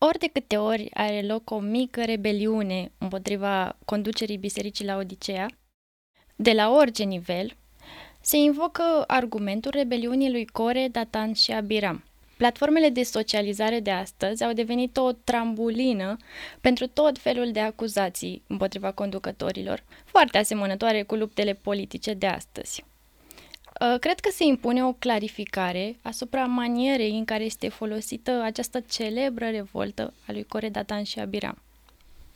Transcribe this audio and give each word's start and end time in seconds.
Ori 0.00 0.18
de 0.18 0.26
câte 0.26 0.56
ori 0.56 0.90
are 0.94 1.22
loc 1.22 1.50
o 1.50 1.58
mică 1.58 2.04
rebeliune 2.04 2.92
împotriva 2.98 3.76
conducerii 3.84 4.36
bisericii 4.36 4.84
la 4.84 4.96
Odiseea, 4.96 5.46
de 6.36 6.52
la 6.52 6.70
orice 6.70 7.02
nivel, 7.02 7.56
se 8.20 8.36
invocă 8.36 9.04
argumentul 9.06 9.70
rebeliunii 9.70 10.30
lui 10.30 10.46
Core, 10.46 10.88
Datan 10.88 11.32
și 11.32 11.52
Abiram. 11.52 12.04
Platformele 12.36 12.88
de 12.88 13.02
socializare 13.02 13.80
de 13.80 13.90
astăzi 13.90 14.44
au 14.44 14.52
devenit 14.52 14.96
o 14.96 15.12
trambulină 15.12 16.16
pentru 16.60 16.86
tot 16.86 17.18
felul 17.18 17.52
de 17.52 17.60
acuzații 17.60 18.42
împotriva 18.46 18.92
conducătorilor, 18.92 19.84
foarte 20.04 20.38
asemănătoare 20.38 21.02
cu 21.02 21.14
luptele 21.14 21.52
politice 21.52 22.14
de 22.14 22.26
astăzi. 22.26 22.84
Uh, 23.80 23.98
cred 24.00 24.20
că 24.20 24.28
se 24.32 24.44
impune 24.44 24.84
o 24.84 24.92
clarificare 24.92 25.96
asupra 26.02 26.44
manierei 26.44 27.10
în 27.18 27.24
care 27.24 27.44
este 27.44 27.68
folosită 27.68 28.42
această 28.44 28.80
celebră 28.80 29.44
revoltă 29.50 30.14
a 30.26 30.32
lui 30.32 30.44
Core 30.44 30.68
Datan 30.68 31.02
și 31.02 31.18
Abiram. 31.18 31.62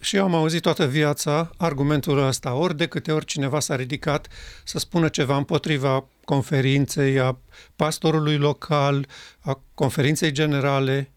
Și 0.01 0.17
eu 0.17 0.25
am 0.25 0.35
auzit 0.35 0.63
toată 0.63 0.87
viața 0.87 1.51
argumentul 1.57 2.19
ăsta, 2.27 2.55
ori 2.55 2.77
de 2.77 2.87
câte 2.87 3.13
ori 3.13 3.25
cineva 3.25 3.61
s-a 3.61 3.77
ridicat 3.77 4.29
să 4.65 4.79
spună 4.79 5.09
ceva 5.09 5.37
împotriva 5.37 6.07
conferinței, 6.25 7.21
a 7.21 7.39
pastorului 7.77 8.37
local, 8.37 9.07
a 9.41 9.61
conferinței 9.75 10.33
generale, 10.33 11.11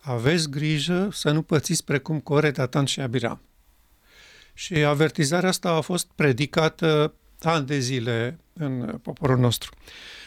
aveți 0.00 0.50
grijă 0.50 1.08
să 1.12 1.30
nu 1.30 1.42
pățiți 1.42 1.84
precum 1.84 2.20
Core, 2.20 2.50
Datan 2.50 2.84
și 2.84 3.00
Abiram. 3.00 3.40
Și 4.54 4.74
avertizarea 4.74 5.48
asta 5.48 5.70
a 5.70 5.80
fost 5.80 6.06
predicată 6.14 7.14
ani 7.44 7.66
de 7.66 7.78
zile 7.78 8.38
în 8.52 8.98
poporul 9.02 9.38
nostru. 9.38 9.70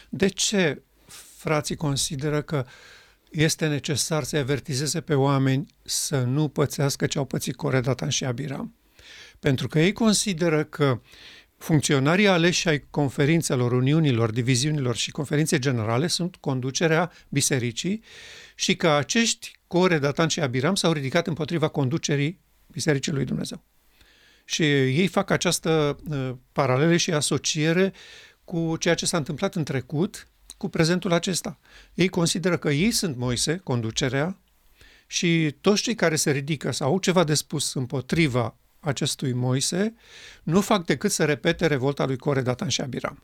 De 0.09 0.27
ce 0.27 0.81
frații 1.37 1.75
consideră 1.75 2.41
că 2.41 2.65
este 3.31 3.67
necesar 3.67 4.23
să 4.23 4.37
avertizeze 4.37 5.01
pe 5.01 5.13
oameni 5.13 5.67
să 5.83 6.21
nu 6.21 6.47
pățească 6.47 7.05
ce 7.05 7.17
au 7.17 7.25
pățit 7.25 7.55
Coredatan 7.55 8.09
și 8.09 8.25
Abiram? 8.25 8.75
Pentru 9.39 9.67
că 9.67 9.79
ei 9.79 9.91
consideră 9.91 10.63
că 10.63 11.01
funcționarii 11.57 12.27
aleși 12.27 12.67
ai 12.67 12.85
conferințelor, 12.89 13.71
uniunilor, 13.71 14.31
diviziunilor 14.31 14.95
și 14.95 15.11
conferințe 15.11 15.59
generale 15.59 16.07
sunt 16.07 16.35
conducerea 16.35 17.11
bisericii 17.29 18.03
și 18.55 18.75
că 18.75 18.89
acești 18.89 19.51
Core, 19.67 19.99
Datan 19.99 20.27
și 20.27 20.39
Abiram 20.39 20.75
s-au 20.75 20.91
ridicat 20.91 21.27
împotriva 21.27 21.67
conducerii 21.67 22.39
Bisericii 22.67 23.11
lui 23.11 23.25
Dumnezeu. 23.25 23.63
Și 24.49 24.63
ei 24.71 25.07
fac 25.07 25.29
această 25.29 25.97
uh, 26.09 26.31
paralele 26.51 26.97
și 26.97 27.11
asociere 27.11 27.93
cu 28.43 28.75
ceea 28.79 28.95
ce 28.95 29.05
s-a 29.05 29.17
întâmplat 29.17 29.55
în 29.55 29.63
trecut 29.63 30.27
cu 30.57 30.69
prezentul 30.69 31.11
acesta. 31.11 31.59
Ei 31.93 32.07
consideră 32.07 32.57
că 32.57 32.69
ei 32.69 32.91
sunt 32.91 33.15
Moise, 33.15 33.57
conducerea, 33.57 34.37
și 35.07 35.55
toți 35.61 35.81
cei 35.81 35.95
care 35.95 36.15
se 36.15 36.31
ridică 36.31 36.71
sau 36.71 36.91
au 36.91 36.99
ceva 36.99 37.23
de 37.23 37.33
spus 37.33 37.73
împotriva 37.73 38.55
acestui 38.79 39.33
Moise, 39.33 39.93
nu 40.43 40.61
fac 40.61 40.85
decât 40.85 41.11
să 41.11 41.25
repete 41.25 41.65
revolta 41.65 42.05
lui 42.05 42.17
Core, 42.17 42.41
Datan 42.41 42.69
și 42.69 42.81
Abiram. 42.81 43.23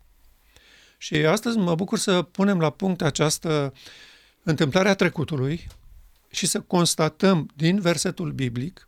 Și 0.98 1.16
astăzi 1.16 1.58
mă 1.58 1.76
bucur 1.76 1.98
să 1.98 2.22
punem 2.22 2.60
la 2.60 2.70
punct 2.70 3.02
această 3.02 3.74
întâmplare 4.44 4.90
a 4.90 4.96
trecutului 4.96 5.68
și 6.30 6.46
să 6.46 6.60
constatăm 6.60 7.50
din 7.56 7.80
versetul 7.80 8.32
biblic 8.32 8.88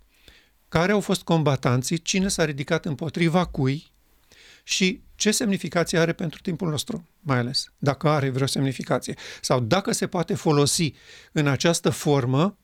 care 0.70 0.92
au 0.92 1.00
fost 1.00 1.24
combatanții, 1.24 1.98
cine 1.98 2.28
s-a 2.28 2.46
ridicat 2.46 2.86
împotriva 2.86 3.46
cui 3.46 3.92
și 4.64 5.02
ce 5.16 5.32
semnificație 5.32 6.00
are 6.00 6.14
pentru 6.14 6.42
timpul 6.42 6.70
nostru, 6.70 7.08
mai 7.20 7.38
ales, 7.38 7.72
dacă 7.78 8.10
are 8.10 8.30
vreo 8.30 8.48
semnificație, 8.48 9.16
sau 9.42 9.60
dacă 9.60 9.92
se 9.92 10.08
poate 10.08 10.34
folosi 10.34 10.94
în 11.32 11.48
această 11.48 11.90
formă 11.90 12.58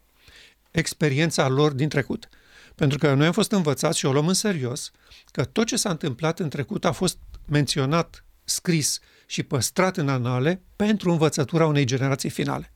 experiența 0.71 1.47
lor 1.47 1.71
din 1.71 1.89
trecut. 1.89 2.29
Pentru 2.75 2.97
că 2.97 3.13
noi 3.13 3.25
am 3.25 3.31
fost 3.31 3.51
învățați 3.51 3.97
și 3.97 4.05
o 4.05 4.11
luăm 4.11 4.27
în 4.27 4.33
serios 4.33 4.91
că 5.31 5.43
tot 5.43 5.67
ce 5.67 5.75
s-a 5.75 5.89
întâmplat 5.89 6.39
în 6.39 6.49
trecut 6.49 6.85
a 6.85 6.91
fost 6.91 7.17
menționat, 7.45 8.25
scris 8.43 8.99
și 9.25 9.43
păstrat 9.43 9.97
în 9.97 10.09
anale 10.09 10.61
pentru 10.75 11.11
învățătura 11.11 11.65
unei 11.65 11.85
generații 11.85 12.29
finale. 12.29 12.73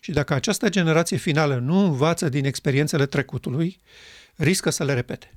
Și 0.00 0.12
dacă 0.12 0.34
această 0.34 0.68
generație 0.68 1.16
finală 1.16 1.56
nu 1.56 1.78
învață 1.78 2.28
din 2.28 2.44
experiențele 2.44 3.06
trecutului, 3.06 3.80
riscă 4.34 4.70
să 4.70 4.84
le 4.84 4.94
repete. 4.94 5.34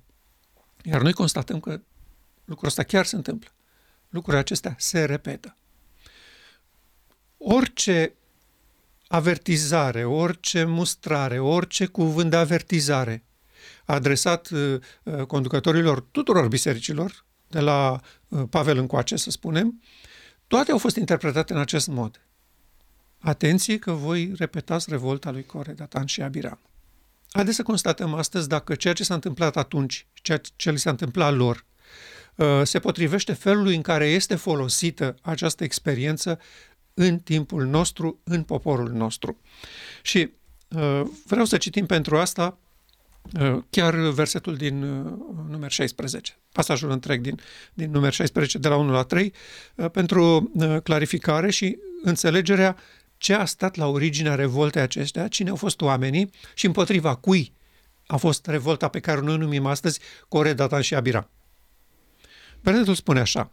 Iar 0.84 1.01
noi 1.01 1.13
constatăm 1.13 1.59
că 1.59 1.81
lucrul 2.46 2.68
ăsta 2.68 2.84
chiar 2.84 3.06
se 3.06 3.16
întâmplă. 3.16 3.50
Lucrurile 4.09 4.41
acestea 4.41 4.75
se 4.78 5.06
repetă. 5.06 5.57
Orice 7.38 8.13
avertizare, 9.07 10.06
orice 10.06 10.63
mustrare, 10.63 11.40
orice 11.40 11.85
cuvânt 11.85 12.30
de 12.30 12.35
avertizare 12.35 13.24
adresat 13.85 14.50
uh, 14.50 14.80
uh, 15.03 15.25
conducătorilor 15.25 16.01
tuturor 16.01 16.47
bisericilor, 16.47 17.25
de 17.47 17.59
la 17.59 18.00
uh, 18.28 18.44
Pavel 18.50 18.78
încoace, 18.78 19.16
să 19.16 19.30
spunem, 19.30 19.81
toate 20.47 20.72
au 20.72 20.78
fost 20.78 20.95
interpretate 20.95 21.53
în 21.53 21.59
acest 21.59 21.88
mod. 21.88 22.22
Atenție 23.23 23.79
că 23.79 23.91
voi 23.91 24.31
repetați 24.35 24.89
revolta 24.89 25.31
lui 25.31 25.45
Core, 25.45 25.72
Datan 25.72 26.06
și 26.06 26.22
Abiram. 26.22 26.59
Haideți 27.31 27.56
să 27.56 27.63
constatăm 27.63 28.13
astăzi 28.13 28.47
dacă 28.47 28.75
ceea 28.75 28.94
ce 28.94 29.03
s-a 29.03 29.13
întâmplat 29.13 29.57
atunci, 29.57 30.07
ceea 30.13 30.41
ce 30.56 30.72
li 30.72 30.79
s-a 30.79 30.89
întâmplat 30.89 31.35
lor, 31.35 31.66
uh, 32.35 32.62
se 32.63 32.79
potrivește 32.79 33.33
felului 33.33 33.75
în 33.75 33.81
care 33.81 34.06
este 34.06 34.35
folosită 34.35 35.16
această 35.22 35.63
experiență 35.63 36.39
în 36.94 37.19
timpul 37.19 37.66
nostru, 37.66 38.19
în 38.23 38.44
poporul 38.44 38.89
nostru. 38.89 39.39
Și 40.01 40.29
uh, 40.67 41.01
vreau 41.25 41.45
să 41.45 41.57
citim 41.57 41.85
pentru 41.85 42.17
asta 42.17 42.57
uh, 43.39 43.57
chiar 43.69 43.95
versetul 43.95 44.56
din 44.56 44.79
număr 45.50 45.72
16, 45.72 46.38
pasajul 46.51 46.91
întreg 46.91 47.22
din, 47.22 47.39
din 47.73 47.91
număr 47.91 48.13
16, 48.13 48.57
de 48.57 48.67
la 48.67 48.75
1 48.75 48.91
la 48.91 49.03
3, 49.03 49.33
pentru 49.91 50.51
clarificare 50.83 51.51
și 51.51 51.78
înțelegerea 52.01 52.78
ce 53.23 53.34
a 53.34 53.45
stat 53.45 53.75
la 53.75 53.88
originea 53.88 54.35
revoltei 54.35 54.81
acestea, 54.81 55.28
cine 55.28 55.50
au 55.50 55.56
fost 55.56 55.81
oamenii 55.81 56.29
și 56.53 56.66
împotriva 56.66 57.16
cui 57.16 57.51
a 58.07 58.17
fost 58.17 58.47
revolta 58.47 58.88
pe 58.88 59.00
care 59.00 59.22
noi 59.22 59.38
numim 59.38 59.66
astăzi 59.66 60.00
Core, 60.28 60.53
Datan 60.53 60.81
și 60.81 60.95
Abira. 60.95 61.29
Versetul 62.62 62.95
spune 62.95 63.19
așa, 63.19 63.51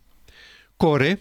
Core, 0.77 1.21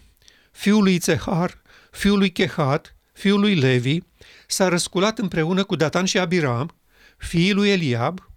fiul 0.51 0.83
lui 0.83 0.99
Țehar, 0.99 1.61
fiul 1.91 2.17
lui 2.17 2.31
Chehat, 2.31 2.95
fiul 3.13 3.39
lui 3.39 3.55
Levi, 3.55 3.99
s-a 4.47 4.67
răsculat 4.67 5.19
împreună 5.19 5.63
cu 5.63 5.75
Datan 5.75 6.05
și 6.05 6.17
Abiram, 6.17 6.75
fiul 7.17 7.55
lui 7.55 7.69
Eliab, 7.69 8.29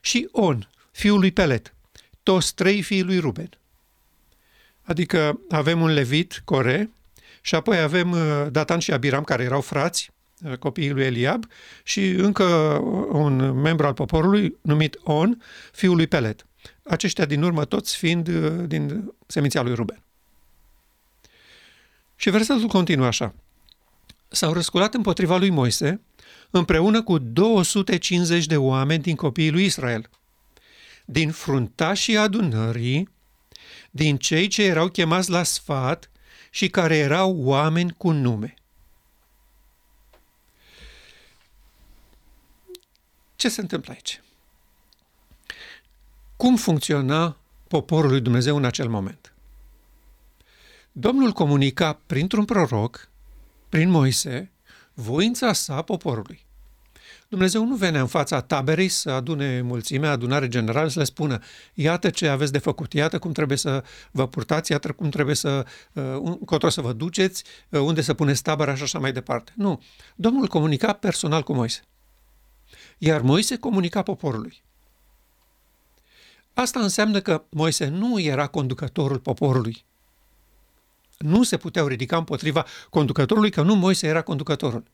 și 0.00 0.28
On, 0.32 0.68
fiul 0.90 1.18
lui 1.18 1.32
Pelet, 1.32 1.74
toți 2.22 2.54
trei 2.54 2.82
fiii 2.82 3.02
lui 3.02 3.18
Ruben. 3.18 3.50
Adică 4.82 5.40
avem 5.50 5.80
un 5.80 5.90
levit, 5.90 6.42
Core, 6.44 6.90
și 7.46 7.54
apoi 7.54 7.78
avem 7.78 8.10
uh, 8.10 8.46
Datan 8.50 8.78
și 8.78 8.92
Abiram, 8.92 9.24
care 9.24 9.42
erau 9.42 9.60
frați, 9.60 10.10
uh, 10.44 10.56
copiii 10.56 10.90
lui 10.90 11.04
Eliab, 11.04 11.46
și 11.82 12.08
încă 12.08 12.44
un 13.10 13.60
membru 13.60 13.86
al 13.86 13.94
poporului 13.94 14.56
numit 14.60 14.98
On, 15.02 15.42
fiul 15.72 15.96
lui 15.96 16.06
Pelet. 16.06 16.46
Aceștia 16.84 17.24
din 17.24 17.42
urmă 17.42 17.64
toți 17.64 17.96
fiind 17.96 18.28
uh, 18.28 18.52
din 18.66 19.12
seminția 19.26 19.62
lui 19.62 19.74
Ruben. 19.74 20.02
Și 22.16 22.30
versetul 22.30 22.66
continuă 22.66 23.06
așa. 23.06 23.34
S-au 24.28 24.52
răsculat 24.52 24.94
împotriva 24.94 25.36
lui 25.36 25.50
Moise 25.50 26.00
împreună 26.50 27.02
cu 27.02 27.18
250 27.18 28.46
de 28.46 28.56
oameni 28.56 29.02
din 29.02 29.16
copiii 29.16 29.50
lui 29.50 29.64
Israel, 29.64 30.10
din 31.04 31.30
fruntașii 31.30 32.16
adunării, 32.16 33.08
din 33.90 34.16
cei 34.16 34.46
ce 34.46 34.62
erau 34.62 34.88
chemați 34.88 35.30
la 35.30 35.42
sfat 35.42 36.08
și 36.54 36.68
care 36.68 36.96
erau 36.96 37.36
oameni 37.36 37.94
cu 37.96 38.10
nume. 38.10 38.54
Ce 43.36 43.48
se 43.48 43.60
întâmplă 43.60 43.92
aici? 43.92 44.22
Cum 46.36 46.56
funcționa 46.56 47.36
poporul 47.68 48.10
lui 48.10 48.20
Dumnezeu 48.20 48.56
în 48.56 48.64
acel 48.64 48.88
moment? 48.88 49.32
Domnul 50.92 51.32
comunica 51.32 52.00
printr-un 52.06 52.44
proroc, 52.44 53.08
prin 53.68 53.90
Moise, 53.90 54.50
voința 54.92 55.52
sa 55.52 55.82
poporului. 55.82 56.44
Dumnezeu 57.34 57.64
nu 57.64 57.74
venea 57.74 58.00
în 58.00 58.06
fața 58.06 58.40
taberei 58.40 58.88
să 58.88 59.10
adune 59.10 59.60
mulțimea, 59.60 60.10
adunare 60.10 60.48
generală, 60.48 60.88
să 60.88 60.98
le 60.98 61.04
spună 61.04 61.38
iată 61.74 62.10
ce 62.10 62.28
aveți 62.28 62.52
de 62.52 62.58
făcut, 62.58 62.92
iată 62.92 63.18
cum 63.18 63.32
trebuie 63.32 63.56
să 63.56 63.84
vă 64.10 64.28
purtați, 64.28 64.72
iată 64.72 64.92
cum 64.92 65.08
trebuie 65.08 65.34
să, 65.34 65.66
uh, 65.92 66.02
încotro 66.24 66.68
să 66.68 66.80
vă 66.80 66.92
duceți, 66.92 67.44
uh, 67.68 67.80
unde 67.80 68.00
să 68.00 68.14
puneți 68.14 68.42
tabăra 68.42 68.74
și 68.74 68.82
așa 68.82 68.98
mai 68.98 69.12
departe. 69.12 69.52
Nu. 69.56 69.82
Domnul 70.16 70.46
comunica 70.46 70.92
personal 70.92 71.42
cu 71.42 71.52
Moise. 71.52 71.80
Iar 72.98 73.20
Moise 73.20 73.56
comunica 73.56 74.02
poporului. 74.02 74.62
Asta 76.52 76.80
înseamnă 76.80 77.20
că 77.20 77.44
Moise 77.48 77.86
nu 77.86 78.20
era 78.20 78.46
conducătorul 78.46 79.18
poporului. 79.18 79.84
Nu 81.18 81.42
se 81.42 81.56
puteau 81.56 81.86
ridica 81.86 82.16
împotriva 82.16 82.64
conducătorului, 82.90 83.50
că 83.50 83.62
nu 83.62 83.74
Moise 83.74 84.06
era 84.06 84.22
conducătorul. 84.22 84.84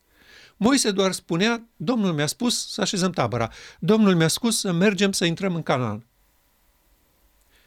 Moise 0.63 0.91
doar 0.91 1.13
spunea, 1.13 1.69
Domnul 1.77 2.13
mi-a 2.13 2.27
spus 2.27 2.73
să 2.73 2.81
așezăm 2.81 3.11
tabăra, 3.11 3.51
Domnul 3.79 4.15
mi-a 4.15 4.29
spus 4.29 4.61
să 4.61 4.73
mergem 4.73 5.13
să 5.13 5.25
intrăm 5.25 5.55
în 5.55 5.63
Canaan. 5.63 6.07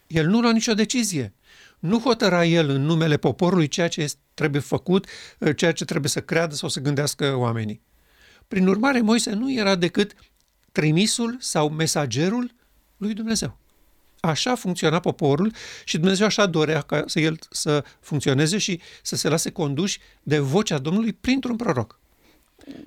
El 0.07 0.27
nu 0.27 0.41
lua 0.41 0.51
nicio 0.51 0.73
decizie. 0.73 1.33
Nu 1.79 1.99
hotăra 1.99 2.45
el 2.45 2.69
în 2.69 2.81
numele 2.81 3.17
poporului 3.17 3.67
ceea 3.67 3.87
ce 3.87 4.11
trebuie 4.33 4.61
făcut, 4.61 5.07
ceea 5.55 5.71
ce 5.71 5.85
trebuie 5.85 6.09
să 6.09 6.21
creadă 6.21 6.55
sau 6.55 6.69
să 6.69 6.79
gândească 6.79 7.35
oamenii. 7.35 7.81
Prin 8.47 8.67
urmare, 8.67 9.01
Moise 9.01 9.31
nu 9.31 9.53
era 9.53 9.75
decât 9.75 10.13
trimisul 10.71 11.37
sau 11.39 11.69
mesagerul 11.69 12.51
lui 12.97 13.13
Dumnezeu. 13.13 13.57
Așa 14.19 14.55
funcționa 14.55 14.99
poporul 14.99 15.53
și 15.85 15.97
Dumnezeu 15.97 16.25
așa 16.25 16.45
dorea 16.45 16.81
ca 16.81 17.03
să 17.05 17.19
el 17.19 17.39
să 17.49 17.83
funcționeze 17.99 18.57
și 18.57 18.81
să 19.01 19.15
se 19.15 19.29
lase 19.29 19.51
conduși 19.51 19.99
de 20.23 20.39
vocea 20.39 20.77
Domnului 20.77 21.13
printr-un 21.13 21.55
proroc. 21.55 22.01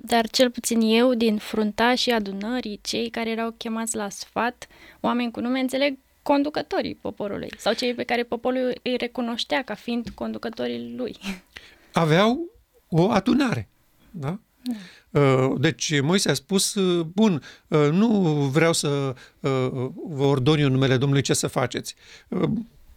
Dar 0.01 0.29
cel 0.29 0.51
puțin 0.51 0.81
eu, 0.81 1.15
din 1.15 1.37
fruntașii 1.37 2.13
adunării, 2.13 2.79
cei 2.83 3.11
care 3.11 3.31
erau 3.31 3.51
chemați 3.51 3.97
la 3.97 4.09
sfat, 4.09 4.67
oameni 5.01 5.31
cu 5.31 5.41
nume, 5.41 5.61
înțeleg 5.61 5.99
conducătorii 6.23 6.95
poporului 6.95 7.51
sau 7.59 7.73
cei 7.73 7.95
pe 7.95 8.05
care 8.05 8.23
poporul 8.23 8.79
îi 8.83 8.97
recunoștea 8.97 9.63
ca 9.63 9.75
fiind 9.75 10.09
conducătorii 10.15 10.95
lui. 10.97 11.17
Aveau 11.93 12.51
o 12.89 13.11
adunare. 13.11 13.69
Da? 14.11 14.39
da. 14.63 15.21
Uh, 15.21 15.61
deci 15.61 16.01
Moise 16.01 16.31
a 16.31 16.35
spus, 16.35 16.75
uh, 16.75 17.07
bun, 17.15 17.43
uh, 17.69 17.89
nu 17.91 18.09
vreau 18.53 18.73
să 18.73 19.15
vă 20.09 20.25
ordon 20.25 20.59
eu 20.59 20.69
numele 20.69 20.97
Domnului 20.97 21.23
ce 21.23 21.35
să 21.35 21.47
faceți. 21.47 21.95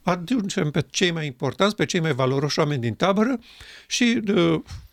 Aducem 0.03 0.71
pe 0.71 0.85
cei 0.89 1.11
mai 1.11 1.25
importanți, 1.25 1.75
pe 1.75 1.85
cei 1.85 1.99
mai 1.99 2.13
valoroși 2.13 2.59
oameni 2.59 2.81
din 2.81 2.93
tabără 2.93 3.39
și 3.87 4.21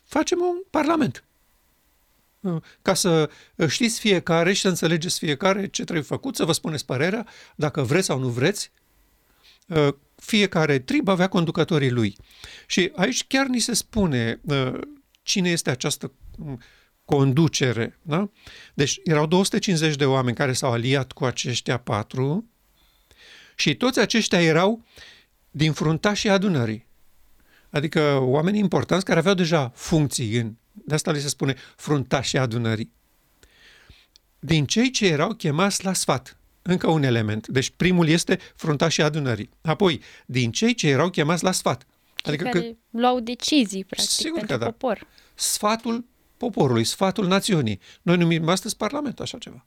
facem 0.03 0.39
un 0.39 0.55
parlament 0.69 1.26
ca 2.81 2.93
să 2.93 3.29
știți 3.67 3.99
fiecare 3.99 4.53
și 4.53 4.61
să 4.61 4.67
înțelegeți 4.67 5.19
fiecare 5.19 5.67
ce 5.67 5.83
trebuie 5.83 6.05
făcut, 6.05 6.35
să 6.35 6.45
vă 6.45 6.51
spuneți 6.51 6.85
părerea, 6.85 7.27
dacă 7.55 7.81
vreți 7.81 8.05
sau 8.05 8.19
nu 8.19 8.27
vreți. 8.27 8.71
Uh, 9.67 9.87
fiecare 10.15 10.79
trib 10.79 11.07
avea 11.07 11.27
conducătorii 11.27 11.91
lui. 11.91 12.15
Și 12.67 12.91
aici 12.95 13.27
chiar 13.27 13.45
ni 13.45 13.59
se 13.59 13.73
spune 13.73 14.39
uh, 14.43 14.79
cine 15.21 15.49
este 15.49 15.69
această 15.69 16.11
um, 16.37 16.59
conducere. 17.05 17.99
Da? 18.01 18.29
Deci 18.73 18.99
erau 19.03 19.25
250 19.25 19.95
de 19.95 20.05
oameni 20.05 20.35
care 20.35 20.53
s-au 20.53 20.71
aliat 20.71 21.11
cu 21.11 21.25
aceștia 21.25 21.77
patru 21.77 22.45
și 23.55 23.75
toți 23.75 23.99
aceștia 23.99 24.41
erau 24.41 24.83
din 25.51 25.73
fruntașii 25.73 26.29
adunării. 26.29 26.85
Adică 27.69 28.17
oameni 28.21 28.59
importanți 28.59 29.05
care 29.05 29.19
aveau 29.19 29.35
deja 29.35 29.71
funcții 29.75 30.37
în 30.37 30.55
de 30.85 30.93
asta 30.93 31.11
li 31.11 31.19
se 31.19 31.27
spune 31.27 31.55
fruntașii 31.75 32.37
adunării. 32.37 32.91
Din 34.39 34.65
cei 34.65 34.89
ce 34.89 35.07
erau 35.07 35.33
chemați 35.33 35.83
la 35.83 35.93
sfat, 35.93 36.37
încă 36.61 36.89
un 36.89 37.03
element. 37.03 37.47
Deci 37.47 37.69
primul 37.69 38.07
este 38.07 38.39
fruntașii 38.55 39.03
adunării. 39.03 39.49
Apoi, 39.61 40.01
din 40.25 40.51
cei 40.51 40.73
ce 40.73 40.87
erau 40.87 41.09
chemați 41.09 41.43
la 41.43 41.51
sfat. 41.51 41.85
Adică 42.23 42.43
care 42.43 42.59
că, 42.59 42.75
luau 42.89 43.19
decizii, 43.19 43.85
practic, 43.85 44.09
sigur 44.09 44.37
pentru 44.37 44.57
că 44.57 44.63
da. 44.63 44.65
popor. 44.71 45.07
Sfatul 45.33 46.05
poporului, 46.37 46.83
sfatul 46.83 47.27
națiunii. 47.27 47.79
Noi 48.01 48.17
numim 48.17 48.47
astăzi 48.47 48.77
Parlamentul 48.77 49.23
așa 49.23 49.37
ceva. 49.37 49.65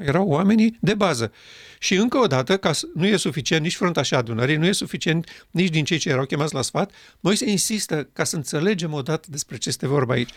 Erau 0.00 0.28
oamenii 0.28 0.78
de 0.80 0.94
bază. 0.94 1.32
Și 1.78 1.94
încă 1.94 2.18
o 2.18 2.26
dată, 2.26 2.56
ca 2.56 2.72
să, 2.72 2.86
nu 2.94 3.06
e 3.06 3.16
suficient 3.16 3.62
nici 3.62 3.76
fruntașa 3.76 4.16
adunării, 4.16 4.56
nu 4.56 4.66
e 4.66 4.72
suficient 4.72 5.46
nici 5.50 5.70
din 5.70 5.84
cei 5.84 5.98
ce 5.98 6.08
erau 6.08 6.24
chemați 6.24 6.54
la 6.54 6.62
sfat, 6.62 6.90
se 7.34 7.50
insistă 7.50 8.08
ca 8.12 8.24
să 8.24 8.36
înțelegem 8.36 8.92
odată 8.92 9.28
despre 9.30 9.56
ce 9.56 9.68
este 9.68 9.86
vorba 9.86 10.12
aici. 10.12 10.30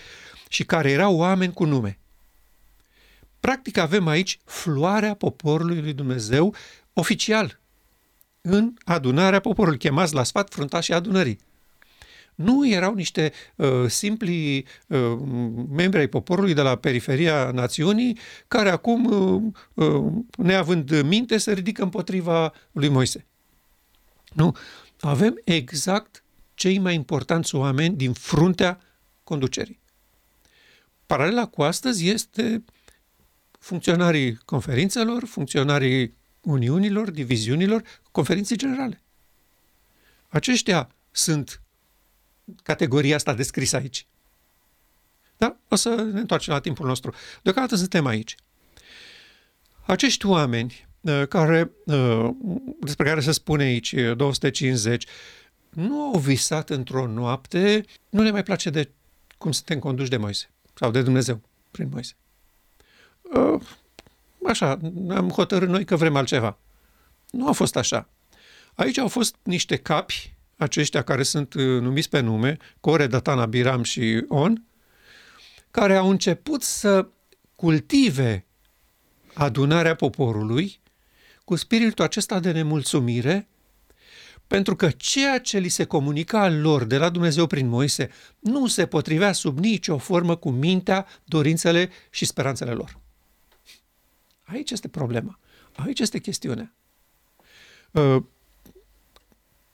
Și 0.49 0.63
care 0.63 0.91
erau 0.91 1.15
oameni 1.15 1.53
cu 1.53 1.65
nume. 1.65 1.99
Practic 3.39 3.77
avem 3.77 4.07
aici 4.07 4.39
floarea 4.45 5.13
poporului 5.13 5.81
lui 5.81 5.93
Dumnezeu 5.93 6.55
oficial 6.93 7.59
în 8.41 8.73
adunarea 8.83 9.39
poporului, 9.39 9.77
chemați 9.77 10.13
la 10.13 10.23
sfat 10.23 10.53
fruntașii 10.53 10.93
adunării 10.93 11.39
nu 12.39 12.67
erau 12.67 12.93
niște 12.93 13.31
uh, 13.55 13.85
simpli 13.87 14.65
uh, 14.87 15.17
membri 15.69 15.99
ai 15.99 16.07
poporului 16.07 16.53
de 16.53 16.61
la 16.61 16.75
periferia 16.75 17.51
națiunii 17.51 18.17
care 18.47 18.69
acum, 18.69 19.05
uh, 19.05 19.85
uh, 19.85 20.11
neavând 20.37 21.01
minte, 21.01 21.37
se 21.37 21.53
ridică 21.53 21.83
împotriva 21.83 22.53
lui 22.71 22.89
Moise. 22.89 23.25
Nu. 24.33 24.55
Avem 24.99 25.41
exact 25.43 26.23
cei 26.53 26.77
mai 26.77 26.93
importanți 26.93 27.55
oameni 27.55 27.95
din 27.95 28.13
fruntea 28.13 28.81
conducerii. 29.23 29.79
Paralela 31.05 31.45
cu 31.47 31.61
astăzi 31.61 32.07
este 32.07 32.63
funcționarii 33.59 34.35
conferințelor, 34.45 35.25
funcționarii 35.25 36.13
uniunilor, 36.41 37.11
diviziunilor, 37.11 37.83
conferințe 38.11 38.55
generale. 38.55 39.01
Aceștia 40.27 40.89
sunt 41.11 41.61
categoria 42.63 43.15
asta 43.15 43.33
descrisă 43.33 43.75
aici. 43.75 44.05
Da? 45.37 45.57
O 45.67 45.75
să 45.75 45.89
ne 45.89 46.19
întoarcem 46.19 46.53
la 46.53 46.59
timpul 46.59 46.87
nostru. 46.87 47.13
Deocamdată 47.41 47.75
suntem 47.75 48.05
aici. 48.05 48.35
Acești 49.85 50.25
oameni 50.25 50.87
uh, 51.01 51.23
care, 51.29 51.71
uh, 51.85 52.29
despre 52.79 53.07
care 53.07 53.19
se 53.19 53.31
spune 53.31 53.63
aici 53.63 53.95
250, 54.15 55.05
nu 55.69 56.01
au 56.01 56.19
visat 56.19 56.69
într-o 56.69 57.07
noapte, 57.07 57.83
nu 58.09 58.21
le 58.21 58.31
mai 58.31 58.43
place 58.43 58.69
de 58.69 58.89
cum 59.37 59.51
suntem 59.51 59.79
conduși 59.79 60.09
de 60.09 60.17
Moise 60.17 60.49
sau 60.73 60.91
de 60.91 61.01
Dumnezeu 61.01 61.41
prin 61.71 61.89
Moise. 61.91 62.15
Uh, 63.21 63.61
așa, 64.47 64.79
am 65.09 65.29
hotărât 65.29 65.69
noi 65.69 65.85
că 65.85 65.95
vrem 65.95 66.15
altceva. 66.15 66.57
Nu 67.31 67.47
a 67.47 67.51
fost 67.51 67.75
așa. 67.75 68.09
Aici 68.73 68.97
au 68.97 69.07
fost 69.07 69.35
niște 69.43 69.75
capi 69.75 70.33
aceștia 70.59 71.01
care 71.01 71.23
sunt 71.23 71.53
uh, 71.53 71.63
numiți 71.63 72.09
pe 72.09 72.19
nume, 72.19 72.57
Core, 72.79 73.07
Datana, 73.07 73.45
Biram 73.45 73.83
și 73.83 74.25
On, 74.27 74.63
care 75.71 75.95
au 75.95 76.09
început 76.09 76.61
să 76.61 77.07
cultive 77.55 78.45
adunarea 79.33 79.95
poporului 79.95 80.79
cu 81.45 81.55
spiritul 81.55 82.03
acesta 82.03 82.39
de 82.39 82.51
nemulțumire, 82.51 83.47
pentru 84.47 84.75
că 84.75 84.89
ceea 84.89 85.39
ce 85.39 85.57
li 85.57 85.69
se 85.69 85.83
comunica 85.83 86.49
lor 86.49 86.83
de 86.83 86.97
la 86.97 87.09
Dumnezeu 87.09 87.47
prin 87.47 87.67
Moise 87.67 88.09
nu 88.39 88.67
se 88.67 88.85
potrivea 88.85 89.31
sub 89.31 89.57
nicio 89.59 89.97
formă 89.97 90.35
cu 90.35 90.49
mintea, 90.49 91.05
dorințele 91.23 91.89
și 92.09 92.25
speranțele 92.25 92.71
lor. 92.71 92.99
Aici 94.43 94.71
este 94.71 94.87
problema. 94.87 95.39
Aici 95.75 95.99
este 95.99 96.19
chestiunea. 96.19 96.73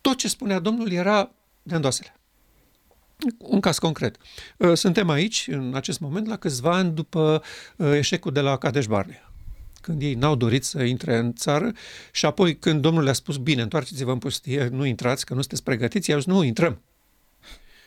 Uh, 0.05 0.11
tot 0.11 0.17
ce 0.19 0.27
spunea 0.27 0.59
Domnul 0.59 0.91
era 0.91 1.31
de 1.63 1.75
îndoasele. 1.75 2.15
Un 3.37 3.59
caz 3.59 3.77
concret. 3.77 4.17
Uh, 4.57 4.73
suntem 4.73 5.09
aici, 5.09 5.47
în 5.47 5.75
acest 5.75 5.99
moment, 5.99 6.27
la 6.27 6.37
câțiva 6.37 6.75
ani 6.75 6.91
după 6.91 7.43
uh, 7.77 7.91
eșecul 7.93 8.31
de 8.31 8.39
la 8.39 8.57
Cadeș 8.57 8.85
Barnea 8.85 9.29
când 9.81 10.01
ei 10.01 10.13
n-au 10.13 10.35
dorit 10.35 10.63
să 10.63 10.83
intre 10.83 11.17
în 11.17 11.33
țară 11.33 11.71
și 12.11 12.25
apoi 12.25 12.57
când 12.57 12.81
Domnul 12.81 13.03
le-a 13.03 13.13
spus, 13.13 13.37
bine, 13.37 13.61
întoarceți-vă 13.61 14.11
în 14.11 14.17
pustie, 14.17 14.67
nu 14.67 14.85
intrați, 14.85 15.25
că 15.25 15.33
nu 15.33 15.39
sunteți 15.39 15.63
pregătiți, 15.63 16.09
i-au 16.09 16.19
zis, 16.19 16.27
nu, 16.27 16.43
intrăm. 16.43 16.81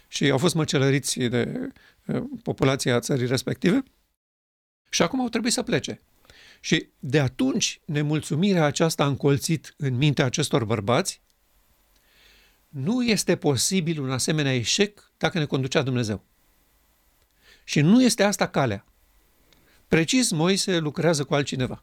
Și 0.08 0.30
au 0.30 0.38
fost 0.38 0.54
măcelăriți 0.54 1.18
de 1.18 1.70
uh, 2.06 2.22
populația 2.42 3.00
țării 3.00 3.26
respective 3.26 3.82
și 4.90 5.02
acum 5.02 5.20
au 5.20 5.28
trebuit 5.28 5.52
să 5.52 5.62
plece. 5.62 6.00
Și 6.60 6.88
de 6.98 7.20
atunci 7.20 7.80
nemulțumirea 7.84 8.64
aceasta 8.64 9.04
a 9.04 9.06
încolțit 9.06 9.75
în 9.76 9.96
mintea 9.96 10.25
acestor 10.25 10.64
bărbați 10.64 11.20
nu 12.68 13.04
este 13.04 13.37
posibil 13.37 14.00
un 14.00 14.10
asemenea 14.10 14.54
eșec 14.54 15.10
dacă 15.16 15.38
ne 15.38 15.44
conducea 15.44 15.82
Dumnezeu. 15.82 16.25
Și 17.64 17.80
nu 17.80 18.02
este 18.02 18.22
asta 18.22 18.48
calea. 18.48 18.84
Precis, 19.88 20.30
Moise 20.30 20.78
lucrează 20.78 21.25
cu 21.25 21.34
altcineva. 21.34 21.82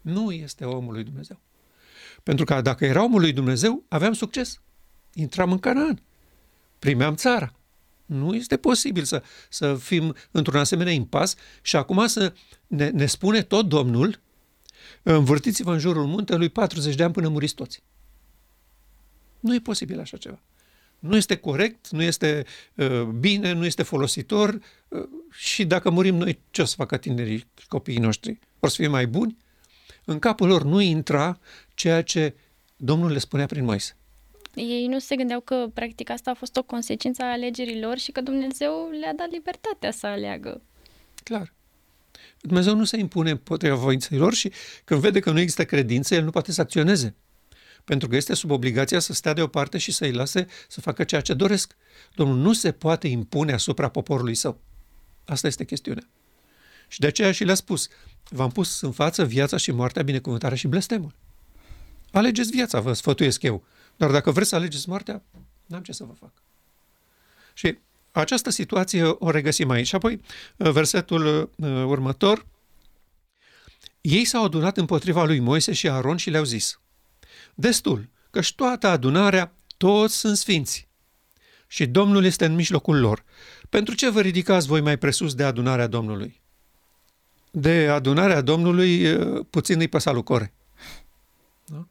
Nu 0.00 0.32
este 0.32 0.64
omul 0.64 0.92
lui 0.92 1.04
Dumnezeu. 1.04 1.40
Pentru 2.22 2.44
că 2.44 2.60
dacă 2.60 2.84
era 2.84 3.02
omul 3.02 3.20
lui 3.20 3.32
Dumnezeu, 3.32 3.84
aveam 3.88 4.12
succes. 4.12 4.60
Intram 5.14 5.52
în 5.52 5.58
Canaan. 5.58 6.02
Primeam 6.78 7.14
țara. 7.14 7.52
Nu 8.06 8.34
este 8.34 8.56
posibil 8.56 9.04
să, 9.04 9.22
să 9.48 9.74
fim 9.74 10.14
într-un 10.30 10.60
asemenea 10.60 10.92
impas 10.92 11.34
și 11.62 11.76
acum 11.76 12.06
să 12.06 12.32
ne, 12.66 12.88
ne 12.88 13.06
spune 13.06 13.42
tot 13.42 13.68
Domnul, 13.68 14.20
învârtiți-vă 15.02 15.72
în 15.72 15.78
jurul 15.78 16.06
muntelui 16.06 16.48
40 16.48 16.94
de 16.94 17.02
ani 17.02 17.12
până 17.12 17.28
muriți 17.28 17.54
toți. 17.54 17.82
Nu 19.40 19.54
e 19.54 19.58
posibil 19.58 20.00
așa 20.00 20.16
ceva. 20.16 20.40
Nu 20.98 21.16
este 21.16 21.36
corect, 21.36 21.88
nu 21.90 22.02
este 22.02 22.44
uh, 22.74 23.02
bine, 23.02 23.52
nu 23.52 23.64
este 23.64 23.82
folositor 23.82 24.58
uh, 24.88 25.08
și 25.30 25.64
dacă 25.64 25.90
murim 25.90 26.14
noi, 26.14 26.40
ce 26.50 26.62
o 26.62 26.64
să 26.64 26.74
facă 26.76 26.96
tinerii 26.96 27.44
copiii 27.68 27.98
noștri? 27.98 28.38
Vor 28.58 28.70
să 28.70 28.76
fie 28.76 28.88
mai 28.88 29.06
buni? 29.06 29.36
În 30.04 30.18
capul 30.18 30.48
lor 30.48 30.62
nu 30.62 30.80
intra 30.80 31.38
ceea 31.74 32.02
ce 32.02 32.34
Domnul 32.76 33.10
le 33.10 33.18
spunea 33.18 33.46
prin 33.46 33.64
Moise. 33.64 33.96
Ei 34.54 34.86
nu 34.86 34.98
se 34.98 35.16
gândeau 35.16 35.40
că 35.40 35.70
practic 35.74 36.10
asta 36.10 36.30
a 36.30 36.34
fost 36.34 36.56
o 36.56 36.62
consecință 36.62 37.22
a 37.22 37.30
alegerilor 37.30 37.98
și 37.98 38.12
că 38.12 38.20
Dumnezeu 38.20 38.90
le-a 39.00 39.14
dat 39.14 39.30
libertatea 39.30 39.90
să 39.90 40.06
aleagă. 40.06 40.62
Clar. 41.22 41.52
Dumnezeu 42.40 42.74
nu 42.74 42.84
se 42.84 42.98
impune 42.98 43.30
împotriva 43.30 43.74
voinței 43.74 44.18
lor 44.18 44.34
și 44.34 44.52
când 44.84 45.00
vede 45.00 45.20
că 45.20 45.30
nu 45.30 45.38
există 45.38 45.64
credință, 45.64 46.14
El 46.14 46.24
nu 46.24 46.30
poate 46.30 46.52
să 46.52 46.60
acționeze. 46.60 47.14
Pentru 47.88 48.08
că 48.08 48.16
este 48.16 48.34
sub 48.34 48.50
obligația 48.50 48.98
să 48.98 49.12
stea 49.12 49.32
deoparte 49.32 49.78
și 49.78 49.92
să-i 49.92 50.12
lase 50.12 50.46
să 50.68 50.80
facă 50.80 51.04
ceea 51.04 51.20
ce 51.20 51.34
doresc. 51.34 51.76
Domnul 52.14 52.36
nu 52.36 52.52
se 52.52 52.72
poate 52.72 53.08
impune 53.08 53.52
asupra 53.52 53.88
poporului 53.88 54.34
său. 54.34 54.60
Asta 55.24 55.46
este 55.46 55.64
chestiunea. 55.64 56.08
Și 56.88 57.00
de 57.00 57.06
aceea 57.06 57.32
și 57.32 57.44
le-a 57.44 57.54
spus, 57.54 57.88
v-am 58.28 58.50
pus 58.50 58.80
în 58.80 58.92
față 58.92 59.24
viața 59.24 59.56
și 59.56 59.70
moartea, 59.70 60.02
binecuvântarea 60.02 60.56
și 60.56 60.66
blestemul. 60.66 61.14
Alegeți 62.12 62.50
viața, 62.50 62.80
vă 62.80 62.92
sfătuiesc 62.92 63.42
eu. 63.42 63.64
Dar 63.96 64.10
dacă 64.10 64.30
vreți 64.30 64.48
să 64.48 64.54
alegeți 64.54 64.88
moartea, 64.88 65.22
n-am 65.66 65.82
ce 65.82 65.92
să 65.92 66.04
vă 66.04 66.12
fac. 66.12 66.32
Și 67.54 67.78
această 68.10 68.50
situație 68.50 69.04
o 69.04 69.30
regăsim 69.30 69.70
aici. 69.70 69.86
Și 69.86 69.94
apoi, 69.94 70.20
versetul 70.56 71.50
uh, 71.56 71.68
următor, 71.68 72.46
ei 74.00 74.24
s-au 74.24 74.44
adunat 74.44 74.76
împotriva 74.76 75.24
lui 75.24 75.38
Moise 75.38 75.72
și 75.72 75.88
Aron 75.88 76.16
și 76.16 76.30
le-au 76.30 76.44
zis, 76.44 76.80
Destul, 77.60 78.08
căci 78.30 78.54
toată 78.54 78.86
adunarea, 78.86 79.52
toți 79.76 80.16
sunt 80.16 80.36
sfinți. 80.36 80.88
Și 81.66 81.86
Domnul 81.86 82.24
este 82.24 82.44
în 82.44 82.54
mijlocul 82.54 83.00
lor. 83.00 83.24
Pentru 83.68 83.94
ce 83.94 84.10
vă 84.10 84.20
ridicați 84.20 84.66
voi 84.66 84.80
mai 84.80 84.96
presus 84.96 85.34
de 85.34 85.44
adunarea 85.44 85.86
Domnului? 85.86 86.40
De 87.50 87.88
adunarea 87.88 88.40
Domnului 88.40 89.12
uh, 89.12 89.46
puțin 89.50 89.80
îi 89.80 89.88
păsa 89.88 90.12
lui 90.12 90.22
Core. 90.22 90.52
Da? 91.64 91.86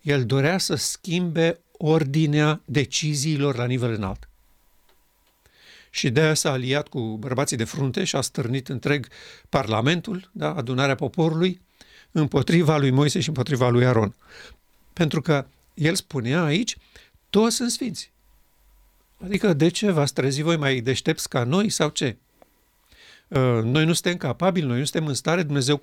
El 0.00 0.24
dorea 0.24 0.58
să 0.58 0.74
schimbe 0.74 1.60
ordinea 1.72 2.60
deciziilor 2.64 3.56
la 3.56 3.66
nivel 3.66 3.92
înalt. 3.92 4.28
Și 5.90 6.10
de 6.10 6.20
aia 6.20 6.34
s-a 6.34 6.50
aliat 6.50 6.88
cu 6.88 7.16
bărbații 7.16 7.56
de 7.56 7.64
frunte 7.64 8.04
și 8.04 8.16
a 8.16 8.20
stârnit 8.20 8.68
întreg 8.68 9.08
Parlamentul, 9.48 10.30
da, 10.32 10.54
adunarea 10.54 10.94
poporului, 10.94 11.60
împotriva 12.12 12.76
lui 12.76 12.90
Moise 12.90 13.20
și 13.20 13.28
împotriva 13.28 13.68
lui 13.68 13.86
Aron. 13.86 14.14
Pentru 14.92 15.20
că 15.20 15.46
el 15.74 15.94
spunea 15.94 16.42
aici, 16.42 16.76
toți 17.30 17.56
sunt 17.56 17.70
sfinți. 17.70 18.12
Adică 19.24 19.52
de 19.52 19.68
ce 19.68 19.90
v-ați 19.90 20.14
trezit 20.14 20.44
voi 20.44 20.56
mai 20.56 20.80
deștepți 20.80 21.28
ca 21.28 21.44
noi 21.44 21.70
sau 21.70 21.88
ce? 21.88 22.16
Uh, 23.28 23.60
noi 23.62 23.84
nu 23.84 23.92
suntem 23.92 24.16
capabili, 24.16 24.66
noi 24.66 24.78
nu 24.78 24.84
suntem 24.84 25.08
în 25.08 25.14
stare, 25.14 25.42
Dumnezeu 25.42 25.82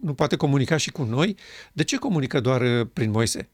nu 0.00 0.14
poate 0.14 0.36
comunica 0.36 0.76
și 0.76 0.90
cu 0.90 1.02
noi. 1.02 1.36
De 1.72 1.84
ce 1.84 1.96
comunică 1.96 2.40
doar 2.40 2.60
uh, 2.60 2.88
prin 2.92 3.10
Moise? 3.10 3.48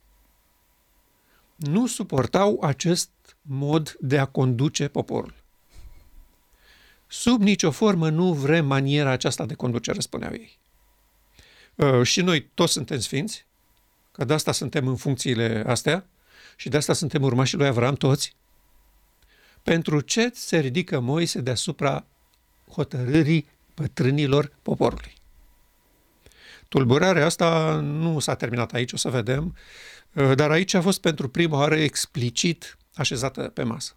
Nu 1.56 1.86
suportau 1.86 2.60
acest 2.62 3.10
mod 3.42 3.96
de 4.00 4.18
a 4.18 4.24
conduce 4.24 4.88
poporul. 4.88 5.34
Sub 7.06 7.42
nicio 7.42 7.70
formă 7.70 8.10
nu 8.10 8.32
vrem 8.32 8.66
maniera 8.66 9.10
aceasta 9.10 9.46
de 9.46 9.54
conducere, 9.54 10.00
spuneau 10.00 10.32
ei. 10.32 10.58
Uh, 11.74 12.02
și 12.02 12.20
noi 12.20 12.50
toți 12.54 12.72
suntem 12.72 12.98
sfinți, 12.98 13.46
că 14.16 14.24
de 14.24 14.32
asta 14.32 14.52
suntem 14.52 14.86
în 14.86 14.96
funcțiile 14.96 15.62
astea 15.66 16.06
și 16.56 16.68
de 16.68 16.76
asta 16.76 16.92
suntem 16.92 17.22
urmașii 17.22 17.58
lui 17.58 17.66
Avram 17.66 17.94
toți. 17.94 18.36
Pentru 19.62 20.00
ce 20.00 20.30
se 20.34 20.58
ridică 20.58 21.00
Moise 21.00 21.40
deasupra 21.40 22.04
hotărârii 22.70 23.48
pătrânilor 23.74 24.52
poporului? 24.62 25.14
Tulburarea 26.68 27.24
asta 27.24 27.74
nu 27.80 28.18
s-a 28.18 28.34
terminat 28.34 28.72
aici, 28.72 28.92
o 28.92 28.96
să 28.96 29.08
vedem, 29.08 29.56
uh, 30.12 30.34
dar 30.34 30.50
aici 30.50 30.74
a 30.74 30.80
fost 30.80 31.00
pentru 31.00 31.28
prima 31.28 31.58
oară 31.58 31.76
explicit 31.76 32.76
așezată 32.94 33.42
pe 33.42 33.62
masă. 33.62 33.96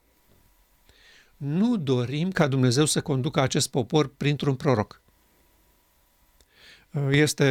Nu 1.37 1.77
dorim 1.77 2.31
ca 2.31 2.47
Dumnezeu 2.47 2.85
să 2.85 3.01
conducă 3.01 3.41
acest 3.41 3.69
popor 3.69 4.07
printr-un 4.07 4.55
proroc. 4.55 5.01
Este 7.09 7.45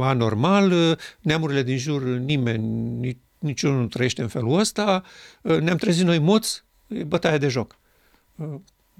anormal, 0.00 0.98
neamurile 1.20 1.62
din 1.62 1.78
jur, 1.78 2.02
nimeni, 2.02 3.18
niciunul 3.38 3.80
nu 3.80 3.86
trăiește 3.86 4.22
în 4.22 4.28
felul 4.28 4.58
ăsta, 4.58 5.02
ne-am 5.42 5.76
trezit 5.76 6.04
noi 6.04 6.18
moți, 6.18 6.64
e 6.86 7.04
bătaia 7.04 7.38
de 7.38 7.48
joc. 7.48 7.78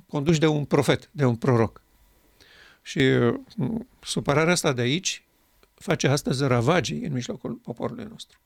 Conduși 0.08 0.40
de 0.40 0.46
un 0.46 0.64
profet, 0.64 1.08
de 1.12 1.24
un 1.24 1.36
proroc. 1.36 1.82
Și 2.82 3.02
supărarea 4.00 4.52
asta 4.52 4.72
de 4.72 4.82
aici 4.82 5.22
face 5.74 6.08
astăzi 6.08 6.46
ravagii 6.46 7.04
în 7.04 7.12
mijlocul 7.12 7.52
poporului 7.52 8.06
nostru. 8.10 8.38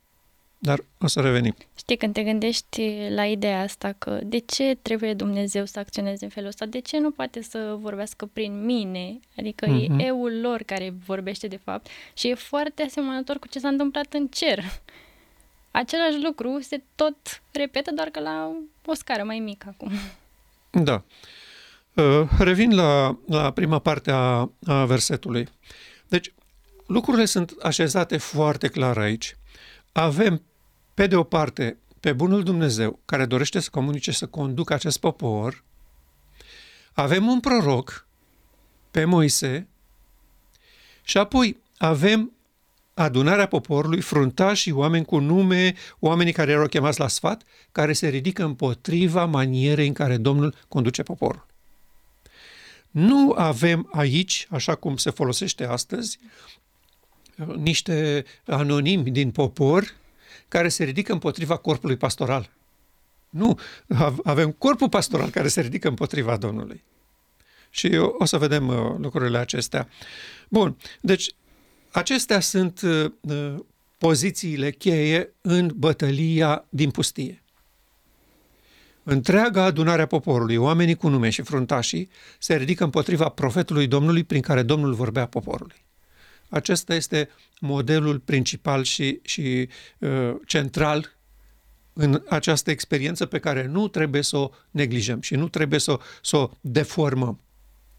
Dar 0.58 0.84
o 1.00 1.06
să 1.06 1.20
revenim. 1.20 1.54
Știi, 1.76 1.96
când 1.96 2.12
te 2.12 2.22
gândești 2.22 2.96
la 3.08 3.24
ideea 3.24 3.60
asta 3.60 3.94
că 3.98 4.20
de 4.24 4.38
ce 4.38 4.78
trebuie 4.82 5.14
Dumnezeu 5.14 5.64
să 5.64 5.78
acționeze 5.78 6.24
în 6.24 6.30
felul 6.30 6.48
ăsta, 6.48 6.66
de 6.66 6.80
ce 6.80 6.98
nu 6.98 7.10
poate 7.10 7.42
să 7.42 7.76
vorbească 7.80 8.26
prin 8.26 8.64
mine, 8.64 9.20
adică 9.36 9.66
mm-hmm. 9.66 9.82
e 9.82 9.88
mhm. 9.88 9.98
eul 9.98 10.40
lor 10.40 10.62
care 10.62 10.94
vorbește 11.06 11.46
de 11.46 11.56
fapt 11.64 11.86
și 12.14 12.28
e 12.28 12.34
foarte 12.34 12.82
asemănător 12.82 13.38
cu 13.38 13.48
ce 13.48 13.58
s-a 13.58 13.68
întâmplat 13.68 14.12
în 14.12 14.26
cer. 14.26 14.64
Același 15.70 16.22
lucru 16.22 16.58
se 16.60 16.82
tot 16.94 17.16
repetă, 17.52 17.90
doar 17.94 18.08
că 18.08 18.20
la 18.20 18.56
o 18.84 18.94
scară 18.94 19.24
mai 19.24 19.38
mică 19.38 19.66
acum. 19.68 19.90
Da. 20.70 21.04
Uh, 21.94 22.28
revin 22.38 22.74
la, 22.74 23.18
la 23.26 23.50
prima 23.50 23.78
parte 23.78 24.10
a, 24.10 24.50
a 24.66 24.84
versetului. 24.84 25.48
Deci, 26.08 26.32
lucrurile 26.86 27.24
sunt 27.24 27.54
așezate 27.62 28.16
foarte 28.16 28.68
clar 28.68 28.98
aici. 28.98 29.36
Avem 29.92 30.42
pe 30.98 31.06
de 31.06 31.16
o 31.16 31.22
parte, 31.22 31.76
pe 32.00 32.12
bunul 32.12 32.42
Dumnezeu, 32.42 32.98
care 33.04 33.26
dorește 33.26 33.60
să 33.60 33.68
comunice, 33.70 34.12
să 34.12 34.26
conducă 34.26 34.74
acest 34.74 34.98
popor, 35.00 35.64
avem 36.92 37.26
un 37.26 37.40
proroc, 37.40 38.06
pe 38.90 39.04
Moise, 39.04 39.68
și 41.02 41.18
apoi 41.18 41.60
avem 41.76 42.32
adunarea 42.94 43.46
poporului, 43.46 44.00
fruntași, 44.00 44.72
oameni 44.72 45.04
cu 45.04 45.18
nume, 45.18 45.74
oamenii 45.98 46.32
care 46.32 46.50
erau 46.50 46.66
chemați 46.66 47.00
la 47.00 47.08
sfat, 47.08 47.42
care 47.72 47.92
se 47.92 48.08
ridică 48.08 48.44
împotriva 48.44 49.24
manierei 49.24 49.86
în 49.86 49.92
care 49.92 50.16
Domnul 50.16 50.54
conduce 50.68 51.02
poporul. 51.02 51.46
Nu 52.90 53.34
avem 53.36 53.88
aici, 53.92 54.46
așa 54.50 54.74
cum 54.74 54.96
se 54.96 55.10
folosește 55.10 55.64
astăzi, 55.64 56.18
niște 57.56 58.24
anonimi 58.46 59.10
din 59.10 59.30
popor 59.30 59.96
care 60.48 60.68
se 60.68 60.84
ridică 60.84 61.12
împotriva 61.12 61.56
corpului 61.56 61.96
pastoral. 61.96 62.50
Nu, 63.30 63.58
avem 64.24 64.50
corpul 64.50 64.88
pastoral 64.88 65.30
care 65.30 65.48
se 65.48 65.60
ridică 65.60 65.88
împotriva 65.88 66.36
Domnului. 66.36 66.84
Și 67.70 67.96
o 68.18 68.24
să 68.24 68.38
vedem 68.38 68.68
uh, 68.68 68.94
lucrurile 68.98 69.38
acestea. 69.38 69.88
Bun, 70.48 70.76
deci 71.00 71.34
acestea 71.90 72.40
sunt 72.40 72.80
uh, 72.80 73.10
uh, 73.20 73.54
pozițiile 73.98 74.70
cheie 74.70 75.32
în 75.40 75.70
bătălia 75.76 76.64
din 76.68 76.90
pustie. 76.90 77.42
Întreaga 79.02 79.62
adunare 79.62 80.02
a 80.02 80.06
poporului, 80.06 80.56
oamenii 80.56 80.94
cu 80.94 81.08
nume 81.08 81.30
și 81.30 81.42
fruntașii, 81.42 82.10
se 82.38 82.56
ridică 82.56 82.84
împotriva 82.84 83.28
profetului 83.28 83.86
Domnului 83.86 84.24
prin 84.24 84.40
care 84.40 84.62
Domnul 84.62 84.94
vorbea 84.94 85.26
poporului. 85.26 85.86
Acesta 86.48 86.94
este 86.94 87.28
modelul 87.60 88.18
principal 88.18 88.82
și, 88.82 89.20
și 89.22 89.68
uh, 89.98 90.34
central 90.46 91.16
în 91.92 92.22
această 92.28 92.70
experiență 92.70 93.26
pe 93.26 93.38
care 93.38 93.66
nu 93.66 93.88
trebuie 93.88 94.22
să 94.22 94.36
o 94.36 94.50
neglijăm 94.70 95.20
și 95.20 95.34
nu 95.34 95.48
trebuie 95.48 95.80
să, 95.80 95.98
să 96.22 96.36
o 96.36 96.50
deformăm. 96.60 97.40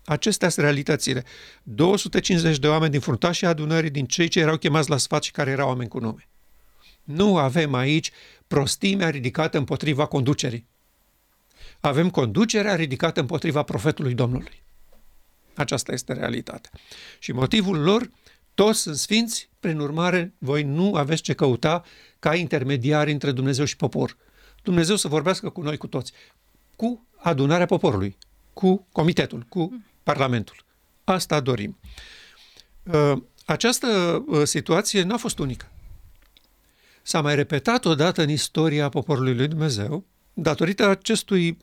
Acestea 0.05 0.49
sunt 0.49 0.65
realitățile. 0.65 1.23
250 1.63 2.57
de 2.57 2.67
oameni 2.67 2.91
din 2.91 2.99
fruntașii 2.99 3.47
adunării, 3.47 3.89
din 3.89 4.05
cei 4.05 4.27
ce 4.27 4.39
erau 4.39 4.57
chemați 4.57 4.89
la 4.89 4.97
sfat 4.97 5.23
și 5.23 5.31
care 5.31 5.51
erau 5.51 5.67
oameni 5.67 5.89
cu 5.89 5.99
nume. 5.99 6.27
Nu 7.03 7.37
avem 7.37 7.73
aici 7.73 8.11
prostimea 8.47 9.09
ridicată 9.09 9.57
împotriva 9.57 10.05
conducerii. 10.05 10.67
Avem 11.79 12.09
conducerea 12.09 12.75
ridicată 12.75 13.19
împotriva 13.19 13.63
profetului 13.63 14.13
Domnului. 14.13 14.61
Aceasta 15.55 15.91
este 15.91 16.13
realitatea. 16.13 16.71
Și 17.19 17.31
motivul 17.31 17.77
lor 17.79 18.09
toți 18.59 18.81
sunt 18.81 18.95
sfinți, 18.95 19.49
prin 19.59 19.79
urmare, 19.79 20.33
voi 20.37 20.63
nu 20.63 20.95
aveți 20.95 21.21
ce 21.21 21.33
căuta 21.33 21.83
ca 22.19 22.35
intermediari 22.35 23.11
între 23.11 23.31
Dumnezeu 23.31 23.65
și 23.65 23.75
popor. 23.75 24.17
Dumnezeu 24.63 24.95
să 24.95 25.07
vorbească 25.07 25.49
cu 25.49 25.61
noi 25.61 25.77
cu 25.77 25.87
toți, 25.87 26.11
cu 26.75 27.07
adunarea 27.17 27.65
poporului, 27.65 28.17
cu 28.53 28.87
comitetul, 28.91 29.45
cu 29.49 29.83
parlamentul. 30.03 30.55
Asta 31.03 31.39
dorim. 31.39 31.77
Uh, 32.83 33.21
această 33.45 33.87
uh, 34.27 34.43
situație 34.43 35.03
n-a 35.03 35.17
fost 35.17 35.39
unică. 35.39 35.71
S-a 37.01 37.21
mai 37.21 37.35
repetat 37.35 37.85
odată 37.85 38.21
în 38.21 38.29
istoria 38.29 38.89
poporului 38.89 39.35
lui 39.35 39.47
Dumnezeu, 39.47 40.05
datorită 40.33 40.87
acestui 40.87 41.57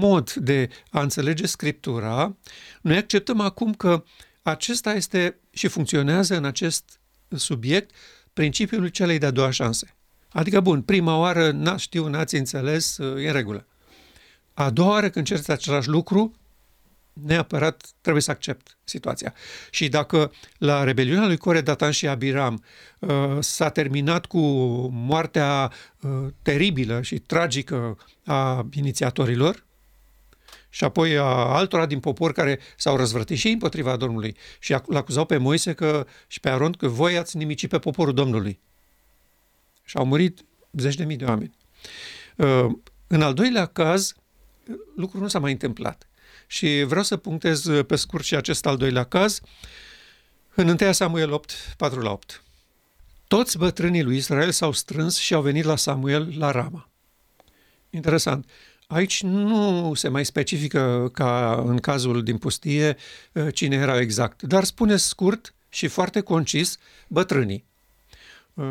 mod 0.00 0.32
de 0.32 0.68
a 0.90 1.00
înțelege 1.00 1.46
Scriptura, 1.46 2.36
noi 2.80 2.96
acceptăm 2.96 3.40
acum 3.40 3.74
că 3.74 4.04
acesta 4.42 4.94
este 4.94 5.39
și 5.50 5.68
funcționează 5.68 6.36
în 6.36 6.44
acest 6.44 7.00
subiect 7.36 7.90
principiul 8.32 8.88
celei 8.88 9.18
de-a 9.18 9.30
doua 9.30 9.50
șanse. 9.50 9.94
Adică, 10.28 10.60
bun, 10.60 10.82
prima 10.82 11.16
oară 11.16 11.50
n-a 11.50 11.76
știu, 11.76 12.08
n-ați 12.08 12.34
înțeles, 12.34 12.98
e 12.98 13.26
în 13.26 13.32
regulă. 13.32 13.66
A 14.54 14.70
doua 14.70 14.90
oară 14.90 15.08
când 15.10 15.26
cerți 15.26 15.50
același 15.50 15.88
lucru, 15.88 16.34
neapărat 17.12 17.88
trebuie 18.00 18.22
să 18.22 18.30
accept 18.30 18.76
situația. 18.84 19.34
Și 19.70 19.88
dacă 19.88 20.32
la 20.58 20.84
rebeliunea 20.84 21.26
lui 21.26 21.36
Core, 21.36 21.60
Datan 21.60 21.90
și 21.90 22.08
Abiram 22.08 22.64
uh, 22.98 23.36
s-a 23.40 23.68
terminat 23.68 24.26
cu 24.26 24.38
moartea 24.92 25.72
uh, 26.00 26.10
teribilă 26.42 27.02
și 27.02 27.18
tragică 27.18 27.98
a 28.24 28.66
inițiatorilor, 28.72 29.64
și 30.70 30.84
apoi 30.84 31.16
a 31.16 31.24
altora 31.24 31.86
din 31.86 32.00
popor 32.00 32.32
care 32.32 32.58
s-au 32.76 32.96
răzvrătit 32.96 33.38
și 33.38 33.48
împotriva 33.48 33.96
Domnului 33.96 34.36
și 34.58 34.76
l-acuzau 34.86 35.24
pe 35.24 35.36
Moise 35.36 35.72
că, 35.72 36.06
și 36.26 36.40
pe 36.40 36.50
Aron 36.50 36.72
că 36.72 36.88
voi 36.88 37.16
ați 37.16 37.36
nimicit 37.36 37.70
pe 37.70 37.78
poporul 37.78 38.14
Domnului. 38.14 38.60
Și 39.84 39.96
au 39.96 40.04
murit 40.04 40.44
zeci 40.72 40.94
de 40.94 41.04
mii 41.04 41.16
de 41.16 41.24
oameni. 41.24 41.56
Uh, 42.36 42.66
în 43.06 43.22
al 43.22 43.34
doilea 43.34 43.66
caz, 43.66 44.14
lucrul 44.96 45.20
nu 45.20 45.28
s-a 45.28 45.38
mai 45.38 45.52
întâmplat. 45.52 46.08
Și 46.46 46.82
vreau 46.86 47.02
să 47.02 47.16
punctez 47.16 47.66
pe 47.86 47.96
scurt 47.96 48.24
și 48.24 48.36
acest 48.36 48.66
al 48.66 48.76
doilea 48.76 49.04
caz 49.04 49.40
în 50.54 50.76
1 50.80 50.92
Samuel 50.92 51.32
8, 51.32 51.74
4 51.76 52.00
la 52.00 52.10
8. 52.10 52.42
Toți 53.28 53.58
bătrânii 53.58 54.02
lui 54.02 54.16
Israel 54.16 54.50
s-au 54.50 54.72
strâns 54.72 55.18
și 55.18 55.34
au 55.34 55.42
venit 55.42 55.64
la 55.64 55.76
Samuel 55.76 56.34
la 56.38 56.50
Rama. 56.50 56.88
Interesant. 57.90 58.50
Aici 58.90 59.22
nu 59.22 59.92
se 59.94 60.08
mai 60.08 60.24
specifică 60.24 61.10
ca 61.12 61.62
în 61.66 61.78
cazul 61.78 62.22
din 62.22 62.38
pustie 62.38 62.96
cine 63.52 63.76
era 63.76 64.00
exact, 64.00 64.42
dar 64.42 64.64
spune 64.64 64.96
scurt 64.96 65.54
și 65.68 65.86
foarte 65.86 66.20
concis 66.20 66.78
bătrânii. 67.08 67.64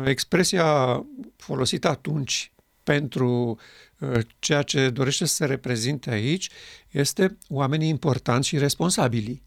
Expresia 0.04 1.04
folosită 1.36 1.88
atunci 1.88 2.52
pentru 2.82 3.58
uh, 3.98 4.20
ceea 4.38 4.62
ce 4.62 4.90
dorește 4.90 5.24
să 5.24 5.34
se 5.34 5.44
reprezinte 5.44 6.10
aici 6.10 6.48
este 6.90 7.36
oamenii 7.48 7.88
importanți 7.88 8.48
și 8.48 8.58
responsabili. 8.58 9.42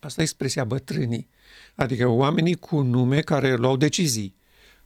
Asta 0.00 0.20
e 0.20 0.24
expresia 0.24 0.64
bătrânii, 0.64 1.28
adică 1.74 2.06
oamenii 2.06 2.54
cu 2.54 2.80
nume 2.80 3.20
care 3.20 3.54
luau 3.54 3.76
decizii, 3.76 4.34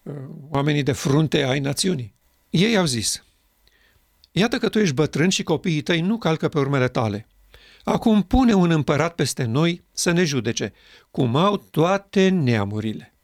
uh, 0.02 0.14
oamenii 0.48 0.82
de 0.82 0.92
frunte 0.92 1.42
ai 1.42 1.60
națiunii. 1.60 2.14
Ei 2.50 2.76
au 2.76 2.84
zis, 2.84 3.24
iată 4.32 4.58
că 4.58 4.68
tu 4.68 4.78
ești 4.78 4.94
bătrân 4.94 5.28
și 5.28 5.42
copiii 5.42 5.82
tăi 5.82 6.00
nu 6.00 6.18
calcă 6.18 6.48
pe 6.48 6.58
urmele 6.58 6.88
tale. 6.88 7.26
Acum 7.84 8.22
pune 8.22 8.54
un 8.54 8.70
împărat 8.70 9.14
peste 9.14 9.44
noi 9.44 9.84
să 9.92 10.10
ne 10.10 10.24
judece, 10.24 10.72
cum 11.10 11.36
au 11.36 11.56
toate 11.56 12.28
neamurile. 12.28 13.14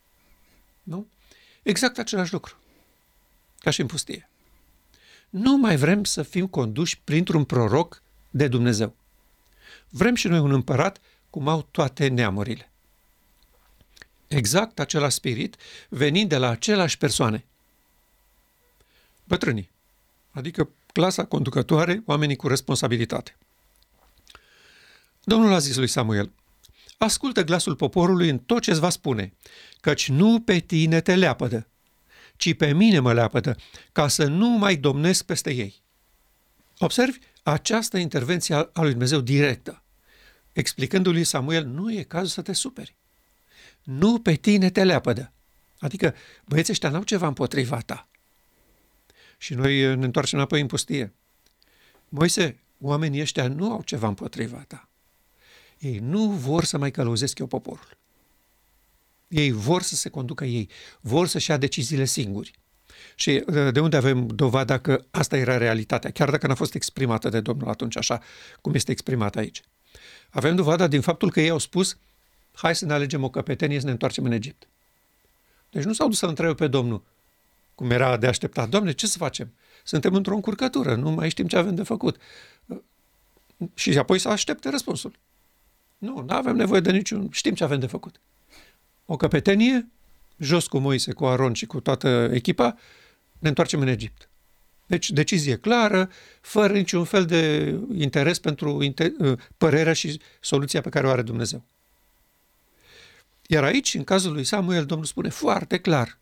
Nu? 0.83 1.07
Exact 1.63 1.99
același 1.99 2.33
lucru, 2.33 2.57
ca 3.59 3.71
și 3.71 3.81
în 3.81 3.87
pustie. 3.87 4.29
Nu 5.31 5.57
mai 5.57 5.77
vrem 5.77 6.05
să 6.05 6.23
fim 6.23 6.47
conduși 6.47 7.01
printr-un 7.01 7.45
proroc 7.45 8.03
de 8.31 8.49
Dumnezeu. 8.49 8.97
Vrem 9.89 10.15
și 10.15 10.29
noi 10.29 10.39
un 10.39 10.53
împărat 10.53 11.01
cum 11.31 11.49
au 11.49 11.63
toate 11.63 12.09
neamurile. 12.09 12.71
Exact 14.29 14.79
același 14.79 15.15
spirit 15.15 15.57
venind 15.89 16.29
de 16.29 16.37
la 16.37 16.49
aceleași 16.49 16.99
persoane. 16.99 17.45
Bătrânii, 19.25 19.71
adică 20.31 20.71
clasa 20.97 21.25
conducătoare, 21.25 22.03
oamenii 22.07 22.37
cu 22.37 22.49
responsabilitate. 22.49 23.37
Domnul 25.25 25.53
a 25.53 25.59
zis 25.59 25.77
lui 25.77 25.87
Samuel, 25.87 26.33
ascultă 26.99 27.45
glasul 27.45 27.75
poporului 27.75 28.29
în 28.29 28.39
tot 28.39 28.63
ce-ți 28.63 28.81
va 28.81 28.91
spune, 28.91 29.33
căci 29.81 30.09
nu 30.09 30.41
pe 30.41 30.59
tine 30.59 31.01
te 31.01 31.15
leapădă, 31.15 31.67
ci 32.37 32.55
pe 32.55 32.73
mine 32.73 32.99
mă 32.99 33.13
leapădă, 33.13 33.57
ca 33.93 34.09
să 34.09 34.27
nu 34.27 34.49
mai 34.49 34.77
domnesc 34.77 35.25
peste 35.25 35.53
ei. 35.55 35.83
Observi 36.79 37.19
această 37.43 37.99
intervenție 37.99 38.55
a 38.55 38.81
lui 38.81 38.91
Dumnezeu 38.91 39.21
directă, 39.21 39.83
explicându-lui 40.53 41.25
Samuel, 41.25 41.65
nu 41.65 41.93
e 41.93 42.03
cazul 42.03 42.29
să 42.29 42.43
te 42.43 42.53
superi. 42.53 42.97
Nu 43.83 44.21
pe 44.21 44.35
tine 44.35 44.71
te 44.71 44.85
leapădă. 44.85 45.33
Adică 45.79 46.15
băieții 46.45 46.73
ăștia 46.73 46.89
n-au 46.89 47.03
ceva 47.03 47.27
împotriva 47.27 47.81
ta. 47.81 48.09
Și 49.37 49.55
noi 49.55 49.97
ne 49.97 50.05
întoarcem 50.05 50.39
înapoi 50.39 50.61
în 50.61 50.67
pustie. 50.67 51.13
Moise, 52.09 52.61
oamenii 52.81 53.21
ăștia 53.21 53.49
nu 53.49 53.73
au 53.73 53.83
ceva 53.83 54.09
împotriva 54.09 54.65
ta. 54.69 54.89
Ei 55.79 55.99
nu 55.99 56.31
vor 56.31 56.65
să 56.65 56.79
mai 56.79 56.91
călăuzesc 56.91 57.39
eu 57.39 57.47
poporul. 57.47 57.97
Ei 59.29 59.51
vor 59.51 59.83
să 59.83 59.95
se 59.95 60.09
conducă 60.09 60.45
ei, 60.45 60.71
vor 61.01 61.27
să-și 61.27 61.51
ia 61.51 61.57
deciziile 61.57 62.05
singuri. 62.05 62.51
Și 63.15 63.45
uh, 63.47 63.73
de 63.73 63.81
unde 63.81 63.97
avem 63.97 64.27
dovada 64.27 64.79
că 64.79 65.05
asta 65.11 65.37
era 65.37 65.57
realitatea, 65.57 66.11
chiar 66.11 66.31
dacă 66.31 66.47
n-a 66.47 66.55
fost 66.55 66.75
exprimată 66.75 67.29
de 67.29 67.41
Domnul 67.41 67.69
atunci 67.69 67.97
așa 67.97 68.23
cum 68.61 68.75
este 68.75 68.91
exprimată 68.91 69.39
aici. 69.39 69.63
Avem 70.31 70.57
dovada 70.57 70.87
din 70.87 71.01
faptul 71.01 71.31
că 71.31 71.41
ei 71.41 71.51
au 71.51 71.59
spus, 71.59 71.99
hai 72.53 72.77
să 72.77 72.85
ne 72.85 72.93
alegem 72.93 73.25
o 73.25 73.31
căpetenie 73.31 73.79
să 73.81 73.87
ne 73.87 73.91
întoarcem 73.91 74.25
în 74.25 74.33
Egipt. 74.33 74.69
Deci 75.71 75.85
nu 75.85 75.93
s-au 75.93 76.09
dus 76.09 76.19
să 76.19 76.27
întrebe 76.27 76.55
pe 76.55 76.67
Domnul, 76.67 77.03
cum 77.77 77.91
era 77.91 78.17
de 78.17 78.27
așteptat. 78.27 78.69
Doamne, 78.69 78.93
ce 78.93 79.07
să 79.07 79.19
facem? 79.19 79.53
Suntem 79.85 80.15
într-o 80.15 80.35
încurcătură, 80.35 80.95
nu 80.95 81.11
mai 81.11 81.29
știm 81.29 81.47
ce 81.47 81.57
avem 81.57 81.75
de 81.75 81.83
făcut. 81.83 82.17
Și 83.75 83.99
apoi 83.99 84.19
să 84.19 84.29
aștepte 84.29 84.69
răspunsul. 84.69 85.13
Nu, 85.99 86.25
nu 86.27 86.35
avem 86.35 86.57
nevoie 86.57 86.81
de 86.81 86.91
niciun... 86.91 87.29
Știm 87.31 87.55
ce 87.55 87.65
avem 87.65 87.81
de 87.81 87.87
făcut 87.87 88.21
o 89.07 89.17
căpetenie, 89.17 89.89
jos 90.39 90.67
cu 90.67 90.79
Moise, 90.79 91.13
cu 91.13 91.27
Aron 91.27 91.53
și 91.53 91.67
cu 91.67 91.81
toată 91.81 92.31
echipa, 92.33 92.77
ne 93.39 93.49
întoarcem 93.49 93.81
în 93.81 93.89
Egipt. 93.89 94.29
Deci, 94.87 95.11
decizie 95.11 95.57
clară, 95.57 96.11
fără 96.41 96.73
niciun 96.73 97.05
fel 97.05 97.25
de 97.25 97.75
interes 97.95 98.39
pentru 98.39 98.85
inter- 98.85 99.19
uh, 99.19 99.39
părerea 99.59 99.93
și 99.93 100.21
soluția 100.41 100.81
pe 100.81 100.89
care 100.89 101.07
o 101.07 101.11
are 101.11 101.23
Dumnezeu. 101.23 101.63
Iar 103.47 103.65
aici, 103.65 103.95
în 103.95 104.05
cazul 104.05 104.33
lui 104.33 104.45
Samuel, 104.45 104.87
Domnul 104.87 105.07
spune 105.07 105.29
foarte 105.29 105.79
clar, 105.79 106.19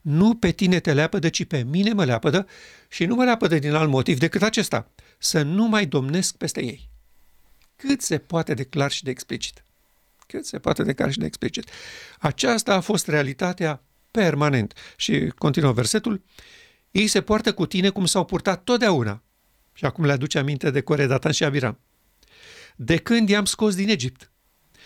nu 0.00 0.34
pe 0.34 0.50
tine 0.50 0.80
te 0.80 0.92
leapădă, 0.92 1.28
ci 1.28 1.44
pe 1.44 1.62
mine 1.62 1.92
mă 1.92 2.04
leapădă 2.04 2.46
și 2.88 3.04
nu 3.04 3.14
mă 3.14 3.24
leapădă 3.24 3.58
din 3.58 3.74
alt 3.74 3.90
motiv 3.90 4.18
decât 4.18 4.42
acesta, 4.42 4.90
să 5.18 5.42
nu 5.42 5.66
mai 5.66 5.86
domnesc 5.86 6.36
peste 6.36 6.64
ei. 6.64 6.88
Cât 7.76 8.00
se 8.00 8.18
poate 8.18 8.54
de 8.54 8.64
clar 8.64 8.90
și 8.90 9.02
de 9.02 9.10
explicit 9.10 9.64
cât 10.30 10.46
se 10.46 10.58
poate 10.58 10.82
de 10.82 10.92
clar 10.92 11.12
și 11.12 11.18
de 11.18 11.26
explicit. 11.26 11.70
Aceasta 12.18 12.74
a 12.74 12.80
fost 12.80 13.08
realitatea 13.08 13.82
permanent. 14.10 14.72
Și 14.96 15.32
continuă 15.38 15.72
versetul, 15.72 16.22
ei 16.90 17.06
se 17.06 17.20
poartă 17.20 17.52
cu 17.52 17.66
tine 17.66 17.88
cum 17.90 18.06
s-au 18.06 18.24
purtat 18.24 18.64
totdeauna. 18.64 19.22
Și 19.72 19.84
acum 19.84 20.04
le 20.04 20.12
aduce 20.12 20.38
aminte 20.38 20.70
de 20.70 20.80
Core, 20.80 21.06
Datan 21.06 21.32
și 21.32 21.44
Abiram. 21.44 21.78
De 22.76 22.96
când 22.96 23.28
i-am 23.28 23.44
scos 23.44 23.74
din 23.74 23.88
Egipt 23.88 24.30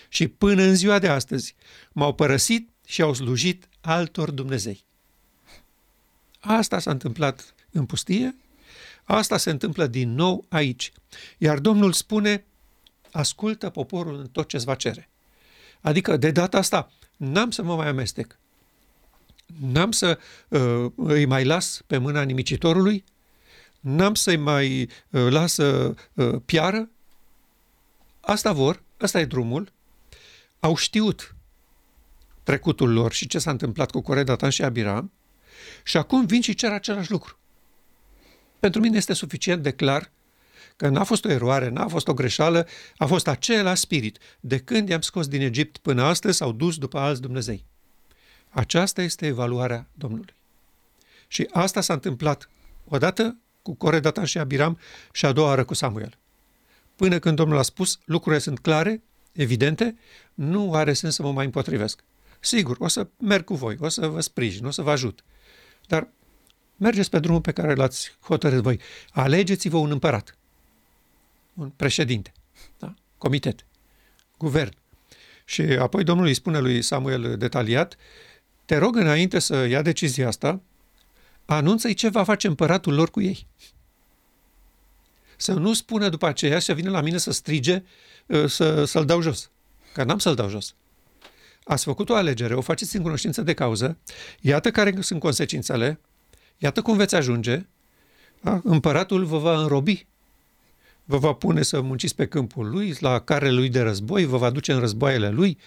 și 0.09 0.29
până 0.29 0.63
în 0.63 0.75
ziua 0.75 0.99
de 0.99 1.09
astăzi 1.09 1.55
m-au 1.93 2.15
părăsit 2.15 2.71
și 2.87 3.03
au 3.03 3.15
slujit 3.15 3.69
altor 3.81 4.31
Dumnezei. 4.31 4.85
Asta 6.47 6.79
s-a 6.79 6.91
întâmplat 6.91 7.55
în 7.71 7.87
pustie, 7.87 8.37
asta 9.05 9.37
se 9.37 9.51
întâmplă 9.51 9.87
din 9.87 10.15
nou 10.15 10.45
aici. 10.49 10.93
Iar 11.39 11.59
Domnul 11.59 11.93
spune, 11.93 12.45
ascultă 13.13 13.71
poporul 13.71 14.19
în 14.19 14.27
tot 14.27 14.49
ce-ți 14.49 14.65
va 14.65 14.75
cere. 14.75 15.09
Adică, 15.81 16.17
de 16.17 16.31
data 16.31 16.59
asta, 16.59 16.91
n-am 17.17 17.51
să 17.51 17.63
mă 17.63 17.77
mai 17.77 17.89
amestec. 17.89 18.39
N-am 19.61 19.93
să 19.93 20.19
uh, 20.49 20.93
îi 20.97 21.25
mai 21.25 21.45
las 21.45 21.83
pe 21.87 21.99
mâna 21.99 22.23
nimicitorului, 22.23 23.05
n-am 23.81 24.15
să-i 24.15 24.37
mai 24.37 24.91
uh, 25.11 25.27
las 25.31 25.53
să 25.53 25.95
uh, 26.13 26.41
piară. 26.45 26.89
Asta 28.21 28.53
vor, 28.53 28.83
asta 28.99 29.21
e 29.21 29.25
drumul. 29.25 29.73
Au 30.61 30.77
știut 30.77 31.35
trecutul 32.43 32.93
lor 32.93 33.13
și 33.13 33.27
ce 33.27 33.39
s-a 33.39 33.51
întâmplat 33.51 33.91
cu 33.91 34.01
Coredatan 34.01 34.51
și 34.51 34.63
Abiram 34.63 35.13
și 35.85 35.97
acum 35.97 36.27
vin 36.27 36.41
și 36.41 36.55
cer 36.55 36.73
același 36.73 37.11
lucru. 37.11 37.39
Pentru 38.61 38.81
mine 38.81 38.97
este 38.97 39.13
suficient 39.13 39.63
de 39.63 39.71
clar 39.71 40.11
că 40.77 40.89
n-a 40.89 41.05
fost 41.05 41.25
o 41.25 41.31
eroare, 41.31 41.69
n-a 41.69 41.89
fost 41.89 42.09
o 42.09 42.15
greșeală, 42.15 42.69
a 42.97 43.07
fost 43.07 43.29
același 43.29 43.81
spirit. 43.81 44.19
De 44.41 44.59
când 44.59 44.89
i-am 44.89 45.01
scos 45.01 45.29
din 45.29 45.41
Egipt 45.41 45.77
până 45.77 46.03
astăzi 46.03 46.37
s-au 46.37 46.53
dus 46.53 46.77
după 46.77 46.99
alți 46.99 47.21
Dumnezei. 47.21 47.65
Aceasta 48.49 49.03
este 49.03 49.27
evaluarea 49.27 49.89
Domnului. 49.93 50.35
Și 51.29 51.49
asta 51.53 51.81
s-a 51.81 51.93
întâmplat 51.93 52.51
odată 52.85 53.37
cu 53.63 53.75
Core, 53.75 54.01
Datan 54.01 54.25
și 54.25 54.39
Abiram 54.39 54.79
și 55.13 55.27
a 55.27 55.33
doua 55.33 55.49
oară 55.49 55.65
cu 55.65 55.75
Samuel. 55.75 56.19
Până 56.97 57.19
când 57.19 57.37
Domnul 57.37 57.59
a 57.59 57.63
spus, 57.63 57.99
lucrurile 58.05 58.41
sunt 58.41 58.59
clare, 58.59 59.03
evidente, 59.33 59.97
nu 60.35 60.75
are 60.75 60.93
sens 60.93 61.15
să 61.15 61.23
mă 61.23 61.33
mai 61.33 61.45
împotrivesc. 61.45 62.05
Sigur, 62.41 62.77
o 62.81 62.89
să 62.89 63.09
merg 63.19 63.45
cu 63.45 63.55
voi, 63.55 63.77
o 63.81 63.89
să 63.89 64.07
vă 64.07 64.21
sprijin, 64.21 64.65
o 64.65 64.71
să 64.71 64.83
vă 64.83 64.91
ajut. 64.91 65.25
Dar 65.87 66.09
mergeți 66.77 67.11
pe 67.11 67.19
drumul 67.19 67.41
pe 67.41 67.53
care 67.53 67.75
l-ați 67.75 68.17
hotărât 68.21 68.63
voi. 68.63 68.81
Alegeți-vă 69.13 69.77
un 69.77 69.91
împărat 69.91 70.39
un 71.55 71.71
președinte, 71.71 72.33
da? 72.79 72.95
comitet, 73.19 73.67
guvern. 74.39 74.73
Și 75.45 75.63
apoi 75.63 76.05
Domnul 76.05 76.27
îi 76.27 76.35
spune 76.35 76.59
lui 76.59 76.83
Samuel 76.83 77.37
detaliat, 77.37 77.97
te 78.65 78.77
rog 78.77 78.97
înainte 78.97 79.39
să 79.39 79.65
ia 79.65 79.83
decizia 79.83 80.29
asta, 80.29 80.61
anunță-i 81.45 81.95
ce 81.95 82.09
va 82.09 82.25
face 82.25 82.47
împăratul 82.47 82.95
lor 82.95 83.11
cu 83.11 83.21
ei. 83.21 83.47
Să 85.37 85.53
nu 85.53 85.73
spună 85.73 86.09
după 86.09 86.27
aceea 86.27 86.59
să 86.59 86.73
vină 86.73 86.91
la 86.91 87.01
mine 87.01 87.19
să 87.19 87.33
strige 87.33 87.83
uh, 88.27 88.45
să, 88.47 88.85
să-l 88.85 89.05
dau 89.05 89.21
jos. 89.21 89.51
Că 89.93 90.05
n-am 90.05 90.19
să-l 90.19 90.35
dau 90.35 90.49
jos. 90.49 90.75
Ați 91.65 91.85
făcut 91.85 92.09
o 92.09 92.15
alegere, 92.15 92.55
o 92.55 92.61
faceți 92.61 92.97
în 92.97 93.03
cunoștință 93.03 93.43
de 93.43 93.55
cauză, 93.55 93.99
iată 94.41 94.71
care 94.71 95.01
sunt 95.01 95.21
consecințele, 95.21 96.01
iată 96.59 96.83
cum 96.83 96.97
veți 96.97 97.15
ajunge, 97.15 97.67
da? 98.41 98.61
împăratul 98.65 99.25
vă 99.25 99.39
va 99.39 99.61
înrobi, 99.61 100.07
vă 101.05 101.19
va 101.19 101.33
pune 101.33 101.63
să 101.63 101.81
munciți 101.81 102.15
pe 102.15 102.27
câmpul 102.27 102.71
lui, 102.71 102.97
la 103.01 103.21
care 103.21 103.51
lui 103.51 103.69
de 103.69 103.81
război, 103.81 104.25
vă 104.25 104.37
va 104.37 104.51
duce 104.51 104.73
în 104.73 104.81
războaiele 104.81 105.31
lui, 105.31 105.59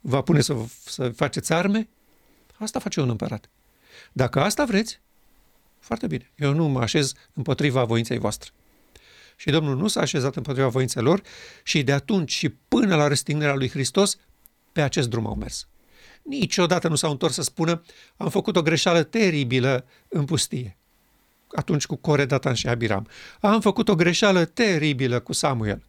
va 0.00 0.20
pune 0.20 0.40
să, 0.40 0.56
să 0.84 1.08
faceți 1.08 1.52
arme. 1.52 1.88
Asta 2.58 2.78
face 2.78 3.00
un 3.00 3.08
împărat. 3.08 3.48
Dacă 4.12 4.40
asta 4.40 4.64
vreți, 4.64 5.00
foarte 5.78 6.06
bine. 6.06 6.30
Eu 6.34 6.52
nu 6.52 6.68
mă 6.68 6.80
așez 6.80 7.12
împotriva 7.32 7.84
voinței 7.84 8.18
voastre. 8.18 8.50
Și 9.36 9.50
Domnul 9.50 9.76
nu 9.76 9.88
s-a 9.88 10.00
așezat 10.00 10.36
împotriva 10.36 10.68
voinței 10.68 11.02
lor 11.02 11.22
și 11.62 11.82
de 11.82 11.92
atunci 11.92 12.32
și 12.32 12.48
până 12.48 12.96
la 12.96 13.06
răstignerea 13.06 13.54
lui 13.54 13.68
Hristos, 13.68 14.18
pe 14.76 14.82
acest 14.82 15.08
drum 15.08 15.26
au 15.26 15.34
mers. 15.34 15.68
Niciodată 16.22 16.88
nu 16.88 16.94
s-au 16.94 17.10
întors 17.10 17.34
să 17.34 17.42
spună 17.42 17.82
am 18.16 18.28
făcut 18.28 18.56
o 18.56 18.62
greșeală 18.62 19.02
teribilă 19.02 19.84
în 20.08 20.24
pustie. 20.24 20.76
Atunci 21.54 21.86
cu 21.86 21.96
Core, 21.96 22.24
Datan 22.24 22.54
și 22.54 22.68
Abiram. 22.68 23.08
Am 23.40 23.60
făcut 23.60 23.88
o 23.88 23.94
greșeală 23.94 24.44
teribilă 24.44 25.20
cu 25.20 25.32
Samuel. 25.32 25.82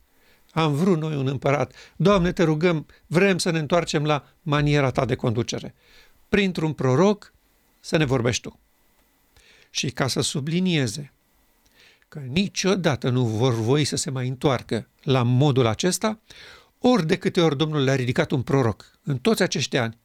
Am 0.52 0.74
vrut 0.74 1.00
noi 1.00 1.16
un 1.16 1.28
împărat. 1.28 1.74
Doamne, 1.96 2.32
te 2.32 2.44
rugăm, 2.44 2.86
vrem 3.08 3.38
să 3.38 3.50
ne 3.50 3.60
întoarcem 3.60 4.06
la 4.06 4.26
maniera 4.42 4.92
ta 4.92 5.06
de 5.06 5.16
conducere. 5.16 5.76
Printr-un 6.30 6.74
proroc 6.74 7.34
să 7.80 7.98
ne 7.98 8.06
vorbești 8.06 8.42
tu. 8.42 8.60
Și 9.70 9.90
ca 9.90 10.08
să 10.08 10.22
sublinieze 10.22 11.14
că 12.08 12.20
niciodată 12.20 13.10
nu 13.10 13.26
vor 13.26 13.54
voi 13.54 13.84
să 13.84 13.96
se 13.96 14.10
mai 14.10 14.28
întoarcă 14.28 14.88
la 15.02 15.24
modul 15.24 15.66
acesta, 15.66 16.20
ori 16.80 17.06
de 17.06 17.18
câte 17.18 17.42
ori 17.42 17.58
Domnul 17.58 17.84
le-a 17.84 17.96
ridicat 17.96 18.32
un 18.32 18.42
proroc 18.42 18.92
în 19.04 19.18
toți 19.18 19.42
acești 19.42 19.78
ani, 19.78 19.98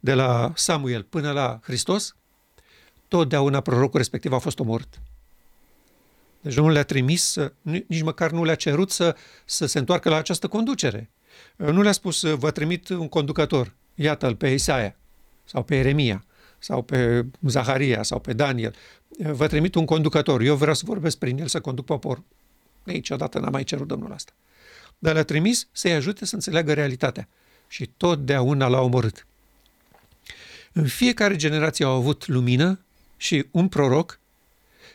de 0.00 0.14
la 0.14 0.52
Samuel 0.54 1.02
până 1.02 1.32
la 1.32 1.60
Hristos, 1.62 2.16
totdeauna 3.08 3.60
prorocul 3.60 3.98
respectiv 3.98 4.32
a 4.32 4.38
fost 4.38 4.58
omorât. 4.58 5.00
Deci 6.40 6.54
Domnul 6.54 6.72
le-a 6.72 6.82
trimis, 6.82 7.36
nici 7.62 8.02
măcar 8.02 8.30
nu 8.30 8.44
le-a 8.44 8.54
cerut 8.54 8.90
să, 8.90 9.16
să 9.44 9.66
se 9.66 9.78
întoarcă 9.78 10.08
la 10.08 10.16
această 10.16 10.48
conducere. 10.48 11.10
Nu 11.56 11.82
le-a 11.82 11.92
spus, 11.92 12.22
vă 12.22 12.50
trimit 12.50 12.88
un 12.88 13.08
conducător, 13.08 13.74
iată-l 13.94 14.36
pe 14.36 14.48
Isaia, 14.48 14.96
sau 15.44 15.62
pe 15.62 15.76
Eremia, 15.76 16.24
sau 16.58 16.82
pe 16.82 17.26
Zaharia, 17.46 18.02
sau 18.02 18.20
pe 18.20 18.32
Daniel. 18.32 18.74
Vă 19.18 19.46
trimit 19.46 19.74
un 19.74 19.84
conducător, 19.84 20.40
eu 20.40 20.56
vreau 20.56 20.74
să 20.74 20.82
vorbesc 20.86 21.18
prin 21.18 21.38
el, 21.38 21.46
să 21.46 21.60
conduc 21.60 21.84
poporul. 21.84 22.24
Niciodată 22.82 23.38
n-a 23.38 23.50
mai 23.50 23.64
cerut 23.64 23.86
Domnul 23.86 24.12
asta 24.12 24.32
dar 24.98 25.14
l-a 25.14 25.22
trimis 25.22 25.68
să-i 25.72 25.92
ajute 25.92 26.24
să 26.24 26.34
înțeleagă 26.34 26.72
realitatea. 26.72 27.28
Și 27.68 27.90
totdeauna 27.96 28.66
l-a 28.66 28.80
omorât. 28.80 29.26
În 30.72 30.86
fiecare 30.86 31.36
generație 31.36 31.84
au 31.84 31.92
avut 31.92 32.26
lumină 32.26 32.80
și 33.16 33.46
un 33.50 33.68
proroc 33.68 34.20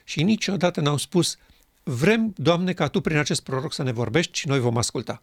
și 0.04 0.24
niciodată 0.24 0.82
n-au 0.82 0.98
spus 0.98 1.38
vrem, 1.84 2.34
Doamne, 2.38 2.74
ca 2.74 2.88
Tu 2.88 3.02
prin 3.02 3.18
acest 3.18 3.44
proroc 3.44 3.74
să 3.74 3.84
ne 3.84 3.92
vorbești 3.92 4.38
și 4.38 4.48
noi 4.48 4.60
vom 4.60 4.78
asculta. 4.78 5.22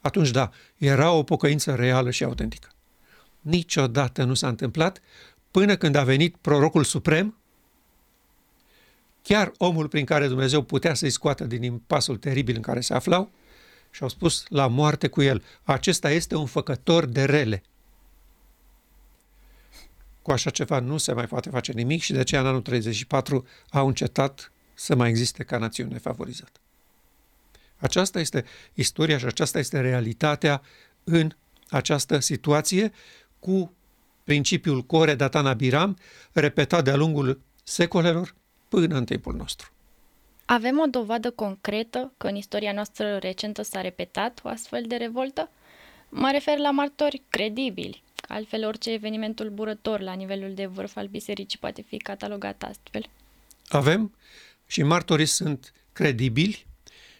Atunci, 0.00 0.30
da, 0.30 0.50
era 0.76 1.10
o 1.10 1.22
pocăință 1.22 1.74
reală 1.74 2.10
și 2.10 2.24
autentică. 2.24 2.68
Niciodată 3.40 4.24
nu 4.24 4.34
s-a 4.34 4.48
întâmplat 4.48 5.00
până 5.50 5.76
când 5.76 5.94
a 5.94 6.04
venit 6.04 6.36
prorocul 6.36 6.84
suprem, 6.84 7.36
chiar 9.22 9.52
omul 9.58 9.88
prin 9.88 10.04
care 10.04 10.26
Dumnezeu 10.28 10.62
putea 10.62 10.94
să-i 10.94 11.10
scoată 11.10 11.44
din 11.44 11.62
impasul 11.62 12.16
teribil 12.16 12.56
în 12.56 12.62
care 12.62 12.80
se 12.80 12.94
aflau, 12.94 13.30
și 13.92 14.02
au 14.02 14.08
spus 14.08 14.44
la 14.48 14.66
moarte 14.66 15.08
cu 15.08 15.22
el. 15.22 15.44
Acesta 15.62 16.10
este 16.10 16.34
un 16.34 16.46
făcător 16.46 17.04
de 17.04 17.24
rele. 17.24 17.62
Cu 20.22 20.30
așa 20.30 20.50
ceva 20.50 20.78
nu 20.78 20.96
se 20.96 21.12
mai 21.12 21.26
poate 21.26 21.50
face 21.50 21.72
nimic 21.72 22.02
și 22.02 22.12
de 22.12 22.18
aceea 22.18 22.40
în 22.40 22.46
anul 22.46 22.60
34 22.60 23.46
au 23.70 23.86
încetat 23.86 24.52
să 24.74 24.94
mai 24.94 25.08
existe 25.08 25.44
ca 25.44 25.58
națiune 25.58 25.98
favorizată. 25.98 26.60
Aceasta 27.76 28.20
este 28.20 28.44
istoria 28.74 29.18
și 29.18 29.24
aceasta 29.24 29.58
este 29.58 29.80
realitatea 29.80 30.62
în 31.04 31.30
această 31.68 32.18
situație 32.18 32.92
cu 33.38 33.72
principiul 34.24 34.82
Core 34.82 35.14
Datana 35.14 35.52
Biram 35.52 35.98
repetat 36.32 36.84
de-a 36.84 36.96
lungul 36.96 37.40
secolelor 37.62 38.34
până 38.68 38.96
în 38.96 39.04
timpul 39.04 39.34
nostru. 39.34 39.72
Avem 40.44 40.78
o 40.78 40.86
dovadă 40.86 41.30
concretă 41.30 42.12
că 42.16 42.26
în 42.26 42.36
istoria 42.36 42.72
noastră 42.72 43.16
recentă 43.16 43.62
s-a 43.62 43.80
repetat 43.80 44.40
o 44.42 44.48
astfel 44.48 44.84
de 44.86 44.96
revoltă? 44.96 45.50
Mă 46.08 46.28
refer 46.32 46.58
la 46.58 46.70
martori 46.70 47.22
credibili. 47.28 48.02
Altfel, 48.28 48.66
orice 48.66 48.92
eveniment 48.92 49.36
tulburător 49.36 50.00
la 50.00 50.12
nivelul 50.12 50.54
de 50.54 50.66
vârf 50.66 50.96
al 50.96 51.06
bisericii 51.06 51.58
poate 51.58 51.82
fi 51.82 51.96
catalogat 51.96 52.62
astfel. 52.62 53.08
Avem 53.68 54.14
și 54.66 54.82
martorii 54.82 55.26
sunt 55.26 55.72
credibili 55.92 56.66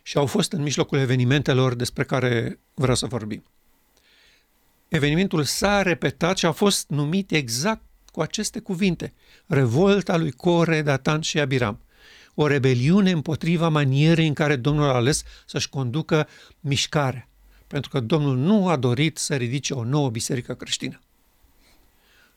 și 0.02 0.16
au 0.16 0.26
fost 0.26 0.52
în 0.52 0.62
mijlocul 0.62 0.98
evenimentelor 0.98 1.74
despre 1.74 2.04
care 2.04 2.58
vreau 2.74 2.96
să 2.96 3.06
vorbim. 3.06 3.44
Evenimentul 4.88 5.44
s-a 5.44 5.82
repetat 5.82 6.36
și 6.36 6.46
a 6.46 6.52
fost 6.52 6.88
numit 6.88 7.30
exact 7.30 7.82
cu 8.10 8.20
aceste 8.20 8.60
cuvinte. 8.60 9.12
Revolta 9.46 10.16
lui 10.16 10.32
Core, 10.32 10.82
Datan 10.82 11.20
și 11.20 11.40
Abiram– 11.40 11.80
o 12.34 12.46
rebeliune 12.46 13.10
împotriva 13.10 13.68
manierei 13.68 14.26
în 14.26 14.34
care 14.34 14.56
Domnul 14.56 14.88
a 14.88 14.94
ales 14.94 15.22
să-și 15.46 15.68
conducă 15.68 16.28
mișcarea. 16.60 17.28
Pentru 17.66 17.90
că 17.90 18.00
Domnul 18.00 18.36
nu 18.36 18.68
a 18.68 18.76
dorit 18.76 19.18
să 19.18 19.36
ridice 19.36 19.74
o 19.74 19.84
nouă 19.84 20.10
biserică 20.10 20.54
creștină. 20.54 21.00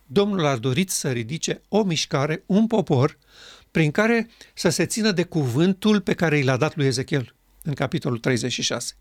Domnul 0.06 0.46
a 0.46 0.58
dorit 0.58 0.90
să 0.90 1.12
ridice 1.12 1.62
o 1.68 1.84
mișcare, 1.84 2.44
un 2.46 2.68
popor, 2.68 3.18
prin 3.72 3.92
care 3.92 4.30
să 4.54 4.70
se 4.70 4.86
țină 4.86 5.12
de 5.12 5.24
cuvântul 5.24 6.02
pe 6.02 6.14
care 6.14 6.38
i 6.38 6.44
l-a 6.44 6.58
dat 6.58 6.76
lui 6.76 6.86
Ezechiel 6.86 7.36
în 7.64 7.74
capitolul 7.74 8.18
36. 8.18 8.94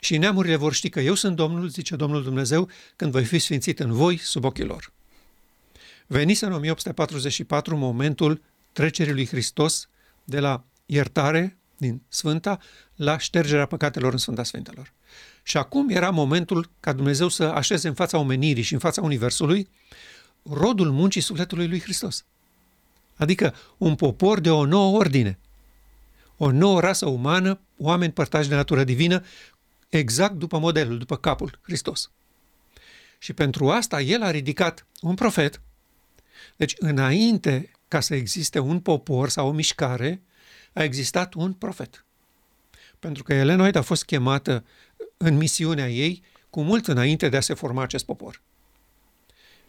Și 0.00 0.16
neamurile 0.16 0.56
vor 0.56 0.72
ști 0.72 0.88
că 0.88 1.00
eu 1.00 1.14
sunt 1.14 1.36
Domnul, 1.36 1.68
zice 1.68 1.96
Domnul 1.96 2.22
Dumnezeu, 2.22 2.68
când 2.96 3.12
voi 3.12 3.24
fi 3.24 3.38
sfințit 3.38 3.80
în 3.80 3.92
voi 3.92 4.16
sub 4.16 4.44
ochii 4.44 4.64
lor. 4.64 4.92
Venise 6.06 6.46
în 6.46 6.52
1844 6.52 7.76
momentul 7.76 8.42
trecerii 8.78 9.12
lui 9.12 9.26
Hristos 9.26 9.88
de 10.24 10.40
la 10.40 10.64
iertare 10.86 11.58
din 11.76 12.02
Sfânta 12.08 12.58
la 12.94 13.18
ștergerea 13.18 13.66
păcatelor 13.66 14.12
în 14.12 14.18
Sfânta 14.18 14.42
Sfintelor. 14.42 14.92
Și 15.42 15.56
acum 15.56 15.88
era 15.88 16.10
momentul 16.10 16.70
ca 16.80 16.92
Dumnezeu 16.92 17.28
să 17.28 17.44
așeze 17.44 17.88
în 17.88 17.94
fața 17.94 18.18
omenirii 18.18 18.62
și 18.62 18.72
în 18.72 18.78
fața 18.78 19.02
Universului 19.02 19.68
rodul 20.42 20.90
muncii 20.90 21.20
sufletului 21.20 21.68
lui 21.68 21.80
Hristos. 21.80 22.24
Adică 23.16 23.54
un 23.76 23.94
popor 23.94 24.40
de 24.40 24.50
o 24.50 24.64
nouă 24.64 24.96
ordine, 24.96 25.38
o 26.36 26.50
nouă 26.50 26.80
rasă 26.80 27.08
umană, 27.08 27.60
oameni 27.76 28.12
părtași 28.12 28.48
de 28.48 28.54
natură 28.54 28.84
divină, 28.84 29.24
exact 29.88 30.34
după 30.34 30.58
modelul, 30.58 30.98
după 30.98 31.16
capul, 31.16 31.58
Hristos. 31.62 32.10
Și 33.18 33.32
pentru 33.32 33.70
asta 33.70 34.00
el 34.00 34.22
a 34.22 34.30
ridicat 34.30 34.86
un 35.00 35.14
profet. 35.14 35.60
Deci, 36.56 36.74
înainte 36.78 37.70
ca 37.88 38.00
să 38.00 38.14
existe 38.14 38.58
un 38.58 38.80
popor 38.80 39.28
sau 39.28 39.48
o 39.48 39.52
mișcare, 39.52 40.22
a 40.72 40.82
existat 40.82 41.34
un 41.34 41.52
profet. 41.52 42.04
Pentru 42.98 43.22
că 43.22 43.34
Elena 43.34 43.62
White 43.62 43.78
a 43.78 43.82
fost 43.82 44.04
chemată 44.04 44.64
în 45.16 45.36
misiunea 45.36 45.88
ei 45.88 46.22
cu 46.50 46.62
mult 46.62 46.86
înainte 46.86 47.28
de 47.28 47.36
a 47.36 47.40
se 47.40 47.54
forma 47.54 47.82
acest 47.82 48.04
popor. 48.04 48.42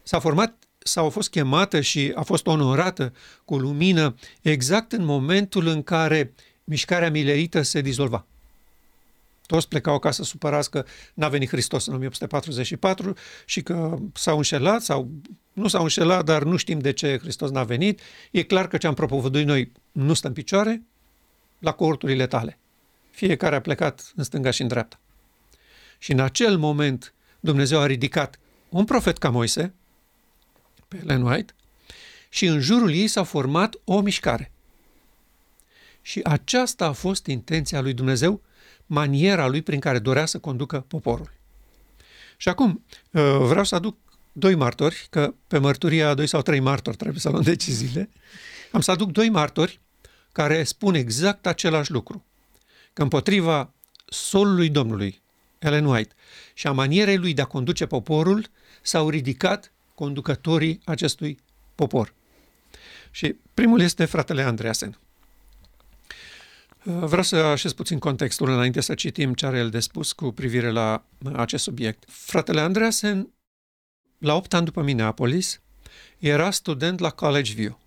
S-a 0.03 0.19
format 0.19 0.63
sau 0.77 1.05
a 1.05 1.09
fost 1.09 1.29
chemată 1.29 1.81
și 1.81 2.11
a 2.15 2.21
fost 2.21 2.47
onorată 2.47 3.13
cu 3.45 3.57
lumină 3.57 4.15
exact 4.41 4.91
în 4.91 5.05
momentul 5.05 5.67
în 5.67 5.83
care 5.83 6.33
mișcarea 6.63 7.11
milerită 7.11 7.61
se 7.61 7.81
dizolva. 7.81 8.25
Toți 9.49 9.67
plecau 9.67 9.93
acasă 9.93 10.23
supărați 10.23 10.69
că 10.69 10.85
n-a 11.13 11.27
venit 11.27 11.49
Hristos 11.49 11.85
în 11.85 11.93
1844 11.93 13.13
și 13.45 13.61
că 13.61 13.97
s-au 14.13 14.37
înșelat 14.37 14.81
sau 14.81 15.11
nu 15.53 15.67
s-au 15.67 15.81
înșelat, 15.81 16.25
dar 16.25 16.43
nu 16.43 16.55
știm 16.55 16.79
de 16.79 16.93
ce 16.93 17.17
Hristos 17.17 17.49
n-a 17.49 17.63
venit. 17.63 18.01
E 18.31 18.43
clar 18.43 18.67
că 18.67 18.77
ce 18.77 18.87
am 18.87 18.93
propovăduit 18.93 19.45
noi 19.45 19.71
nu 19.91 20.13
stă 20.13 20.27
în 20.27 20.33
picioare 20.33 20.83
la 21.59 21.71
corturile 21.71 22.27
tale. 22.27 22.59
Fiecare 23.11 23.55
a 23.55 23.61
plecat 23.61 24.11
în 24.15 24.23
stânga 24.23 24.51
și 24.51 24.61
în 24.61 24.67
dreapta. 24.67 24.99
Și 25.97 26.11
în 26.11 26.19
acel 26.19 26.57
moment 26.57 27.13
Dumnezeu 27.39 27.79
a 27.79 27.85
ridicat 27.85 28.39
un 28.69 28.85
profet 28.85 29.17
ca 29.17 29.29
Moise, 29.29 29.73
pe 30.87 30.97
Ellen 31.01 31.21
White, 31.21 31.53
și 32.29 32.45
în 32.45 32.59
jurul 32.59 32.93
ei 32.93 33.07
s-a 33.07 33.23
format 33.23 33.75
o 33.83 34.01
mișcare. 34.01 34.51
Și 36.01 36.19
aceasta 36.23 36.85
a 36.85 36.91
fost 36.91 37.25
intenția 37.25 37.81
lui 37.81 37.93
Dumnezeu 37.93 38.41
maniera 38.89 39.47
lui 39.47 39.61
prin 39.61 39.79
care 39.79 39.99
dorea 39.99 40.25
să 40.25 40.39
conducă 40.39 40.85
poporul. 40.87 41.31
Și 42.37 42.49
acum 42.49 42.85
uh, 43.11 43.21
vreau 43.39 43.63
să 43.63 43.75
aduc 43.75 43.97
doi 44.31 44.55
martori, 44.55 45.07
că 45.09 45.33
pe 45.47 45.57
mărturia 45.57 46.13
doi 46.13 46.27
sau 46.27 46.41
trei 46.41 46.59
martori 46.59 46.97
trebuie 46.97 47.19
să 47.19 47.29
luăm 47.29 47.41
deciziile, 47.41 48.09
am 48.71 48.81
să 48.81 48.91
aduc 48.91 49.11
doi 49.11 49.29
martori 49.29 49.79
care 50.31 50.63
spun 50.63 50.93
exact 50.93 51.47
același 51.47 51.91
lucru. 51.91 52.25
Că 52.93 53.01
împotriva 53.01 53.73
solului 54.05 54.69
Domnului, 54.69 55.21
Ellen 55.59 55.85
White, 55.85 56.13
și 56.53 56.67
a 56.67 56.71
manierei 56.71 57.17
lui 57.17 57.33
de 57.33 57.41
a 57.41 57.45
conduce 57.45 57.85
poporul, 57.85 58.45
s-au 58.81 59.09
ridicat 59.09 59.71
conducătorii 59.95 60.81
acestui 60.85 61.39
popor. 61.75 62.13
Și 63.11 63.35
primul 63.53 63.81
este 63.81 64.05
fratele 64.05 64.41
Andreasen. 64.41 64.99
Vreau 66.83 67.23
să 67.23 67.35
așez 67.35 67.73
puțin 67.73 67.99
contextul 67.99 68.49
înainte 68.49 68.81
să 68.81 68.93
citim 68.93 69.33
ce 69.33 69.45
are 69.45 69.57
el 69.57 69.69
de 69.69 69.79
spus 69.79 70.11
cu 70.11 70.31
privire 70.31 70.71
la 70.71 71.03
acest 71.35 71.63
subiect. 71.63 72.03
Fratele 72.07 72.59
Andreasen, 72.59 73.29
la 74.17 74.35
8 74.35 74.53
ani 74.53 74.65
după 74.65 74.81
Minneapolis, 74.81 75.61
era 76.17 76.51
student 76.51 76.99
la 76.99 77.09
College 77.09 77.53
View. 77.53 77.79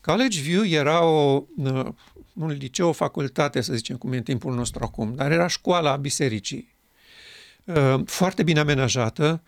College 0.00 0.40
View 0.40 0.64
era 0.64 1.04
o, 1.04 1.44
un 2.34 2.48
liceu, 2.58 2.88
o 2.88 2.92
facultate, 2.92 3.60
să 3.60 3.74
zicem, 3.74 3.96
cum 3.96 4.12
e 4.12 4.16
în 4.16 4.22
timpul 4.22 4.54
nostru 4.54 4.84
acum, 4.84 5.14
dar 5.14 5.30
era 5.30 5.46
școala 5.46 5.96
bisericii. 5.96 6.76
Foarte 8.04 8.42
bine 8.42 8.60
amenajată, 8.60 9.42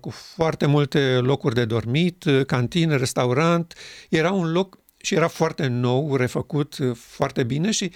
cu 0.00 0.10
foarte 0.10 0.66
multe 0.66 1.18
locuri 1.18 1.54
de 1.54 1.64
dormit, 1.64 2.24
cantină, 2.46 2.96
restaurant. 2.96 3.74
Era 4.08 4.32
un 4.32 4.52
loc 4.52 4.78
și 5.02 5.14
era 5.14 5.28
foarte 5.28 5.66
nou, 5.66 6.16
refăcut 6.16 6.76
foarte 6.94 7.42
bine 7.42 7.70
și 7.70 7.92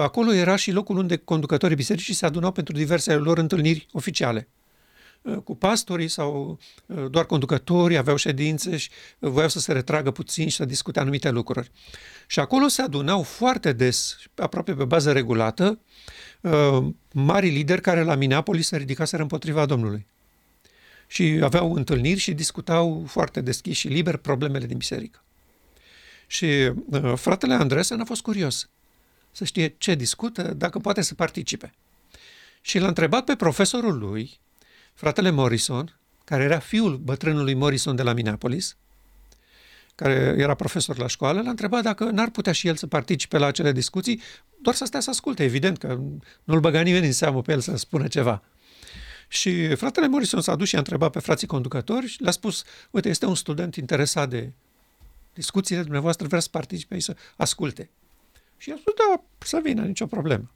acolo 0.00 0.32
era 0.32 0.56
și 0.56 0.72
locul 0.72 0.96
unde 0.96 1.16
conducătorii 1.16 1.76
bisericii 1.76 2.14
se 2.14 2.26
adunau 2.26 2.52
pentru 2.52 2.74
diverse 2.74 3.14
lor 3.14 3.38
întâlniri 3.38 3.86
oficiale. 3.92 4.48
Uh, 5.22 5.36
cu 5.44 5.56
pastorii 5.56 6.08
sau 6.08 6.58
uh, 6.86 7.10
doar 7.10 7.26
conducătorii 7.26 7.96
aveau 7.96 8.16
ședințe 8.16 8.76
și 8.76 8.90
voiau 9.18 9.48
să 9.48 9.58
se 9.58 9.72
retragă 9.72 10.10
puțin 10.10 10.48
și 10.48 10.56
să 10.56 10.64
discute 10.64 11.00
anumite 11.00 11.30
lucruri. 11.30 11.70
Și 12.26 12.40
acolo 12.40 12.68
se 12.68 12.82
adunau 12.82 13.22
foarte 13.22 13.72
des, 13.72 14.16
aproape 14.34 14.74
pe 14.74 14.84
bază 14.84 15.12
regulată, 15.12 15.80
uh, 16.40 16.86
mari 17.12 17.48
lideri 17.48 17.80
care 17.80 18.02
la 18.02 18.14
Minneapolis 18.14 18.66
se 18.66 18.76
ridicaseră 18.76 19.22
împotriva 19.22 19.66
Domnului. 19.66 20.06
Și 21.06 21.38
aveau 21.42 21.74
întâlniri 21.74 22.20
și 22.20 22.32
discutau 22.32 23.04
foarte 23.06 23.40
deschis 23.40 23.76
și 23.76 23.88
liber 23.88 24.16
problemele 24.16 24.66
din 24.66 24.76
biserică. 24.76 25.22
Și 26.30 26.72
fratele 27.14 27.54
Andresen 27.54 28.00
a 28.00 28.04
fost 28.04 28.22
curios 28.22 28.68
să 29.32 29.44
știe 29.44 29.74
ce 29.78 29.94
discută, 29.94 30.42
dacă 30.42 30.78
poate 30.78 31.02
să 31.02 31.14
participe. 31.14 31.72
Și 32.60 32.78
l-a 32.78 32.86
întrebat 32.86 33.24
pe 33.24 33.36
profesorul 33.36 33.98
lui, 33.98 34.38
fratele 34.94 35.30
Morrison, 35.30 35.98
care 36.24 36.42
era 36.42 36.58
fiul 36.58 36.96
bătrânului 36.96 37.54
Morrison 37.54 37.96
de 37.96 38.02
la 38.02 38.12
Minneapolis, 38.12 38.76
care 39.94 40.34
era 40.38 40.54
profesor 40.54 40.98
la 40.98 41.06
școală, 41.06 41.40
l-a 41.42 41.50
întrebat 41.50 41.82
dacă 41.82 42.04
n-ar 42.04 42.30
putea 42.30 42.52
și 42.52 42.68
el 42.68 42.76
să 42.76 42.86
participe 42.86 43.38
la 43.38 43.46
acele 43.46 43.72
discuții, 43.72 44.20
doar 44.62 44.74
să 44.74 44.84
stea 44.84 45.00
să 45.00 45.10
asculte, 45.10 45.44
evident 45.44 45.78
că 45.78 46.00
nu-l 46.44 46.60
băga 46.60 46.80
nimeni 46.80 47.06
în 47.06 47.12
seamă 47.12 47.42
pe 47.42 47.52
el 47.52 47.60
să 47.60 47.76
spună 47.76 48.08
ceva. 48.08 48.42
Și 49.28 49.74
fratele 49.74 50.08
Morrison 50.08 50.40
s-a 50.40 50.56
dus 50.56 50.68
și 50.68 50.74
a 50.74 50.78
întrebat 50.78 51.10
pe 51.10 51.18
frații 51.18 51.46
conducători 51.46 52.06
și 52.06 52.22
le-a 52.22 52.30
spus, 52.30 52.64
uite, 52.90 53.08
este 53.08 53.26
un 53.26 53.34
student 53.34 53.74
interesat 53.76 54.28
de 54.28 54.52
discuțiile 55.38 55.82
dumneavoastră, 55.82 56.26
vrea 56.26 56.40
să 56.40 56.48
participe 56.50 56.94
și 56.94 57.00
să 57.00 57.16
asculte. 57.36 57.90
Și 58.56 58.70
a 58.70 58.76
spus, 58.76 58.94
da, 58.94 59.22
să 59.38 59.60
vină, 59.62 59.84
nicio 59.84 60.06
problemă. 60.06 60.50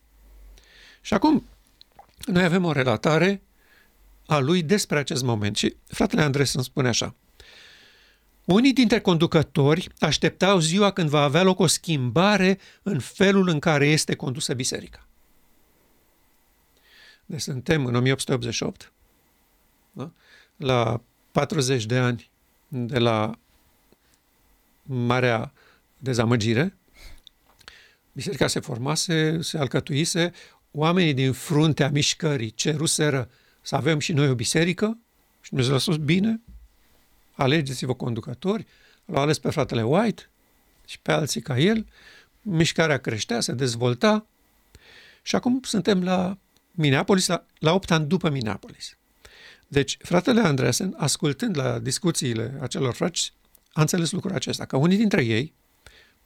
Și 1.01 1.15
acum, 1.15 1.45
noi 2.27 2.45
avem 2.45 2.65
o 2.65 2.73
relatare 2.73 3.43
a 4.27 4.39
lui 4.39 4.63
despre 4.63 4.99
acest 4.99 5.23
moment. 5.23 5.57
Și 5.57 5.77
fratele 5.87 6.23
Andres 6.23 6.55
îmi 6.55 6.65
spune 6.65 6.89
așa. 6.89 7.15
Unii 8.45 8.73
dintre 8.73 9.01
conducători 9.01 9.89
așteptau 9.99 10.59
ziua 10.59 10.91
când 10.91 11.09
va 11.09 11.23
avea 11.23 11.43
loc 11.43 11.59
o 11.59 11.67
schimbare 11.67 12.59
în 12.83 12.99
felul 12.99 13.49
în 13.49 13.59
care 13.59 13.87
este 13.87 14.17
condusă 14.17 14.55
biserica. 14.55 15.07
Deci 17.27 17.41
suntem 17.41 17.87
în 17.87 17.95
1888, 17.95 18.93
da? 19.93 20.11
la 20.57 21.03
40 21.33 21.85
de 21.85 21.99
ani 21.99 22.31
de 22.69 22.99
la 22.99 23.39
Marea 24.83 25.53
Dezamăgire, 25.99 26.77
biserica 28.13 28.47
se 28.47 28.61
formase, 28.61 29.43
se 29.43 29.59
alcătuise, 29.59 30.33
oamenii 30.71 31.15
din 31.15 31.33
fruntea 31.33 31.91
mișcării 31.91 32.51
ceruseră 32.51 33.31
să 33.61 33.77
avem 33.77 33.99
și 33.99 34.13
noi 34.13 34.29
o 34.29 34.35
biserică 34.35 34.99
și 35.41 35.51
Dumnezeu 35.51 35.75
a 35.75 35.79
spus, 35.79 35.97
bine, 35.97 36.41
alegeți-vă 37.33 37.95
conducători, 37.95 38.67
l-au 39.05 39.23
ales 39.23 39.39
pe 39.39 39.51
fratele 39.51 39.83
White 39.83 40.31
și 40.87 40.99
pe 40.99 41.13
alții 41.13 41.41
ca 41.41 41.59
el, 41.59 41.87
mișcarea 42.43 42.99
creștea, 42.99 43.41
se 43.41 43.53
dezvolta. 43.53 44.27
Și 45.23 45.35
acum 45.35 45.61
suntem 45.63 46.05
la 46.05 46.39
Minneapolis, 46.71 47.27
la, 47.27 47.47
la 47.59 47.75
8 47.75 47.91
ani 47.91 48.07
după 48.07 48.31
Minneapolis. 48.31 48.97
Deci, 49.69 49.97
fratele 50.01 50.41
Andreasen, 50.41 50.95
ascultând 50.99 51.57
la 51.57 51.79
discuțiile 51.79 52.59
acelor 52.61 52.95
frați, 52.95 53.33
a 53.73 53.81
înțeles 53.81 54.11
lucrul 54.11 54.35
acesta, 54.35 54.65
că 54.65 54.77
unii 54.77 54.97
dintre 54.97 55.25
ei, 55.25 55.55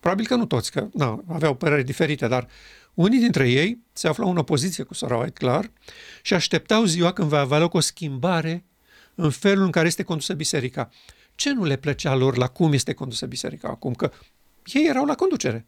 probabil 0.01 0.27
că 0.27 0.35
nu 0.35 0.47
toți, 0.47 0.71
că 0.71 0.89
na, 0.93 1.25
aveau 1.29 1.55
păreri 1.55 1.85
diferite, 1.85 2.29
dar 2.29 2.49
unii 2.95 3.19
dintre 3.19 3.51
ei 3.51 3.79
se 3.93 4.09
aflau 4.09 4.31
în 4.31 4.37
opoziție 4.37 4.85
cu 4.85 4.95
Sora 4.95 5.17
White, 5.17 5.31
clar, 5.33 5.71
și 6.23 6.35
așteptau 6.35 6.85
ziua 6.85 7.13
când 7.13 7.29
va 7.29 7.41
avea 7.41 7.59
loc 7.59 7.75
o 7.75 7.81
schimbare 7.81 8.65
în 9.15 9.31
felul 9.31 9.65
în 9.65 9.71
care 9.71 9.87
este 9.87 10.03
condusă 10.03 10.35
biserica. 10.35 10.91
Ce 11.35 11.53
nu 11.53 11.65
le 11.65 11.77
plăcea 11.77 12.15
lor 12.15 12.37
la 12.37 12.49
cum 12.49 12.73
este 12.73 12.93
condusă 12.93 13.27
biserica 13.27 13.69
acum? 13.69 13.95
Că 13.95 14.11
ei 14.65 14.87
erau 14.89 15.05
la 15.05 15.15
conducere. 15.15 15.67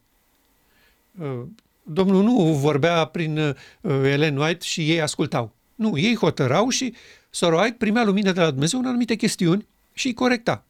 Uh, 1.19 1.41
Domnul 1.83 2.23
nu 2.23 2.53
vorbea 2.53 3.05
prin 3.05 3.37
uh, 3.37 3.55
Ellen 3.81 4.37
White 4.37 4.65
și 4.65 4.91
ei 4.91 5.01
ascultau. 5.01 5.55
Nu, 5.75 5.97
ei 5.97 6.15
hotărau 6.15 6.69
și 6.69 6.93
Sora 7.29 7.61
White 7.61 7.75
primea 7.77 8.03
lumină 8.03 8.31
de 8.31 8.39
la 8.39 8.51
Dumnezeu 8.51 8.79
în 8.79 8.85
anumite 8.85 9.15
chestiuni 9.15 9.67
și 9.93 10.07
îi 10.07 10.13
corecta. 10.13 10.65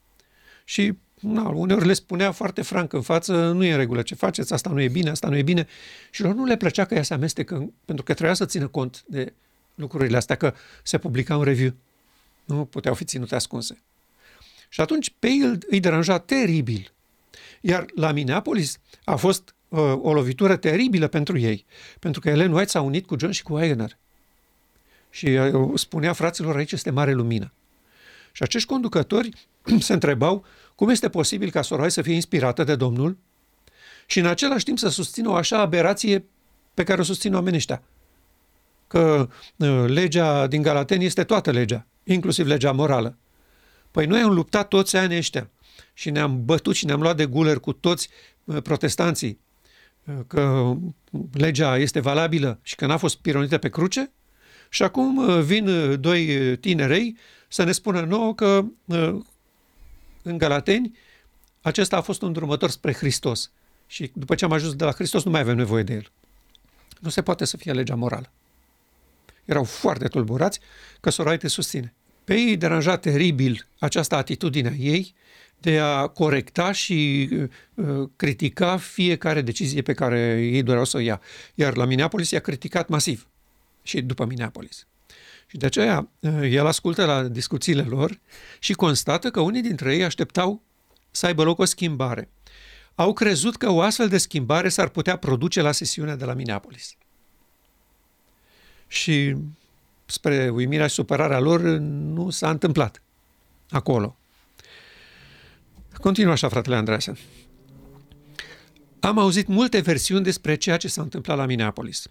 Și 0.69 0.97
na, 1.19 1.49
uneori 1.49 1.85
le 1.85 1.93
spunea 1.93 2.31
foarte 2.31 2.61
franc 2.61 2.93
în 2.93 3.01
față, 3.01 3.51
nu 3.51 3.63
e 3.63 3.71
în 3.71 3.77
regulă 3.77 4.01
ce 4.01 4.15
faceți, 4.15 4.53
asta 4.53 4.69
nu 4.69 4.81
e 4.81 4.87
bine, 4.87 5.09
asta 5.09 5.27
nu 5.27 5.37
e 5.37 5.41
bine. 5.41 5.67
Și 6.11 6.21
lor 6.21 6.33
nu 6.33 6.45
le 6.45 6.57
plăcea 6.57 6.85
că 6.85 6.93
ea 6.93 7.03
se 7.03 7.13
amestecă, 7.13 7.73
pentru 7.85 8.03
că 8.03 8.13
trebuia 8.13 8.35
să 8.35 8.45
țină 8.45 8.67
cont 8.67 9.03
de 9.07 9.33
lucrurile 9.75 10.17
astea, 10.17 10.35
că 10.35 10.53
se 10.83 10.97
publica 10.97 11.37
un 11.37 11.43
review. 11.43 11.73
Nu 12.45 12.65
puteau 12.65 12.93
fi 12.93 13.03
ținute 13.03 13.35
ascunse. 13.35 13.81
Și 14.69 14.81
atunci 14.81 15.13
pe 15.19 15.27
ei 15.27 15.57
îi 15.69 15.79
deranja 15.79 16.17
teribil. 16.17 16.91
Iar 17.61 17.85
la 17.95 18.11
Minneapolis 18.11 18.79
a 19.03 19.15
fost 19.15 19.55
uh, 19.67 19.79
o 20.01 20.13
lovitură 20.13 20.55
teribilă 20.55 21.07
pentru 21.07 21.37
ei, 21.37 21.65
pentru 21.99 22.21
că 22.21 22.29
Ellen 22.29 22.51
White 22.51 22.69
s-a 22.69 22.81
unit 22.81 23.05
cu 23.05 23.15
John 23.19 23.31
și 23.31 23.43
cu 23.43 23.53
Wagner. 23.53 23.97
Și 25.09 25.25
uh, 25.25 25.71
spunea 25.79 26.13
fraților, 26.13 26.55
aici 26.55 26.71
este 26.71 26.89
mare 26.89 27.11
lumină. 27.13 27.53
Și 28.31 28.43
acești 28.43 28.67
conducători 28.67 29.47
se 29.79 29.93
întrebau 29.93 30.45
cum 30.79 30.89
este 30.89 31.09
posibil 31.09 31.51
ca 31.51 31.61
Soroai 31.61 31.91
să 31.91 32.01
fie 32.01 32.13
inspirată 32.13 32.63
de 32.63 32.75
Domnul 32.75 33.17
și 34.05 34.19
în 34.19 34.25
același 34.25 34.63
timp 34.63 34.77
să 34.77 34.89
susțină 34.89 35.29
o 35.29 35.33
așa 35.33 35.59
aberație 35.59 36.25
pe 36.73 36.83
care 36.83 37.01
o 37.01 37.03
susțin 37.03 37.33
oamenii 37.33 37.57
ăștia. 37.57 37.83
Că 38.87 39.29
uh, 39.55 39.83
legea 39.87 40.47
din 40.47 40.61
Galateni 40.61 41.05
este 41.05 41.23
toată 41.23 41.51
legea, 41.51 41.85
inclusiv 42.03 42.47
legea 42.47 42.71
morală. 42.71 43.17
Păi 43.91 44.05
noi 44.05 44.21
am 44.21 44.33
luptat 44.33 44.67
toți 44.67 44.95
anii 44.95 45.17
ăștia 45.17 45.49
și 45.93 46.09
ne-am 46.09 46.45
bătut 46.45 46.75
și 46.75 46.85
ne-am 46.85 47.01
luat 47.01 47.15
de 47.15 47.25
guler 47.25 47.59
cu 47.59 47.73
toți 47.73 48.09
uh, 48.43 48.61
protestanții 48.61 49.39
uh, 50.03 50.15
că 50.27 50.73
legea 51.33 51.77
este 51.77 51.99
valabilă 51.99 52.59
și 52.61 52.75
că 52.75 52.85
n-a 52.85 52.97
fost 52.97 53.17
pironită 53.17 53.57
pe 53.57 53.69
cruce 53.69 54.11
și 54.69 54.83
acum 54.83 55.41
vin 55.41 55.95
doi 56.01 56.57
tinerei 56.57 57.17
să 57.47 57.63
ne 57.63 57.71
spună 57.71 58.01
nouă 58.01 58.35
că 58.35 58.65
în 60.21 60.37
Galateni, 60.37 60.97
acesta 61.61 61.97
a 61.97 62.01
fost 62.01 62.21
un 62.21 62.31
drumător 62.31 62.69
spre 62.69 62.93
Hristos. 62.93 63.51
Și 63.87 64.11
după 64.13 64.35
ce 64.35 64.45
am 64.45 64.51
ajuns 64.51 64.75
de 64.75 64.83
la 64.83 64.91
Hristos, 64.91 65.23
nu 65.23 65.31
mai 65.31 65.39
avem 65.39 65.55
nevoie 65.55 65.83
de 65.83 65.93
el. 65.93 66.11
Nu 66.99 67.09
se 67.09 67.21
poate 67.21 67.45
să 67.45 67.57
fie 67.57 67.71
legea 67.71 67.95
morală. 67.95 68.31
Erau 69.45 69.63
foarte 69.63 70.07
tulburați 70.07 70.59
că 70.99 71.09
Soraite 71.09 71.47
susține. 71.47 71.93
Pe 72.23 72.33
ei 72.33 72.57
deranja 72.57 72.97
teribil 72.97 73.67
această 73.79 74.15
atitudine 74.15 74.69
a 74.69 74.73
ei 74.77 75.15
de 75.59 75.79
a 75.79 76.07
corecta 76.07 76.71
și 76.71 77.29
uh, 77.75 78.09
critica 78.15 78.77
fiecare 78.77 79.41
decizie 79.41 79.81
pe 79.81 79.93
care 79.93 80.19
ei 80.41 80.63
doreau 80.63 80.85
să 80.85 80.97
o 80.97 80.99
ia. 80.99 81.21
Iar 81.55 81.75
la 81.75 81.85
Minneapolis 81.85 82.31
i-a 82.31 82.39
criticat 82.39 82.87
masiv. 82.87 83.27
Și 83.81 84.01
după 84.01 84.25
Minneapolis. 84.25 84.87
Și 85.49 85.57
de 85.57 85.65
aceea 85.65 86.09
eh, 86.19 86.31
el 86.41 86.65
ascultă 86.65 87.05
la 87.05 87.23
discuțiile 87.23 87.81
lor 87.81 88.19
și 88.59 88.73
constată 88.73 89.31
că 89.31 89.39
unii 89.39 89.61
dintre 89.61 89.95
ei 89.95 90.03
așteptau 90.03 90.61
să 91.11 91.25
aibă 91.25 91.43
loc 91.43 91.59
o 91.59 91.65
schimbare. 91.65 92.29
Au 92.95 93.13
crezut 93.13 93.55
că 93.57 93.69
o 93.69 93.81
astfel 93.81 94.07
de 94.07 94.17
schimbare 94.17 94.69
s-ar 94.69 94.87
putea 94.87 95.15
produce 95.15 95.61
la 95.61 95.71
sesiunea 95.71 96.15
de 96.15 96.25
la 96.25 96.33
Minneapolis. 96.33 96.95
Și 98.87 99.35
spre 100.05 100.49
uimirea 100.49 100.87
și 100.87 100.93
supărarea 100.93 101.39
lor 101.39 101.61
nu 101.61 102.29
s-a 102.29 102.49
întâmplat. 102.49 103.01
acolo. 103.69 104.17
Continuă 105.93 106.31
așa, 106.31 106.49
fratele 106.49 106.75
Andreasen. 106.75 107.17
Am 108.99 109.17
auzit 109.17 109.47
multe 109.47 109.79
versiuni 109.79 110.23
despre 110.23 110.55
ceea 110.55 110.77
ce 110.77 110.87
s-a 110.87 111.01
întâmplat 111.01 111.37
la 111.37 111.45
Minneapolis. 111.45 112.07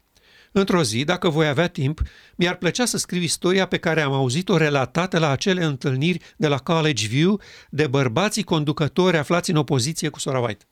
Într-o 0.53 0.83
zi, 0.83 1.05
dacă 1.05 1.29
voi 1.29 1.49
avea 1.49 1.69
timp, 1.69 2.03
mi-ar 2.35 2.57
plăcea 2.57 2.85
să 2.85 2.97
scriu 2.97 3.21
istoria 3.21 3.67
pe 3.67 3.79
care 3.79 4.01
am 4.01 4.13
auzit-o 4.13 4.57
relatată 4.57 5.19
la 5.19 5.31
acele 5.31 5.65
întâlniri 5.65 6.35
de 6.37 6.49
la 6.49 6.59
College 6.59 7.07
View 7.07 7.41
de 7.71 7.87
bărbații 7.87 8.43
conducători 8.43 9.17
aflați 9.17 9.51
în 9.51 9.57
opoziție 9.57 10.09
cu 10.09 10.19
Sora 10.19 10.39
White. 10.39 10.65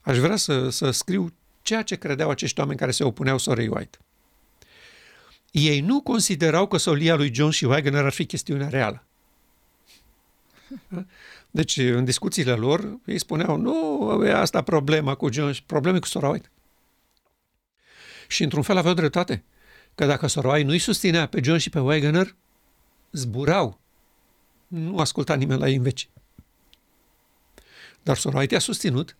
Aș 0.00 0.18
vrea 0.18 0.36
să, 0.36 0.68
să 0.68 0.90
scriu 0.90 1.32
ceea 1.62 1.82
ce 1.82 1.96
credeau 1.96 2.30
acești 2.30 2.60
oameni 2.60 2.78
care 2.78 2.90
se 2.90 3.04
opuneau 3.04 3.38
Sorei 3.38 3.68
White. 3.68 3.98
Ei 5.50 5.80
nu 5.80 6.00
considerau 6.00 6.66
că 6.66 6.76
solia 6.76 7.14
lui 7.14 7.34
John 7.34 7.50
și 7.50 7.64
Wagner 7.64 8.04
ar 8.04 8.12
fi 8.12 8.26
chestiunea 8.26 8.68
reală. 8.68 9.04
Deci, 11.50 11.76
în 11.76 12.04
discuțiile 12.04 12.52
lor, 12.52 12.98
ei 13.04 13.18
spuneau, 13.18 13.56
nu 13.56 14.24
e 14.26 14.32
asta 14.32 14.62
problema 14.62 15.14
cu 15.14 15.32
John, 15.32 15.56
probleme 15.66 15.98
cu 15.98 16.06
Sora 16.06 16.28
White. 16.28 16.50
Și 18.28 18.42
într-un 18.42 18.62
fel 18.62 18.76
aveau 18.76 18.94
dreptate, 18.94 19.44
că 19.94 20.06
dacă 20.06 20.26
Sora 20.26 20.48
White 20.48 20.66
nu-i 20.66 20.78
susținea 20.78 21.26
pe 21.26 21.40
John 21.42 21.58
și 21.58 21.70
pe 21.70 21.78
Wagner, 21.78 22.36
zburau. 23.12 23.80
Nu 24.66 24.98
asculta 24.98 25.34
nimeni 25.34 25.60
la 25.60 25.68
ei 25.68 25.76
în 25.76 25.82
veci. 25.82 26.08
Dar 28.02 28.16
Sora 28.16 28.38
White 28.38 28.56
a 28.56 28.58
susținut 28.58 29.16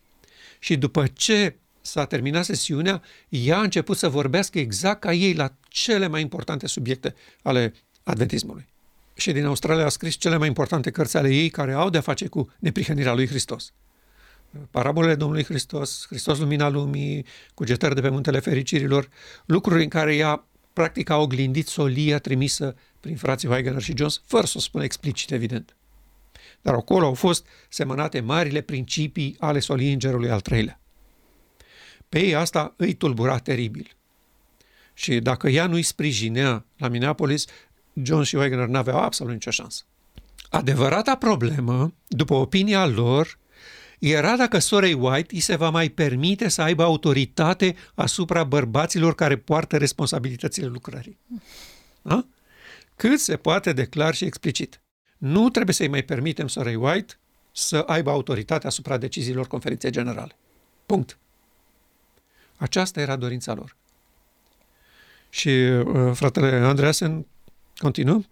și 0.59 0.77
după 0.77 1.07
ce 1.07 1.57
s-a 1.81 2.05
terminat 2.05 2.45
sesiunea, 2.45 3.03
ea 3.29 3.59
a 3.59 3.63
început 3.63 3.97
să 3.97 4.09
vorbească 4.09 4.59
exact 4.59 5.01
ca 5.01 5.13
ei 5.13 5.35
la 5.35 5.55
cele 5.69 6.07
mai 6.07 6.21
importante 6.21 6.67
subiecte 6.67 7.15
ale 7.43 7.75
adventismului. 8.03 8.67
Și 9.15 9.33
din 9.33 9.45
Australia 9.45 9.85
a 9.85 9.89
scris 9.89 10.15
cele 10.15 10.37
mai 10.37 10.47
importante 10.49 10.91
cărți 10.91 11.17
ale 11.17 11.35
ei 11.35 11.49
care 11.49 11.73
au 11.73 11.91
de-a 11.91 12.01
face 12.01 12.27
cu 12.27 12.53
neprihănirea 12.59 13.15
lui 13.15 13.27
Hristos. 13.27 13.73
Parabolele 14.71 15.15
Domnului 15.15 15.45
Hristos, 15.45 16.07
Hristos 16.09 16.39
Lumina 16.39 16.69
Lumii, 16.69 17.27
cugetări 17.55 17.95
de 17.95 18.01
pe 18.01 18.09
Muntele 18.09 18.39
Fericirilor, 18.39 19.09
lucruri 19.47 19.83
în 19.83 19.89
care 19.89 20.17
ea 20.17 20.45
practic 20.73 21.11
a 21.11 21.17
oglindit 21.17 21.67
solia 21.67 22.19
trimisă 22.19 22.75
prin 23.01 23.17
frații 23.17 23.49
Wegener 23.49 23.83
și 23.83 23.97
Jones, 23.97 24.23
fără 24.27 24.47
să 24.47 24.55
o 24.57 24.61
spună 24.61 24.85
explicit, 24.85 25.31
evident. 25.31 25.77
Dar 26.63 26.75
acolo 26.75 27.07
au 27.07 27.15
fost 27.15 27.47
semănate 27.69 28.21
marile 28.21 28.61
principii 28.61 29.37
ale 29.39 29.59
soliei 29.59 29.93
îngerului 29.93 30.31
al 30.31 30.41
treilea. 30.41 30.81
Pe 32.09 32.19
ei 32.19 32.35
asta 32.35 32.75
îi 32.77 32.95
tulbura 32.95 33.39
teribil. 33.39 33.97
Și 34.95 35.19
dacă 35.19 35.49
ea 35.49 35.67
nu-i 35.67 35.83
sprijinea 35.83 36.65
la 36.77 36.89
Minneapolis, 36.89 37.45
John 37.93 38.23
și 38.23 38.37
Wagner 38.37 38.67
n-aveau 38.67 38.99
absolut 38.99 39.33
nicio 39.33 39.51
șansă. 39.51 39.83
Adevărata 40.51 41.17
problemă, 41.17 41.95
după 42.09 42.35
opinia 42.35 42.87
lor, 42.87 43.39
era 43.99 44.37
dacă 44.37 44.59
sorei 44.59 44.93
White 44.93 45.35
îi 45.35 45.41
se 45.41 45.57
va 45.57 45.71
mai 45.71 45.89
permite 45.89 46.49
să 46.49 46.63
aibă 46.63 46.83
autoritate 46.83 47.77
asupra 47.95 48.45
bărbaților 48.45 49.15
care 49.15 49.37
poartă 49.37 49.77
responsabilitățile 49.77 50.67
lucrării. 50.67 51.19
Da? 52.03 52.27
Cât 52.97 53.21
se 53.21 53.37
poate 53.37 53.73
declar 53.73 54.15
și 54.15 54.25
explicit. 54.25 54.81
Nu 55.19 55.51
trebuie 55.51 55.75
să-i 55.75 55.89
mai 55.89 56.03
permitem 56.03 56.49
sorei 56.49 56.75
White 56.75 57.15
să 57.53 57.77
aibă 57.87 58.11
autoritate 58.11 58.67
asupra 58.67 58.97
deciziilor 58.97 59.47
conferinței 59.47 59.91
generale. 59.91 60.37
Punct. 60.87 61.19
Aceasta 62.57 63.01
era 63.01 63.17
dorința 63.17 63.55
lor. 63.55 63.77
Și 65.31 65.49
uh, 65.49 66.13
fratele 66.15 66.47
Andreasen 66.47 67.27
continuă. 67.77 68.23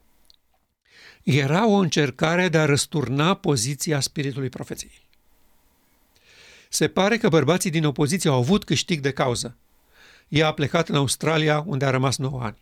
Era 1.22 1.66
o 1.66 1.74
încercare 1.74 2.48
de 2.48 2.59
a 2.59 2.64
răsturna 2.64 3.35
poziția 3.35 4.00
spiritului 4.00 4.48
profeției. 4.48 5.03
Se 6.74 6.88
pare 6.88 7.16
că 7.16 7.28
bărbații 7.28 7.70
din 7.70 7.84
opoziție 7.84 8.30
au 8.30 8.37
avut 8.37 8.64
câștig 8.64 9.00
de 9.00 9.12
cauză. 9.12 9.56
Ea 10.28 10.46
a 10.46 10.52
plecat 10.52 10.88
în 10.88 10.94
Australia, 10.94 11.64
unde 11.66 11.84
a 11.84 11.90
rămas 11.90 12.16
9 12.16 12.42
ani. 12.42 12.56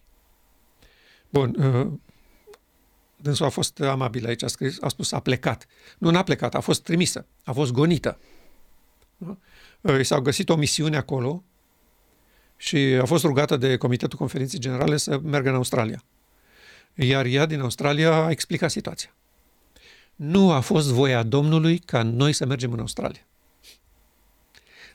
Bun, 1.28 1.56
uh, 1.58 1.92
dânsul 3.16 3.46
a 3.46 3.48
fost 3.48 3.80
amabil 3.80 4.26
aici, 4.26 4.42
a, 4.42 4.46
scris, 4.46 4.82
a 4.82 4.88
spus 4.88 5.12
a 5.12 5.20
plecat. 5.20 5.66
Nu 5.98 6.10
n-a 6.10 6.22
plecat, 6.22 6.54
a 6.54 6.60
fost 6.60 6.82
trimisă, 6.82 7.26
a 7.44 7.52
fost 7.52 7.72
gonită. 7.72 8.18
Uh, 9.80 9.98
I 10.00 10.04
s-au 10.04 10.20
găsit 10.20 10.48
o 10.48 10.56
misiune 10.56 10.96
acolo 10.96 11.44
și 12.56 12.76
a 12.76 13.04
fost 13.04 13.24
rugată 13.24 13.56
de 13.56 13.76
Comitetul 13.76 14.18
Conferinței 14.18 14.58
Generale 14.58 14.96
să 14.96 15.18
meargă 15.18 15.48
în 15.48 15.54
Australia. 15.54 16.04
Iar 16.94 17.24
ea 17.24 17.46
din 17.46 17.60
Australia 17.60 18.12
a 18.12 18.30
explicat 18.30 18.70
situația. 18.70 19.14
Nu 20.14 20.50
a 20.50 20.60
fost 20.60 20.90
voia 20.90 21.22
Domnului 21.22 21.78
ca 21.78 22.02
noi 22.02 22.32
să 22.32 22.46
mergem 22.46 22.72
în 22.72 22.78
Australia. 22.78 23.26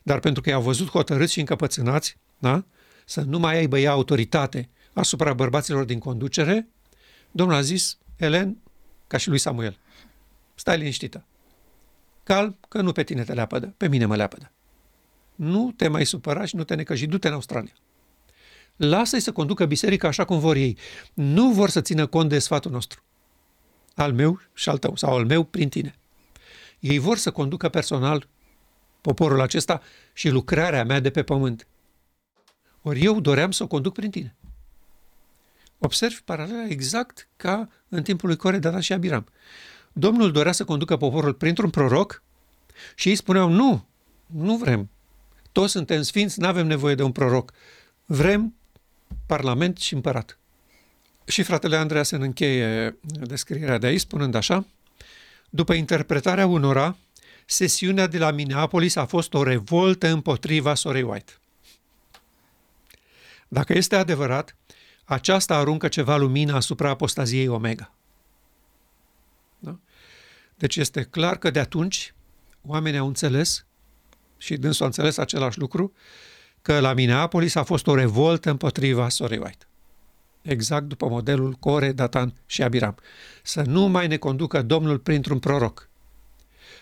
Dar 0.08 0.20
pentru 0.20 0.42
că 0.42 0.50
i-au 0.50 0.62
văzut 0.62 0.90
hotărâți 0.90 1.32
și 1.32 1.40
încăpățânați, 1.40 2.18
da? 2.38 2.66
să 3.06 3.22
nu 3.22 3.40
mai 3.40 3.56
aibă 3.58 3.80
ea 3.80 3.92
autoritate 3.92 4.70
asupra 4.94 5.34
bărbaților 5.34 5.84
din 5.84 6.00
conducere, 6.00 6.68
Domnul 7.32 7.56
a 7.56 7.62
zis, 7.62 7.98
Elen, 8.16 8.58
ca 9.08 9.18
și 9.18 9.30
lui 9.30 9.38
Samuel, 9.38 9.78
stai 10.56 10.78
liniștită. 10.78 11.26
Calm, 12.24 12.58
că 12.70 12.82
nu 12.82 12.92
pe 12.92 13.04
tine 13.04 13.24
te 13.24 13.34
leapădă, 13.34 13.74
pe 13.78 13.88
mine 13.88 14.06
mă 14.06 14.16
leapădă. 14.16 14.52
Nu 15.36 15.74
te 15.76 15.88
mai 15.88 16.06
supăra 16.06 16.46
și 16.46 16.56
nu 16.56 16.64
te 16.64 16.76
necăji, 16.76 17.06
du-te 17.06 17.28
în 17.28 17.34
Australia. 17.34 17.74
Lasă-i 18.76 19.20
să 19.20 19.32
conducă 19.32 19.66
biserica 19.66 20.08
așa 20.08 20.26
cum 20.26 20.40
vor 20.40 20.56
ei. 20.56 20.78
Nu 21.14 21.52
vor 21.52 21.70
să 21.70 21.82
țină 21.82 22.06
cont 22.06 22.30
de 22.30 22.40
sfatul 22.40 22.72
nostru. 22.72 23.04
Al 23.96 24.14
meu 24.14 24.42
și 24.54 24.70
al 24.70 24.78
tău, 24.78 24.96
sau 24.96 25.16
al 25.16 25.26
meu 25.26 25.44
prin 25.44 25.70
tine. 25.70 25.96
Ei 26.80 26.98
vor 26.98 27.18
să 27.18 27.32
conducă 27.32 27.70
personal 27.70 28.28
poporul 29.08 29.42
acesta 29.42 29.82
și 30.14 30.30
lucrarea 30.30 30.84
mea 30.84 31.00
de 31.00 31.10
pe 31.10 31.24
pământ. 31.24 31.68
Ori 32.82 33.04
eu 33.04 33.20
doream 33.20 33.52
să 33.52 33.64
o 33.64 33.68
conduc 33.68 33.94
prin 33.94 34.10
tine. 34.10 34.36
Observi 35.78 36.22
paralela 36.26 36.68
exact 36.68 37.28
ca 37.36 37.70
în 37.90 38.04
timpul 38.04 38.28
lui 38.28 38.38
Core, 38.38 38.60
Data 38.60 38.80
și 38.80 38.94
Abiram. 38.94 39.26
Domnul 39.94 40.32
dorea 40.32 40.52
să 40.52 40.64
conducă 40.64 40.98
poporul 40.98 41.34
printr-un 41.34 41.70
proroc 41.70 42.24
și 42.96 43.10
ei 43.10 43.16
spuneau, 43.16 43.50
nu, 43.50 43.88
nu 44.26 44.58
vrem, 44.58 44.90
toți 45.52 45.72
suntem 45.72 46.02
sfinți, 46.02 46.40
nu 46.40 46.48
avem 46.48 46.68
nevoie 46.68 46.96
de 46.96 47.04
un 47.04 47.12
proroc. 47.12 47.54
Vrem 48.06 48.56
parlament 49.26 49.78
și 49.78 49.94
împărat. 49.94 50.40
Și 51.26 51.44
fratele 51.44 51.76
Andreea 51.76 52.04
se 52.04 52.16
încheie 52.16 52.98
descrierea 53.02 53.78
de 53.78 53.88
aici 53.88 54.00
spunând 54.00 54.36
așa, 54.36 54.66
după 55.50 55.74
interpretarea 55.74 56.46
unora, 56.46 56.98
sesiunea 57.50 58.08
de 58.08 58.18
la 58.18 58.32
Minneapolis 58.32 58.96
a 58.96 59.06
fost 59.06 59.34
o 59.34 59.44
revoltă 59.44 60.08
împotriva 60.08 60.76
Sorei 60.76 61.02
White. 61.02 61.34
Dacă 63.48 63.74
este 63.74 63.96
adevărat, 63.96 64.56
aceasta 65.04 65.56
aruncă 65.56 65.88
ceva 65.88 66.18
lumină 66.18 66.54
asupra 66.56 66.90
apostaziei 66.90 67.48
Omega. 67.48 67.92
Da? 69.60 69.80
Deci 70.56 70.76
este 70.76 71.04
clar 71.04 71.38
că 71.38 71.50
de 71.50 71.60
atunci 71.60 72.14
oamenii 72.66 73.00
au 73.00 73.08
înțeles 73.08 73.66
și 74.38 74.58
dânsul 74.58 74.84
a 74.84 74.88
înțeles 74.88 75.18
același 75.18 75.60
lucru, 75.60 75.94
că 76.62 76.80
la 76.80 76.94
Minneapolis 76.94 77.56
a 77.56 77.64
fost 77.64 77.88
o 77.88 77.96
revoltă 77.96 78.50
împotriva 78.50 79.10
Sorei 79.10 79.38
White. 79.38 79.66
Exact 80.42 80.86
după 80.86 81.08
modelul 81.08 81.54
Core, 81.54 81.92
Datan 81.92 82.34
și 82.46 82.64
Abiram. 82.64 82.96
Să 83.44 83.62
nu 83.62 83.88
mai 83.88 84.08
ne 84.08 84.18
conducă 84.18 84.62
Domnul 84.62 85.00
printr-un 85.00 85.40
proroc. 85.40 85.90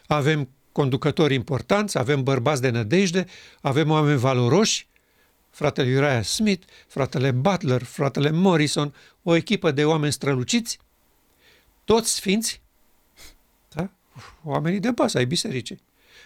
Avem 0.08 0.50
conducători 0.72 1.34
importanți, 1.34 1.98
avem 1.98 2.24
bărbați 2.24 2.62
de 2.62 2.70
nădejde, 2.70 3.26
avem 3.62 3.90
oameni 3.90 4.20
valoroși, 4.20 4.88
fratele 5.50 5.96
Uriah 5.96 6.24
Smith, 6.24 6.68
fratele 6.88 7.32
Butler, 7.32 7.84
fratele 7.84 8.30
Morrison, 8.30 8.94
o 9.24 9.36
echipă 9.36 9.72
de 9.72 9.86
oameni 9.86 10.12
străluciți, 10.12 10.80
toți 11.84 12.14
sfinți, 12.14 12.62
da? 13.74 13.90
oamenii 14.44 14.80
de 14.80 14.92
bază 14.92 15.18
ai 15.18 15.26
bisericii. 15.26 15.82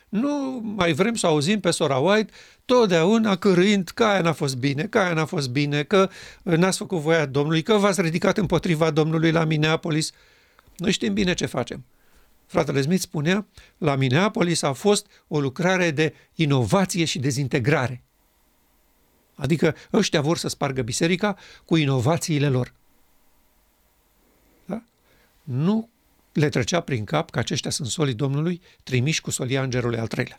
Nu 0.10 0.62
mai 0.64 0.94
vrem 0.94 1.16
să 1.16 1.28
auzim 1.28 1.60
pe 1.60 1.72
sora 1.72 1.98
White 1.98 2.32
totdeauna 2.66 3.36
cărâind 3.36 3.90
că 3.90 4.04
aia 4.04 4.22
n-a 4.22 4.34
fost 4.34 4.58
bine, 4.58 4.84
că 4.84 5.00
aia 5.00 5.14
n-a 5.14 5.26
fost 5.26 5.50
bine, 5.50 5.84
că 5.84 6.10
n-ați 6.44 6.78
făcut 6.78 7.00
voia 7.00 7.26
Domnului, 7.26 7.62
că 7.62 7.74
v-ați 7.74 8.02
ridicat 8.02 8.38
împotriva 8.38 8.92
Domnului 8.92 9.32
la 9.32 9.44
Minneapolis. 9.44 10.12
Noi 10.78 10.92
știm 10.92 11.14
bine 11.14 11.34
ce 11.34 11.46
facem. 11.46 11.86
Fratele 12.50 12.82
Smith 12.82 13.02
spunea, 13.02 13.48
la 13.78 13.96
Minneapolis 13.96 14.62
a 14.62 14.74
fost 14.74 15.08
o 15.28 15.40
lucrare 15.40 15.92
de 15.92 16.14
inovație 16.36 17.06
și 17.06 17.20
dezintegrare. 17.20 18.04
Adică 19.36 19.76
ăștia 19.94 20.22
vor 20.22 20.38
să 20.38 20.48
spargă 20.48 20.82
biserica 20.82 21.38
cu 21.66 21.76
inovațiile 21.76 22.50
lor. 22.50 22.74
Da? 24.66 24.84
Nu 25.44 25.90
le 26.34 26.50
trecea 26.50 26.80
prin 26.80 27.04
cap 27.04 27.30
că 27.30 27.40
aceștia 27.40 27.72
sunt 27.72 27.88
solii 27.88 28.14
Domnului, 28.14 28.62
trimiși 28.84 29.22
cu 29.22 29.32
solia 29.32 29.64
îngerului 29.64 30.00
al 30.00 30.08
treilea. 30.08 30.38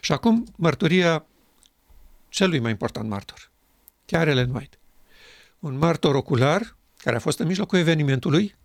Și 0.00 0.12
acum 0.12 0.46
mărturia 0.56 1.26
celui 2.28 2.58
mai 2.58 2.70
important 2.70 3.08
martor, 3.08 3.50
chiar 4.06 4.28
Ellen 4.28 4.54
White. 4.54 4.78
Un 5.58 5.78
martor 5.78 6.14
ocular 6.14 6.76
care 6.96 7.16
a 7.16 7.20
fost 7.20 7.38
în 7.38 7.46
mijlocul 7.46 7.78
evenimentului, 7.78 8.56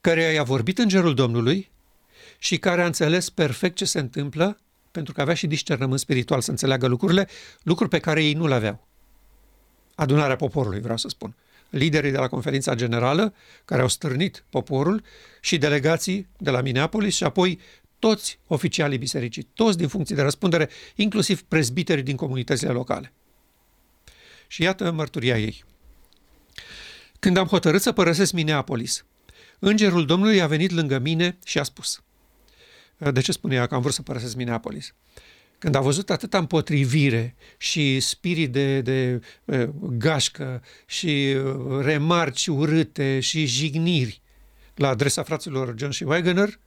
care 0.00 0.22
i-a 0.22 0.42
vorbit 0.42 0.78
îngerul 0.78 1.14
Domnului 1.14 1.70
și 2.38 2.58
care 2.58 2.82
a 2.82 2.86
înțeles 2.86 3.30
perfect 3.30 3.76
ce 3.76 3.84
se 3.84 3.98
întâmplă, 3.98 4.58
pentru 4.90 5.12
că 5.12 5.20
avea 5.20 5.34
și 5.34 5.46
discernământ 5.46 6.00
spiritual 6.00 6.40
să 6.40 6.50
înțeleagă 6.50 6.86
lucrurile, 6.86 7.28
lucruri 7.62 7.90
pe 7.90 7.98
care 7.98 8.24
ei 8.24 8.32
nu 8.32 8.46
le 8.46 8.54
aveau. 8.54 8.86
Adunarea 9.94 10.36
poporului, 10.36 10.80
vreau 10.80 10.96
să 10.96 11.08
spun. 11.08 11.34
Liderii 11.70 12.10
de 12.10 12.18
la 12.18 12.28
conferința 12.28 12.74
generală, 12.74 13.34
care 13.64 13.82
au 13.82 13.88
stârnit 13.88 14.44
poporul, 14.50 15.02
și 15.40 15.58
delegații 15.58 16.28
de 16.38 16.50
la 16.50 16.60
Minneapolis 16.60 17.14
și 17.14 17.24
apoi 17.24 17.60
toți 17.98 18.38
oficialii 18.46 18.98
bisericii, 18.98 19.48
toți 19.54 19.76
din 19.76 19.88
funcții 19.88 20.14
de 20.14 20.22
răspundere, 20.22 20.68
inclusiv 20.94 21.42
prezbiterii 21.42 22.02
din 22.02 22.16
comunitățile 22.16 22.70
locale. 22.70 23.12
Și 24.46 24.62
iată 24.62 24.90
mărturia 24.90 25.38
ei. 25.38 25.64
Când 27.18 27.36
am 27.36 27.46
hotărât 27.46 27.82
să 27.82 27.92
părăsesc 27.92 28.32
Minneapolis, 28.32 29.04
îngerul 29.60 30.06
Domnului 30.06 30.40
a 30.40 30.46
venit 30.46 30.70
lângă 30.70 30.98
mine 30.98 31.38
și 31.44 31.58
a 31.58 31.62
spus. 31.62 32.02
De 33.12 33.20
ce 33.20 33.32
spunea 33.32 33.66
că 33.66 33.74
am 33.74 33.80
vrut 33.80 33.94
să 33.94 34.02
părăsesc 34.02 34.36
Minneapolis? 34.36 34.94
Când 35.58 35.74
a 35.74 35.80
văzut 35.80 36.10
atâta 36.10 36.38
împotrivire 36.38 37.34
și 37.58 38.00
spirit 38.00 38.52
de, 38.52 38.80
de 38.80 39.20
uh, 39.44 39.68
gașcă 39.80 40.62
și 40.86 41.36
uh, 41.36 41.80
remarci 41.80 42.46
urâte 42.46 43.20
și 43.20 43.46
jigniri 43.46 44.20
la 44.74 44.88
adresa 44.88 45.22
fraților 45.22 45.74
John 45.78 45.90
și 45.90 46.04
Wagner, 46.04 46.58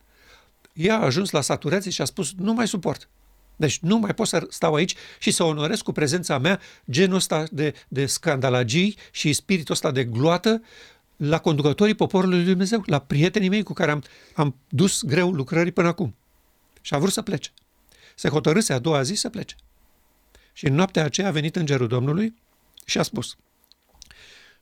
ea 0.74 0.98
a 0.98 1.06
ajuns 1.06 1.30
la 1.30 1.42
saturețe 1.42 1.90
și 1.90 2.02
a 2.02 2.06
spus, 2.06 2.34
nu 2.38 2.54
mai 2.54 2.68
suport. 2.68 3.10
Deci 3.56 3.80
nu 3.80 3.98
mai 3.98 4.14
pot 4.14 4.28
să 4.28 4.46
stau 4.50 4.74
aici 4.74 4.96
și 5.20 5.32
să 5.32 5.44
onorez 5.44 5.82
cu 5.82 5.92
prezența 5.92 6.38
mea 6.38 6.60
genul 6.90 7.16
ăsta 7.16 7.44
de, 7.52 7.74
de 7.88 8.06
scandalagii 8.06 8.98
și 9.12 9.34
spiritul 9.34 9.74
ăsta 9.74 9.92
de 9.92 10.04
gloată 10.04 10.62
la 11.28 11.40
conducătorii 11.40 11.96
poporului 11.96 12.38
lui 12.38 12.46
Dumnezeu, 12.46 12.84
la 12.86 13.00
prietenii 13.00 13.50
mei 13.50 13.64
cu 13.64 13.74
care 13.74 13.92
am, 13.92 14.04
am 14.36 14.56
dus 14.70 15.04
greu 15.04 15.32
lucrării 15.32 15.72
până 15.72 15.88
acum. 15.88 16.16
Și 16.82 16.94
a 16.94 16.98
vrut 16.98 17.12
să 17.12 17.22
plece. 17.22 17.52
Se 18.16 18.30
hotărâse 18.30 18.74
a 18.74 18.80
doua 18.80 19.02
zi 19.02 19.14
să 19.14 19.30
plece. 19.30 19.56
Și 20.54 20.66
în 20.66 20.74
noaptea 20.74 21.04
aceea 21.04 21.28
a 21.28 21.32
venit 21.32 21.56
îngerul 21.56 21.88
Domnului 21.88 22.36
și 22.86 22.98
a 22.98 23.04
spus, 23.04 23.38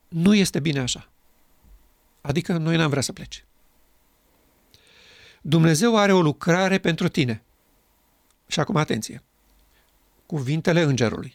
nu 0.08 0.36
este 0.36 0.60
bine 0.60 0.80
așa. 0.80 1.10
Adică 2.22 2.58
noi 2.58 2.78
n-am 2.78 2.90
vrea 2.90 3.02
să 3.02 3.14
pleci. 3.14 3.46
Dumnezeu 5.42 5.98
are 5.98 6.14
o 6.14 6.22
lucrare 6.22 6.78
pentru 6.78 7.08
tine. 7.08 7.44
Și 8.48 8.60
acum 8.60 8.76
atenție. 8.76 9.24
Cuvintele 10.26 10.82
îngerului. 10.82 11.34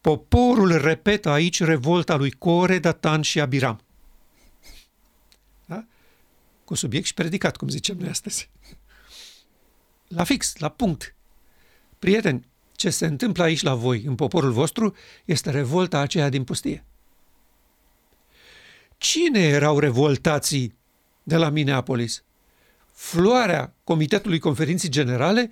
Poporul 0.00 0.76
repetă 0.76 1.28
aici 1.28 1.62
revolta 1.62 2.16
lui 2.16 2.30
Core, 2.30 2.78
Datan 2.78 3.22
și 3.22 3.40
Abiram. 3.40 3.81
Da? 6.72 6.78
Cu 6.78 6.86
subiect 6.86 7.06
și 7.06 7.14
predicat, 7.14 7.56
cum 7.56 7.68
zicem 7.68 7.96
noi 7.98 8.08
astăzi. 8.08 8.50
La 10.08 10.24
fix, 10.24 10.56
la 10.56 10.68
punct. 10.68 11.14
Prieteni, 11.98 12.46
ce 12.76 12.90
se 12.90 13.06
întâmplă 13.06 13.42
aici 13.42 13.62
la 13.62 13.74
voi, 13.74 14.02
în 14.04 14.14
poporul 14.14 14.52
vostru, 14.52 14.94
este 15.24 15.50
revolta 15.50 15.98
aceea 15.98 16.28
din 16.28 16.44
pustie. 16.44 16.84
Cine 18.98 19.40
erau 19.40 19.78
revoltații 19.78 20.74
de 21.22 21.36
la 21.36 21.48
Minneapolis? 21.48 22.22
Floarea 22.92 23.74
Comitetului 23.84 24.38
Conferinții 24.38 24.88
Generale 24.88 25.50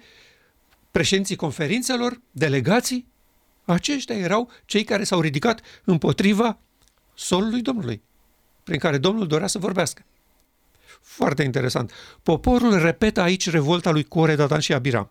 președinții 0.90 1.36
conferințelor, 1.36 2.20
delegații, 2.30 3.06
aceștia 3.64 4.16
erau 4.16 4.50
cei 4.64 4.84
care 4.84 5.04
s-au 5.04 5.20
ridicat 5.20 5.60
împotriva 5.84 6.58
solului 7.14 7.62
Domnului, 7.62 8.02
prin 8.62 8.78
care 8.78 8.98
Domnul 8.98 9.26
dorea 9.26 9.46
să 9.46 9.58
vorbească. 9.58 10.04
Foarte 11.00 11.42
interesant. 11.42 11.92
Poporul 12.22 12.78
repetă 12.78 13.20
aici 13.20 13.50
revolta 13.50 13.90
lui 13.90 14.04
Core, 14.04 14.34
Datan 14.34 14.60
și 14.60 14.72
Abiram. 14.72 15.10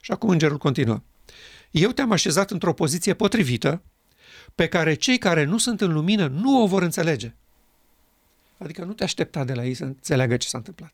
Și 0.00 0.10
acum 0.10 0.28
îngerul 0.28 0.58
continuă. 0.58 1.02
Eu 1.70 1.90
te-am 1.90 2.12
așezat 2.12 2.50
într-o 2.50 2.72
poziție 2.72 3.14
potrivită 3.14 3.82
pe 4.54 4.68
care 4.68 4.94
cei 4.94 5.18
care 5.18 5.44
nu 5.44 5.58
sunt 5.58 5.80
în 5.80 5.92
lumină 5.92 6.26
nu 6.26 6.62
o 6.62 6.66
vor 6.66 6.82
înțelege. 6.82 7.34
Adică 8.58 8.84
nu 8.84 8.92
te 8.92 9.04
aștepta 9.04 9.44
de 9.44 9.54
la 9.54 9.64
ei 9.64 9.74
să 9.74 9.84
înțeleagă 9.84 10.36
ce 10.36 10.48
s-a 10.48 10.58
întâmplat 10.58 10.92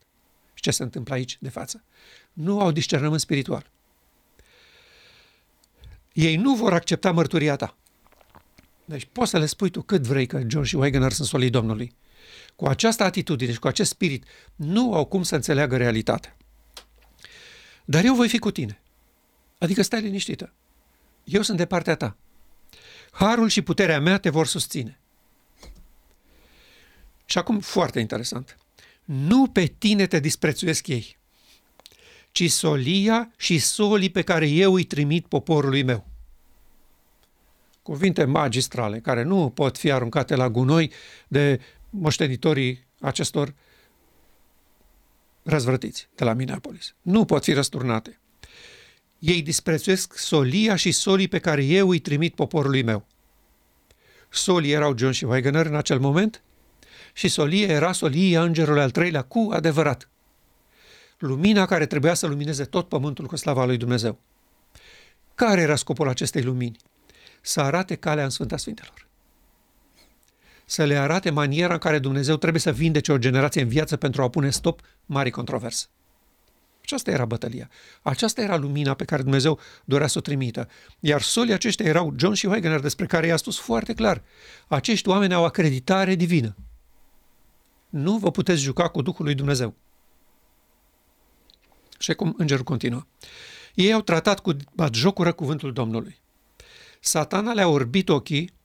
și 0.55 0.63
ce 0.63 0.71
se 0.71 0.83
întâmplă 0.83 1.15
aici 1.15 1.37
de 1.41 1.49
față. 1.49 1.85
Nu 2.33 2.61
au 2.61 2.73
discernământ 2.73 3.21
spiritual 3.21 3.71
ei 6.13 6.37
nu 6.37 6.55
vor 6.55 6.73
accepta 6.73 7.13
mărturia 7.13 7.57
ta. 7.57 7.77
Deci 8.85 9.09
poți 9.13 9.31
să 9.31 9.39
le 9.39 9.47
spui 9.47 9.71
tu 9.71 9.83
cât 9.83 10.03
vrei 10.03 10.27
că 10.27 10.43
John 10.47 10.65
și 10.65 10.77
Wagner 10.77 11.13
sunt 11.13 11.29
solii 11.29 11.51
Domnului. 11.51 11.95
Cu 12.57 12.67
această 12.67 13.03
atitudine 13.03 13.53
și 13.53 13.59
cu 13.59 13.67
acest 13.67 13.91
spirit 13.91 14.25
nu 14.57 14.95
au 14.95 15.05
cum 15.05 15.23
să 15.23 15.35
înțeleagă 15.35 15.77
realitatea. 15.77 16.37
Dar 17.85 18.05
eu 18.05 18.15
voi 18.15 18.29
fi 18.29 18.39
cu 18.39 18.51
tine. 18.51 18.81
Adică 19.59 19.83
stai 19.83 20.01
liniștită. 20.01 20.53
Eu 21.25 21.43
sunt 21.43 21.57
de 21.57 21.67
partea 21.67 21.95
ta. 21.95 22.17
Harul 23.11 23.49
și 23.49 23.63
puterea 23.63 24.01
mea 24.01 24.19
te 24.19 24.31
vor 24.31 24.47
susține. 24.47 24.99
Și 27.25 27.39
acum, 27.39 27.61
foarte 27.61 28.01
interesant. 28.01 28.59
Nu 29.05 29.47
pe 29.47 29.65
tine 29.65 30.07
te 30.07 30.21
disprețuiesc 30.21 30.87
ei 30.87 31.17
ci 32.33 32.51
solia 32.51 33.33
și 33.37 33.59
solii 33.59 34.11
pe 34.11 34.23
care 34.23 34.49
eu 34.49 34.75
îi 34.75 34.85
trimit 34.85 35.27
poporului 35.27 35.83
meu. 35.83 36.07
Cuvinte 37.83 38.25
magistrale 38.25 39.01
care 39.01 39.23
nu 39.23 39.51
pot 39.51 39.79
fi 39.79 39.91
aruncate 39.91 40.35
la 40.35 40.51
gunoi 40.51 40.93
de 41.29 41.61
moștenitorii 41.93 42.87
acestor 43.01 43.55
răzvrătiți 45.43 46.09
de 46.15 46.25
la 46.25 46.33
Minneapolis. 46.33 46.95
Nu 47.03 47.25
pot 47.25 47.45
fi 47.45 47.53
răsturnate. 47.53 48.21
Ei 49.19 49.43
disprețuiesc 49.43 50.19
solia 50.19 50.77
și 50.77 50.93
solii 50.93 51.29
pe 51.29 51.39
care 51.39 51.65
eu 51.65 51.89
îi 51.89 51.99
trimit 51.99 52.35
poporului 52.35 52.83
meu. 52.83 53.07
Solii 54.29 54.73
erau 54.73 54.97
John 54.99 55.13
și 55.13 55.25
Wagner 55.25 55.67
în 55.67 55.75
acel 55.75 55.99
moment 55.99 56.43
și 57.13 57.29
solia 57.29 57.67
era 57.67 57.93
solia 57.93 58.43
îngerului 58.43 58.83
al 58.83 58.91
treilea 58.91 59.23
cu 59.23 59.49
adevărat 59.53 60.09
lumina 61.23 61.67
care 61.67 61.87
trebuia 61.87 62.15
să 62.15 62.27
lumineze 62.27 62.65
tot 62.65 62.89
pământul 62.89 63.27
cu 63.27 63.37
slava 63.37 63.65
lui 63.65 63.77
Dumnezeu. 63.77 64.19
Care 65.35 65.61
era 65.61 65.77
scopul 65.77 66.09
acestei 66.09 66.43
lumini? 66.43 66.77
Să 67.41 67.61
arate 67.61 67.95
calea 67.95 68.25
în 68.25 68.31
Sfânta 68.31 68.57
Sfintelor. 68.57 69.02
Să 70.73 70.85
le 70.85 70.97
arate 70.97 71.31
maniera 71.31 71.73
în 71.73 71.79
care 71.79 71.99
Dumnezeu 71.99 72.37
trebuie 72.37 72.61
să 72.61 72.73
vindece 72.73 73.13
o 73.13 73.19
generație 73.19 73.63
în 73.63 73.69
viață 73.69 73.97
pentru 73.97 74.23
a 74.23 74.29
pune 74.29 74.51
stop 74.51 74.81
mari 75.07 75.31
controverse. 75.31 75.87
Aceasta 76.83 77.11
era 77.11 77.25
bătălia. 77.25 77.71
Aceasta 78.03 78.41
era 78.41 78.57
lumina 78.57 78.95
pe 78.95 79.05
care 79.05 79.23
Dumnezeu 79.23 79.59
dorea 79.85 80.07
să 80.07 80.19
o 80.19 80.21
trimită. 80.21 80.69
Iar 81.01 81.21
solii 81.21 81.53
aceștia 81.53 81.87
erau 81.87 82.15
John 82.17 82.33
și 82.33 82.47
Wagner, 82.47 82.81
despre 82.81 83.07
care 83.07 83.27
i-a 83.27 83.37
spus 83.37 83.59
foarte 83.59 83.95
clar. 83.95 84.23
Acești 84.69 85.09
oameni 85.09 85.35
au 85.35 85.45
acreditare 85.45 86.15
divină. 86.15 86.57
Nu 87.89 88.17
vă 88.17 88.31
puteți 88.31 88.61
juca 88.61 88.89
cu 88.89 89.03
Duhul 89.03 89.25
lui 89.25 89.35
Dumnezeu. 89.35 89.75
Și 91.99 92.15
cum 92.15 92.35
îngerul 92.39 92.65
continuă. 92.65 93.07
Ei 93.75 93.93
au 93.93 94.01
tratat 94.01 94.41
cu 94.41 94.57
jocură 94.93 95.33
cuvântul 95.33 95.73
Domnului. 95.73 96.21
Satana 97.01 97.53
le-a 97.53 97.69
orbit 97.69 98.09
ochii 98.09 98.61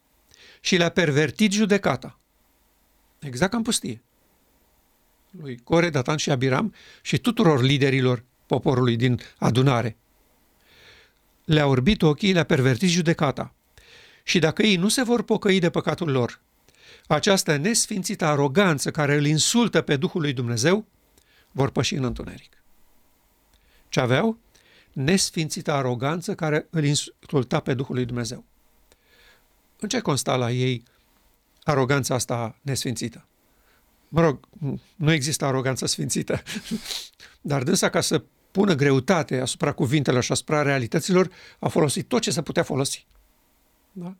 și 0.67 0.75
le-a 0.75 0.89
pervertit 0.89 1.51
judecata. 1.51 2.19
Exact 3.19 3.51
ca 3.51 3.57
în 3.57 3.63
pustie. 3.63 4.01
Lui 5.41 5.59
Core, 5.63 5.89
Datan 5.89 6.17
și 6.17 6.31
Abiram 6.31 6.73
și 7.01 7.17
tuturor 7.17 7.61
liderilor 7.61 8.23
poporului 8.45 8.95
din 8.95 9.19
adunare. 9.37 9.97
Le-a 11.45 11.67
orbit 11.67 12.01
ochii, 12.01 12.33
le-a 12.33 12.43
pervertit 12.43 12.89
judecata. 12.89 13.53
Și 14.23 14.39
dacă 14.39 14.63
ei 14.63 14.75
nu 14.75 14.87
se 14.87 15.03
vor 15.03 15.23
pocăi 15.23 15.59
de 15.59 15.69
păcatul 15.69 16.11
lor, 16.11 16.39
această 17.07 17.55
nesfințită 17.55 18.25
aroganță 18.25 18.91
care 18.91 19.15
îl 19.15 19.25
insultă 19.25 19.81
pe 19.81 19.95
Duhul 19.95 20.21
lui 20.21 20.33
Dumnezeu, 20.33 20.85
vor 21.51 21.69
păși 21.69 21.95
în 21.95 22.03
întuneric. 22.03 22.63
Ce 23.89 23.99
aveau? 23.99 24.37
Nesfințită 24.91 25.71
aroganță 25.71 26.35
care 26.35 26.67
îl 26.69 26.83
insulta 26.83 27.59
pe 27.59 27.73
Duhul 27.73 27.95
lui 27.95 28.05
Dumnezeu. 28.05 28.45
În 29.79 29.89
ce 29.89 29.99
consta 29.99 30.35
la 30.35 30.51
ei 30.51 30.83
aroganța 31.63 32.13
asta 32.13 32.55
nesfințită? 32.61 33.25
Mă 34.07 34.21
rog, 34.21 34.47
nu 34.95 35.11
există 35.11 35.45
aroganță 35.45 35.85
sfințită, 35.85 36.41
dar 37.41 37.63
dânsa 37.63 37.89
ca 37.89 38.01
să 38.01 38.23
pună 38.51 38.73
greutate 38.73 39.39
asupra 39.39 39.71
cuvintelor 39.71 40.23
și 40.23 40.31
asupra 40.31 40.61
realităților, 40.61 41.29
a 41.59 41.67
folosit 41.67 42.07
tot 42.07 42.21
ce 42.21 42.31
se 42.31 42.41
putea 42.41 42.63
folosi. 42.63 43.05
Da? 43.91 44.15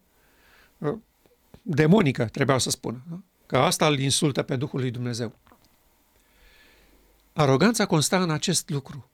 Demonică, 1.62 2.26
trebuia 2.26 2.58
să 2.58 2.70
spună. 2.70 3.02
Da? 3.10 3.20
Că 3.46 3.58
asta 3.58 3.88
îl 3.88 4.00
insultă 4.00 4.42
pe 4.42 4.56
Duhul 4.56 4.80
lui 4.80 4.92
Dumnezeu. 4.92 5.36
Aroganța 7.34 7.86
consta 7.86 8.22
în 8.22 8.30
acest 8.30 8.70
lucru. 8.70 9.10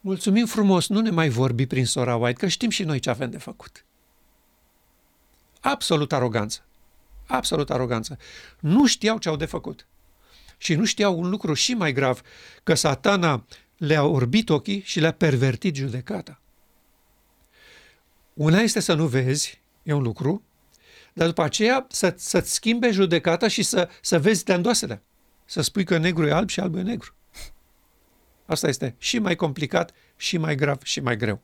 Mulțumim 0.00 0.46
frumos, 0.46 0.88
nu 0.88 1.00
ne 1.00 1.10
mai 1.10 1.28
vorbi 1.28 1.66
prin 1.66 1.86
sora 1.86 2.16
White, 2.16 2.38
că 2.38 2.46
știm 2.46 2.70
și 2.70 2.84
noi 2.84 2.98
ce 2.98 3.10
avem 3.10 3.30
de 3.30 3.38
făcut. 3.38 3.84
Absolut 5.64 6.12
aroganță. 6.12 6.64
Absolut 7.26 7.70
aroganță. 7.70 8.18
Nu 8.60 8.86
știau 8.86 9.18
ce 9.18 9.28
au 9.28 9.36
de 9.36 9.44
făcut. 9.44 9.86
Și 10.58 10.74
nu 10.74 10.84
știau 10.84 11.18
un 11.18 11.30
lucru 11.30 11.54
și 11.54 11.74
mai 11.74 11.92
grav, 11.92 12.20
că 12.62 12.74
satana 12.74 13.46
le-a 13.76 14.04
orbit 14.04 14.48
ochii 14.48 14.82
și 14.84 15.00
le-a 15.00 15.12
pervertit 15.12 15.74
judecata. 15.74 16.40
Una 18.34 18.60
este 18.60 18.80
să 18.80 18.94
nu 18.94 19.06
vezi, 19.06 19.60
e 19.82 19.92
un 19.92 20.02
lucru, 20.02 20.42
dar 21.12 21.26
după 21.26 21.42
aceea 21.42 21.86
să, 21.88 22.14
să-ți 22.16 22.52
schimbe 22.52 22.90
judecata 22.90 23.48
și 23.48 23.62
să, 23.62 23.88
să 24.00 24.18
vezi 24.18 24.44
de 24.44 25.00
Să 25.44 25.60
spui 25.60 25.84
că 25.84 25.98
negru 25.98 26.26
e 26.26 26.32
alb 26.32 26.48
și 26.48 26.60
alb 26.60 26.74
e 26.74 26.82
negru. 26.82 27.14
Asta 28.46 28.68
este 28.68 28.94
și 28.98 29.18
mai 29.18 29.36
complicat, 29.36 29.92
și 30.16 30.38
mai 30.38 30.54
grav, 30.54 30.82
și 30.82 31.00
mai 31.00 31.16
greu. 31.16 31.40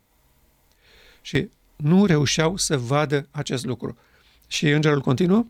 Și 1.21 1.51
nu 1.77 2.07
reușeau 2.07 2.57
să 2.57 2.79
vadă 2.79 3.29
acest 3.31 3.65
lucru. 3.65 3.99
Și 4.51 4.69
îngerul 4.69 5.01
continuă, 5.01 5.47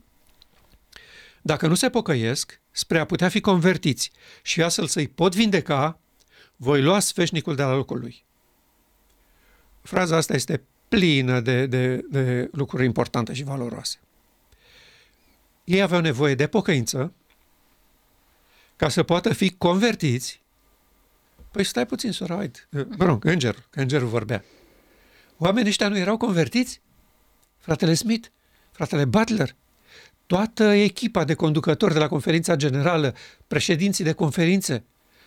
dacă 1.42 1.66
nu 1.66 1.74
se 1.74 1.90
pocăiesc, 1.90 2.60
spre 2.70 2.98
a 2.98 3.04
putea 3.04 3.28
fi 3.28 3.40
convertiți 3.40 4.10
și 4.42 4.62
astfel 4.62 4.86
să-i 4.86 5.08
pot 5.08 5.34
vindeca, 5.34 5.98
voi 6.56 6.82
lua 6.82 6.98
sfeșnicul 7.00 7.54
de 7.54 7.62
la 7.62 7.74
locul 7.74 7.98
lui. 7.98 8.24
Fraza 9.82 10.16
asta 10.16 10.34
este 10.34 10.62
plină 10.88 11.40
de, 11.40 11.66
de, 11.66 11.96
de 12.10 12.48
lucruri 12.52 12.84
importante 12.84 13.32
și 13.34 13.42
valoroase. 13.42 13.98
Ei 15.64 15.82
aveau 15.82 16.00
nevoie 16.00 16.34
de 16.34 16.46
pocăință 16.46 17.12
ca 18.76 18.88
să 18.88 19.02
poată 19.02 19.32
fi 19.32 19.50
convertiți. 19.50 20.40
Păi 21.50 21.64
stai 21.64 21.86
puțin, 21.86 22.12
sora, 22.12 22.36
uite, 22.36 22.68
mă 22.70 23.04
rog, 23.04 23.24
îngerul, 23.24 23.66
că 23.70 23.80
îngerul 23.80 24.08
vorbea. 24.08 24.44
Oamenii 25.38 25.68
ăștia 25.68 25.88
nu 25.88 25.98
erau 25.98 26.16
convertiți? 26.16 26.80
Fratele 27.58 27.94
Smith, 27.94 28.28
fratele 28.80 29.04
Butler, 29.04 29.54
toată 30.26 30.64
echipa 30.64 31.24
de 31.24 31.34
conducători 31.34 31.92
de 31.92 31.98
la 31.98 32.08
conferința 32.08 32.56
generală, 32.56 33.14
președinții 33.46 34.04
de 34.04 34.12
conferințe, 34.12 34.84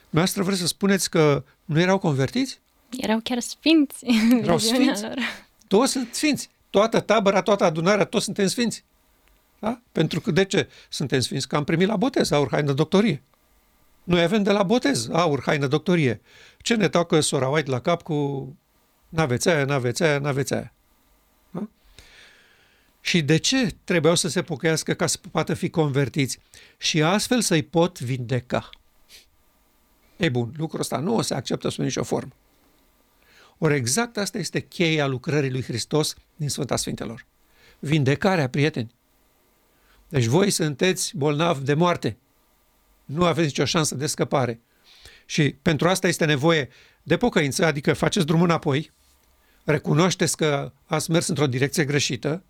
noastră 0.10 0.44
vreți 0.44 0.60
să 0.60 0.68
spuneți 0.68 1.10
că 1.10 1.44
nu 1.66 1.80
erau 1.80 1.98
convertiți? 1.98 2.60
Erau 2.98 3.20
chiar 3.24 3.40
sfinți. 3.40 4.06
Erau 4.42 4.58
sfinți. 4.70 5.02
Lor. 5.02 5.18
Toți 5.68 5.92
sunt 5.92 6.14
sfinți. 6.14 6.50
Toată 6.70 7.00
tabăra, 7.00 7.42
toată 7.42 7.64
adunarea, 7.64 8.06
toți 8.06 8.24
suntem 8.24 8.48
sfinți. 8.48 8.84
Da? 9.60 9.82
Pentru 9.92 10.22
că 10.22 10.32
de 10.32 10.46
ce 10.46 10.70
suntem 10.90 11.20
sfinți? 11.20 11.48
Că 11.48 11.56
am 11.56 11.64
primit 11.64 11.88
la 11.88 11.96
botez 11.96 12.32
aur, 12.32 12.48
haină, 12.52 12.72
doctorie. 12.72 13.22
Noi 14.04 14.22
avem 14.22 14.44
de 14.44 14.52
la 14.52 14.64
botez 14.64 15.10
aur, 15.12 15.42
haină, 15.46 15.68
doctorie. 15.68 16.22
Ce 16.58 16.76
ne 16.76 16.88
toacă 16.90 17.20
sora 17.20 17.48
White 17.48 17.70
la 17.70 17.80
cap 17.80 18.02
cu 18.02 18.48
n-aveți 19.10 19.50
aia, 19.50 19.66
n-aveți 19.66 20.04
aia, 20.04 20.20
n-aveți 20.20 20.54
aia. 20.54 20.74
Da? 23.04 23.10
Și 23.10 23.22
de 23.22 23.38
ce 23.38 23.76
trebuiau 23.84 24.16
să 24.16 24.28
se 24.28 24.42
pocăiască 24.42 24.94
ca 24.94 25.08
să 25.08 25.18
poată 25.32 25.54
fi 25.54 25.70
convertiți? 25.70 26.40
Și 26.78 27.02
astfel 27.02 27.42
să-i 27.42 27.64
pot 27.64 28.00
vindeca. 28.00 28.70
E 30.18 30.30
bun, 30.30 30.54
lucrul 30.58 30.80
ăsta 30.80 30.98
nu 30.98 31.16
o 31.16 31.22
să 31.22 31.34
acceptă 31.34 31.70
sub 31.70 31.84
nicio 31.84 32.04
formă. 32.04 32.32
Ori 33.58 33.76
exact 33.76 34.18
asta 34.18 34.38
este 34.38 34.60
cheia 34.60 35.08
lucrării 35.08 35.52
lui 35.52 35.64
Hristos 35.64 36.16
din 36.36 36.50
Sfânta 36.50 36.76
Sfintelor. 36.76 37.26
Vindecarea, 37.80 38.50
prieteni. 38.50 38.94
Deci 40.10 40.26
voi 40.26 40.50
sunteți 40.50 41.18
bolnavi 41.18 41.64
de 41.64 41.74
moarte. 41.74 42.18
Nu 43.06 43.26
aveți 43.26 43.48
nicio 43.48 43.66
șansă 43.66 43.96
de 43.96 44.08
scăpare. 44.08 44.62
Și 45.26 45.56
pentru 45.62 45.90
asta 45.90 46.08
este 46.08 46.26
nevoie 46.26 46.70
de 47.04 47.18
pocăință, 47.18 47.66
adică 47.66 47.94
faceți 47.94 48.26
drumul 48.26 48.46
înapoi, 48.46 48.92
recunoașteți 49.64 50.38
că 50.38 50.72
ați 50.86 51.12
mers 51.12 51.28
într-o 51.28 51.48
direcție 51.48 51.86
greșită 51.86 52.44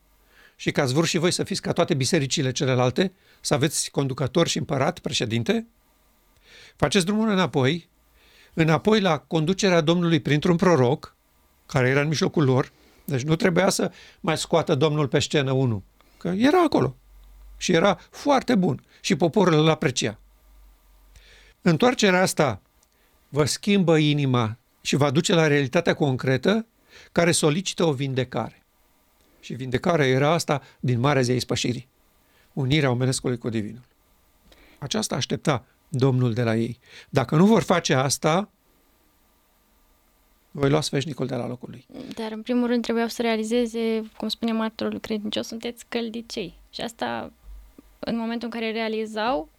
și 0.56 0.72
că 0.72 0.82
ați 0.82 0.94
vrut 0.94 1.08
și 1.08 1.18
voi 1.18 1.32
să 1.32 1.44
fiți 1.44 1.62
ca 1.62 1.72
toate 1.72 1.94
bisericile 1.94 2.52
celelalte, 2.52 3.14
să 3.42 3.54
aveți 3.54 3.92
conducător 3.92 4.48
și 4.48 4.58
împărat, 4.58 5.00
președinte, 5.00 5.68
faceți 6.76 7.06
drumul 7.06 7.30
înapoi, 7.30 7.90
înapoi 8.54 9.02
la 9.02 9.18
conducerea 9.18 9.82
Domnului 9.82 10.20
printr-un 10.20 10.56
proroc, 10.56 11.16
care 11.66 11.90
era 11.90 12.02
în 12.02 12.08
mijlocul 12.08 12.44
lor, 12.44 12.72
deci 13.06 13.22
nu 13.22 13.36
trebuia 13.36 13.70
să 13.70 13.92
mai 14.20 14.38
scoată 14.38 14.76
Domnul 14.76 15.08
pe 15.08 15.20
scenă 15.20 15.52
unul, 15.52 15.82
că 16.18 16.28
era 16.28 16.64
acolo 16.64 16.96
și 17.58 17.72
era 17.72 18.00
foarte 18.10 18.56
bun 18.56 18.84
și 19.02 19.16
poporul 19.16 19.54
îl 19.54 19.70
aprecia. 19.70 20.20
Întoarcerea 21.62 22.22
asta 22.22 22.62
vă 23.30 23.46
schimbă 23.46 23.98
inima 23.98 24.58
și 24.82 24.96
va 24.96 25.12
duce 25.12 25.34
la 25.34 25.48
realitatea 25.48 25.94
concretă 25.94 26.66
care 27.12 27.32
solicită 27.32 27.84
o 27.84 27.94
vindecare. 27.94 28.63
Și 29.44 29.54
vindecarea 29.54 30.08
era 30.08 30.30
asta 30.30 30.62
din 30.80 31.00
Marea 31.00 31.22
Zei 31.22 31.40
Spășirii. 31.40 31.88
Unirea 32.54 32.90
omenescului 32.90 33.38
cu 33.38 33.50
Divinul. 33.50 33.82
Aceasta 34.80 35.16
aștepta 35.16 35.66
Domnul 35.90 36.34
de 36.34 36.44
la 36.44 36.56
ei. 36.56 36.80
Dacă 37.10 37.36
nu 37.36 37.46
vor 37.46 37.62
face 37.62 37.94
asta, 37.94 38.50
voi 40.52 40.70
lua 40.70 40.82
sfeșnicul 40.82 41.28
de 41.28 41.36
la 41.36 41.48
locul 41.48 41.70
lui. 41.70 41.86
Dar, 42.16 42.32
în 42.32 42.42
primul 42.42 42.68
rând, 42.68 42.84
trebuiau 42.84 43.08
să 43.08 43.22
realizeze, 43.22 44.12
cum 44.18 44.28
spune 44.28 44.52
martorul 44.52 45.00
credincios, 45.00 45.48
sunteți 45.48 45.86
căldicei. 45.90 46.54
Și 46.70 46.82
asta, 46.82 47.32
în 48.00 48.18
momentul 48.18 48.50
în 48.52 48.60
care 48.60 48.72
realizau, 48.72 49.50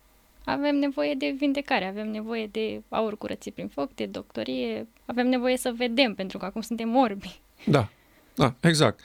avem 0.44 0.76
nevoie 0.76 1.14
de 1.14 1.34
vindecare, 1.38 1.84
avem 1.84 2.10
nevoie 2.10 2.46
de 2.46 2.82
aur 2.88 3.18
curățit 3.18 3.54
prin 3.54 3.68
foc, 3.68 3.94
de 3.94 4.06
doctorie, 4.06 4.86
avem 5.06 5.26
nevoie 5.26 5.56
să 5.56 5.72
vedem, 5.76 6.14
pentru 6.14 6.38
că 6.38 6.44
acum 6.44 6.60
suntem 6.60 6.96
orbi. 6.96 7.40
Da, 7.66 7.88
da, 8.34 8.54
exact. 8.60 9.00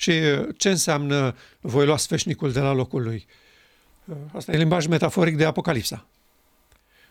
Și 0.00 0.10
uh, 0.10 0.48
ce 0.56 0.68
înseamnă 0.68 1.36
voi 1.60 1.86
lua 1.86 1.96
sfeșnicul 1.96 2.52
de 2.52 2.60
la 2.60 2.72
locul 2.72 3.02
lui? 3.02 3.26
Uh, 4.04 4.16
asta 4.32 4.52
e 4.52 4.56
limbaj 4.56 4.86
metaforic 4.86 5.36
de 5.36 5.44
Apocalipsa. 5.44 6.06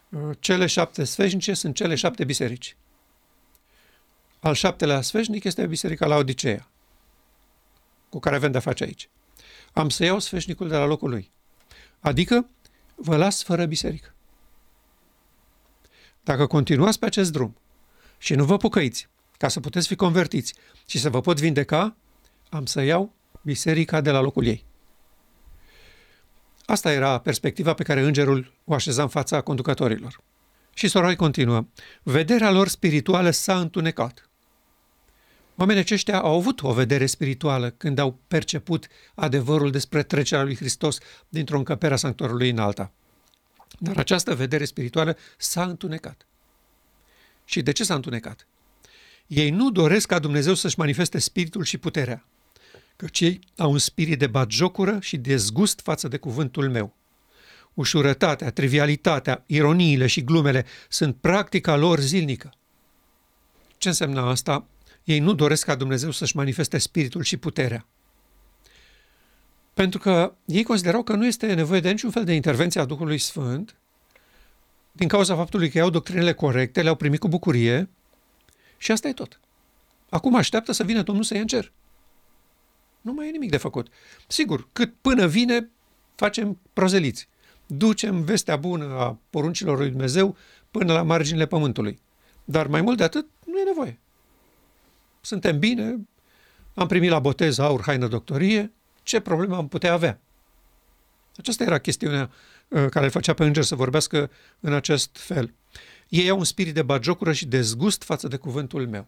Uh, 0.10 0.38
cele 0.40 0.66
șapte 0.66 1.04
sfeșnice 1.04 1.54
sunt 1.54 1.76
cele 1.76 1.96
șapte 1.96 2.24
biserici. 2.24 2.76
Al 4.40 4.54
șaptelea 4.54 5.02
sfeșnic 5.02 5.44
este 5.44 5.68
biserica 5.68 6.06
la 6.06 6.16
Odiceea, 6.16 6.68
cu 8.10 8.20
care 8.20 8.36
avem 8.36 8.52
de-a 8.52 8.60
face 8.60 8.84
aici. 8.84 9.10
Am 9.74 9.90
să 9.90 10.04
iau 10.04 10.20
sfeșnicul 10.20 10.68
de 10.68 10.76
la 10.76 10.86
locul 10.86 11.10
lui. 11.10 11.32
Adică 12.00 12.50
vă 12.96 13.18
las 13.18 13.44
fără 13.44 13.66
biserică. 13.66 14.14
Dacă 16.24 16.48
continuați 16.48 17.00
pe 17.00 17.06
acest 17.06 17.32
drum 17.32 17.58
și 18.18 18.36
nu 18.36 18.46
vă 18.46 18.58
pocăiți 18.58 19.08
ca 19.38 19.48
să 19.48 19.60
puteți 19.60 19.88
fi 19.88 19.96
convertiți 19.96 20.54
și 20.88 21.00
să 21.00 21.10
vă 21.10 21.22
pot 21.22 21.40
vindeca, 21.40 21.96
am 22.50 22.66
să 22.66 22.82
iau 22.82 23.14
biserica 23.42 24.02
de 24.02 24.12
la 24.12 24.22
locul 24.22 24.46
ei. 24.46 24.66
Asta 26.66 26.92
era 26.92 27.20
perspectiva 27.20 27.74
pe 27.74 27.84
care 27.84 28.02
îngerul 28.02 28.54
o 28.66 28.74
așeza 28.74 29.02
în 29.02 29.08
fața 29.08 29.42
conducătorilor. 29.42 30.22
Și 30.74 30.88
Soroi 30.88 31.16
continuă. 31.16 31.68
Vederea 32.04 32.52
lor 32.52 32.68
spirituală 32.68 33.30
s-a 33.30 33.60
întunecat. 33.60 34.30
Oamenii 35.56 35.82
aceștia 35.82 36.22
au 36.22 36.36
avut 36.36 36.62
o 36.62 36.74
vedere 36.74 37.06
spirituală 37.06 37.70
când 37.70 38.00
au 38.00 38.20
perceput 38.28 38.88
adevărul 39.16 39.72
despre 39.72 40.04
trecerea 40.04 40.44
lui 40.44 40.56
Hristos 40.56 40.98
dintr-o 41.30 41.58
încăpere 41.58 41.94
a 41.94 41.98
sanctuarului 41.98 42.50
în 42.50 42.58
alta. 42.58 42.92
Dar 43.80 43.98
această 43.98 44.36
vedere 44.36 44.66
spirituală 44.66 45.18
s-a 45.38 45.64
întunecat. 45.64 46.28
Și 47.46 47.62
de 47.62 47.72
ce 47.72 47.84
s-a 47.84 47.96
întunecat? 47.96 48.48
Ei 49.28 49.50
nu 49.50 49.72
doresc 49.72 50.08
ca 50.08 50.20
Dumnezeu 50.20 50.54
să-și 50.54 50.80
manifeste 50.80 51.20
spiritul 51.20 51.64
și 51.64 51.78
puterea, 51.78 52.26
căci 53.00 53.20
ei 53.20 53.40
au 53.58 53.72
un 53.72 53.78
spirit 53.78 54.20
de 54.20 54.28
batjocură 54.28 54.98
și 55.02 55.18
de 55.18 55.36
zgust 55.36 55.80
față 55.84 56.08
de 56.08 56.18
cuvântul 56.18 56.70
meu. 56.70 56.96
Ușurătatea, 57.74 58.52
trivialitatea, 58.52 59.44
ironiile 59.46 60.08
și 60.08 60.24
glumele 60.24 60.66
sunt 60.90 61.16
practica 61.16 61.76
lor 61.76 62.00
zilnică. 62.00 62.54
Ce 63.78 63.88
înseamnă 63.88 64.22
asta? 64.22 64.66
Ei 65.04 65.20
nu 65.20 65.34
doresc 65.34 65.66
ca 65.66 65.76
Dumnezeu 65.76 66.12
să-și 66.12 66.36
manifeste 66.36 66.78
spiritul 66.78 67.24
și 67.24 67.38
puterea. 67.38 67.86
Pentru 69.74 70.00
că 70.00 70.34
ei 70.46 70.64
considerau 70.64 71.04
că 71.04 71.14
nu 71.14 71.26
este 71.26 71.54
nevoie 71.54 71.80
de 71.80 71.90
niciun 71.90 72.12
fel 72.12 72.24
de 72.24 72.34
intervenție 72.34 72.82
a 72.82 72.86
Duhului 72.86 73.18
Sfânt, 73.18 73.76
din 74.92 75.08
cauza 75.08 75.36
faptului 75.36 75.70
că 75.70 75.78
iau 75.78 75.90
doctrinele 75.90 76.34
corecte, 76.34 76.82
le-au 76.82 76.96
primit 76.96 77.20
cu 77.20 77.28
bucurie 77.28 77.90
și 78.78 78.92
asta 78.92 79.08
e 79.08 79.14
tot. 79.14 79.40
Acum 80.10 80.36
așteaptă 80.36 80.72
să 80.72 80.84
vină 80.84 81.02
Domnul 81.02 81.24
să 81.24 81.34
ia 81.34 81.42
în 81.42 81.48
cer. 81.48 81.72
Nu 83.02 83.14
mai 83.14 83.28
e 83.28 83.32
nimic 83.32 83.50
de 83.50 83.58
făcut. 83.58 83.88
Sigur, 84.28 84.68
cât 84.74 84.94
până 85.02 85.28
vine, 85.28 85.70
facem 86.16 86.60
prozeliți. 86.74 87.28
Ducem 87.66 88.22
vestea 88.22 88.56
bună 88.56 88.86
a 88.86 89.18
poruncilor 89.30 89.78
lui 89.78 89.90
Dumnezeu 89.90 90.36
până 90.72 90.94
la 90.94 91.02
marginile 91.02 91.46
pământului. 91.46 92.00
Dar 92.46 92.68
mai 92.68 92.82
mult 92.82 92.98
de 92.98 93.04
atât, 93.04 93.28
nu 93.46 93.60
e 93.60 93.64
nevoie. 93.64 94.00
Suntem 95.22 95.60
bine, 95.60 96.08
am 96.74 96.88
primit 96.88 97.10
la 97.10 97.20
botez 97.20 97.58
aur, 97.58 97.82
haină, 97.82 98.08
doctorie, 98.08 98.74
ce 99.04 99.20
problemă 99.20 99.56
am 99.56 99.68
putea 99.68 99.94
avea? 99.94 100.22
Aceasta 101.36 101.64
era 101.64 101.78
chestiunea 101.78 102.32
uh, 102.68 102.86
care 102.90 103.06
îl 103.06 103.12
făcea 103.12 103.34
pe 103.34 103.44
înger 103.44 103.64
să 103.64 103.76
vorbească 103.76 104.32
în 104.60 104.74
acest 104.74 105.18
fel. 105.18 105.54
Ei 106.10 106.30
au 106.30 106.38
un 106.38 106.44
spirit 106.44 106.74
de 106.74 106.82
bagiocură 106.82 107.32
și 107.34 107.46
de 107.46 107.62
zgust 107.62 108.04
față 108.04 108.28
de 108.28 108.38
cuvântul 108.38 108.88
meu. 108.88 109.08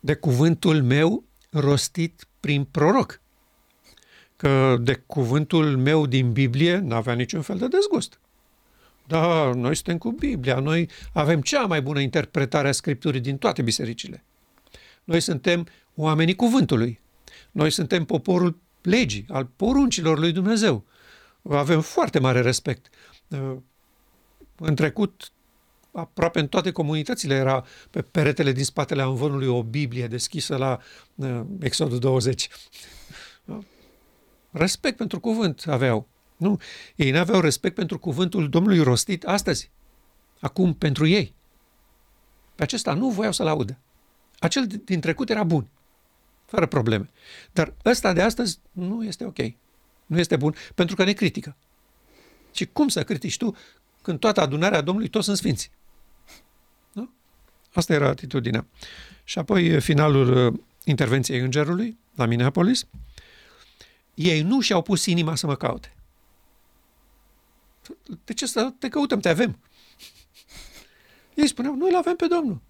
De 0.00 0.14
cuvântul 0.14 0.82
meu 0.82 1.24
rostit 1.50 2.26
prin 2.42 2.64
proroc, 2.64 3.20
că 4.36 4.76
de 4.80 4.94
cuvântul 4.94 5.76
meu 5.76 6.06
din 6.06 6.32
Biblie 6.32 6.76
n-avea 6.78 7.14
niciun 7.14 7.42
fel 7.42 7.58
de 7.58 7.68
dezgust. 7.68 8.20
Da, 9.06 9.52
noi 9.54 9.74
suntem 9.74 9.98
cu 9.98 10.10
Biblia, 10.10 10.58
noi 10.58 10.88
avem 11.12 11.40
cea 11.40 11.66
mai 11.66 11.82
bună 11.82 12.00
interpretare 12.00 12.68
a 12.68 12.72
Scripturii 12.72 13.20
din 13.20 13.38
toate 13.38 13.62
bisericile. 13.62 14.24
Noi 15.04 15.20
suntem 15.20 15.66
oamenii 15.94 16.34
cuvântului. 16.34 17.00
Noi 17.50 17.70
suntem 17.70 18.04
poporul 18.04 18.60
legii, 18.82 19.24
al 19.28 19.44
poruncilor 19.56 20.18
lui 20.18 20.32
Dumnezeu. 20.32 20.84
Avem 21.42 21.80
foarte 21.80 22.18
mare 22.18 22.40
respect. 22.40 22.88
În 24.56 24.74
trecut, 24.74 25.32
aproape 25.92 26.40
în 26.40 26.48
toate 26.48 26.72
comunitățile 26.72 27.34
era 27.34 27.64
pe 27.90 28.02
peretele 28.02 28.52
din 28.52 28.64
spatele 28.64 29.02
amvonului 29.02 29.46
o 29.46 29.62
Biblie 29.62 30.06
deschisă 30.06 30.56
la 30.56 30.80
uh, 31.14 31.40
Exodul 31.60 31.98
20. 31.98 32.48
Respect 34.50 34.96
pentru 34.96 35.20
cuvânt 35.20 35.64
aveau. 35.66 36.08
Nu, 36.36 36.60
ei 36.96 37.10
nu 37.10 37.18
aveau 37.18 37.40
respect 37.40 37.74
pentru 37.74 37.98
cuvântul 37.98 38.48
Domnului 38.48 38.82
rostit 38.82 39.24
astăzi, 39.24 39.70
acum 40.40 40.74
pentru 40.74 41.06
ei. 41.06 41.34
Pe 42.54 42.62
acesta 42.62 42.94
nu 42.94 43.10
voiau 43.10 43.32
să-l 43.32 43.46
audă. 43.46 43.78
Acel 44.38 44.66
din 44.84 45.00
trecut 45.00 45.30
era 45.30 45.44
bun, 45.44 45.68
fără 46.46 46.66
probleme. 46.66 47.10
Dar 47.52 47.74
ăsta 47.84 48.12
de 48.12 48.22
astăzi 48.22 48.58
nu 48.72 49.04
este 49.04 49.24
ok. 49.24 49.38
Nu 50.06 50.18
este 50.18 50.36
bun 50.36 50.54
pentru 50.74 50.96
că 50.96 51.04
ne 51.04 51.12
critică. 51.12 51.56
Și 52.52 52.66
cum 52.66 52.88
să 52.88 53.04
critici 53.04 53.36
tu 53.36 53.56
când 54.02 54.18
toată 54.18 54.40
adunarea 54.40 54.80
Domnului 54.80 55.08
toți 55.10 55.24
sunt 55.24 55.36
sfinți? 55.36 55.70
Nu? 57.72 57.80
Asta 57.80 57.92
era 57.92 58.08
atitudinea. 58.08 58.66
Și 59.24 59.38
apoi 59.38 59.80
finalul 59.80 60.46
uh, 60.52 60.60
intervenției 60.84 61.40
îngerului 61.40 61.98
la 62.14 62.26
Minneapolis. 62.26 62.86
Ei 64.14 64.42
nu 64.42 64.60
și-au 64.60 64.82
pus 64.82 65.06
inima 65.06 65.34
să 65.34 65.46
mă 65.46 65.56
caute. 65.56 65.94
De 68.24 68.32
ce 68.32 68.46
să 68.46 68.72
te 68.78 68.88
căutăm? 68.88 69.20
Te 69.20 69.28
avem. 69.28 69.58
Ei 71.34 71.46
spuneau, 71.46 71.74
noi 71.74 71.90
îl 71.90 71.96
avem 71.96 72.16
pe 72.16 72.26
Domnul. 72.26 72.60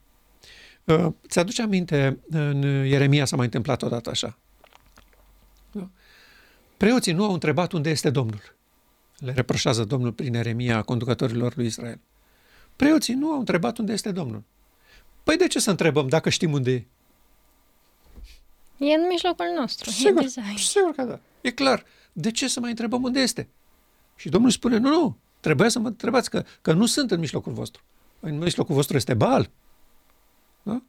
Uh, 0.85 1.13
ți-aduce 1.29 1.63
aminte, 1.63 2.19
în 2.31 2.63
Ieremia 2.63 3.25
s-a 3.25 3.37
mai 3.37 3.45
întâmplat 3.45 3.83
odată 3.83 4.11
așa. 4.11 4.39
Preoții 6.77 7.13
nu 7.13 7.25
au 7.25 7.33
întrebat 7.33 7.73
unde 7.73 7.91
este 7.91 8.11
Domnul. 8.11 8.57
Le 9.19 9.33
reproșează 9.33 9.85
Domnul 9.85 10.13
prin 10.13 10.35
Ieremia 10.35 10.83
conducătorilor 10.83 11.57
lui 11.57 11.67
Israel. 11.67 12.01
Preoții 12.77 13.15
nu 13.15 13.31
au 13.31 13.39
întrebat 13.39 13.79
unde 13.79 13.93
este 13.93 14.13
Domnul. 14.13 14.45
Păi 15.23 15.37
de 15.37 15.47
ce 15.47 15.59
să 15.59 15.71
întrebăm 15.71 16.09
dacă 16.09 16.29
știm 16.29 16.53
unde 16.53 16.71
e? 16.71 16.87
E 18.77 18.95
în 18.95 19.07
mijlocul 19.09 19.47
nostru. 19.59 19.91
Sigur, 19.91 20.23
e 20.23 20.57
sigur 20.57 20.93
că 20.97 21.03
da. 21.03 21.21
E 21.41 21.51
clar. 21.51 21.85
De 22.13 22.31
ce 22.31 22.49
să 22.49 22.61
mai 22.61 22.71
întrebăm 22.71 23.03
unde 23.03 23.21
este? 23.21 23.49
Și 24.17 24.29
Domnul 24.29 24.51
spune, 24.51 24.77
nu, 24.77 24.89
nu, 24.89 25.17
trebuie 25.41 25.69
să 25.69 25.79
mă 25.79 25.87
întrebați 25.87 26.31
că, 26.31 26.45
că 26.61 26.73
nu 26.73 26.87
sunt 26.87 27.11
în 27.11 27.19
mijlocul 27.19 27.53
vostru. 27.53 27.83
În 28.21 28.39
mijlocul 28.39 28.75
vostru 28.75 28.97
este 28.97 29.15
Baal. 29.15 29.51
Da? 30.63 30.83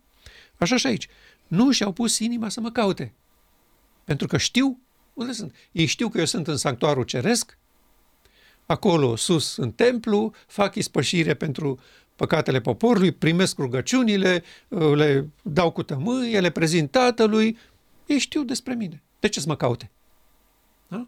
Așa 0.57 0.77
și 0.77 0.87
aici. 0.87 1.07
Nu 1.47 1.71
și-au 1.71 1.91
pus 1.91 2.19
inima 2.19 2.49
să 2.49 2.59
mă 2.59 2.71
caute. 2.71 3.13
Pentru 4.03 4.27
că 4.27 4.37
știu 4.37 4.79
unde 5.13 5.31
sunt. 5.31 5.55
Ei 5.71 5.85
știu 5.85 6.09
că 6.09 6.17
eu 6.17 6.25
sunt 6.25 6.47
în 6.47 6.57
sanctuarul 6.57 7.03
ceresc, 7.03 7.57
acolo 8.65 9.15
sus 9.15 9.57
în 9.57 9.71
templu, 9.71 10.33
fac 10.47 10.75
ispășire 10.75 11.33
pentru 11.33 11.79
păcatele 12.15 12.61
poporului, 12.61 13.11
primesc 13.11 13.57
rugăciunile, 13.57 14.43
le 14.93 15.29
dau 15.41 15.71
cu 15.71 15.83
tămâie, 15.83 16.39
le 16.39 16.49
prezint 16.49 16.91
tatălui. 16.91 17.57
Ei 18.05 18.17
știu 18.17 18.43
despre 18.43 18.73
mine. 18.73 19.03
De 19.19 19.27
ce 19.27 19.39
să 19.39 19.47
mă 19.47 19.55
caute? 19.55 19.91
Da? 20.87 21.07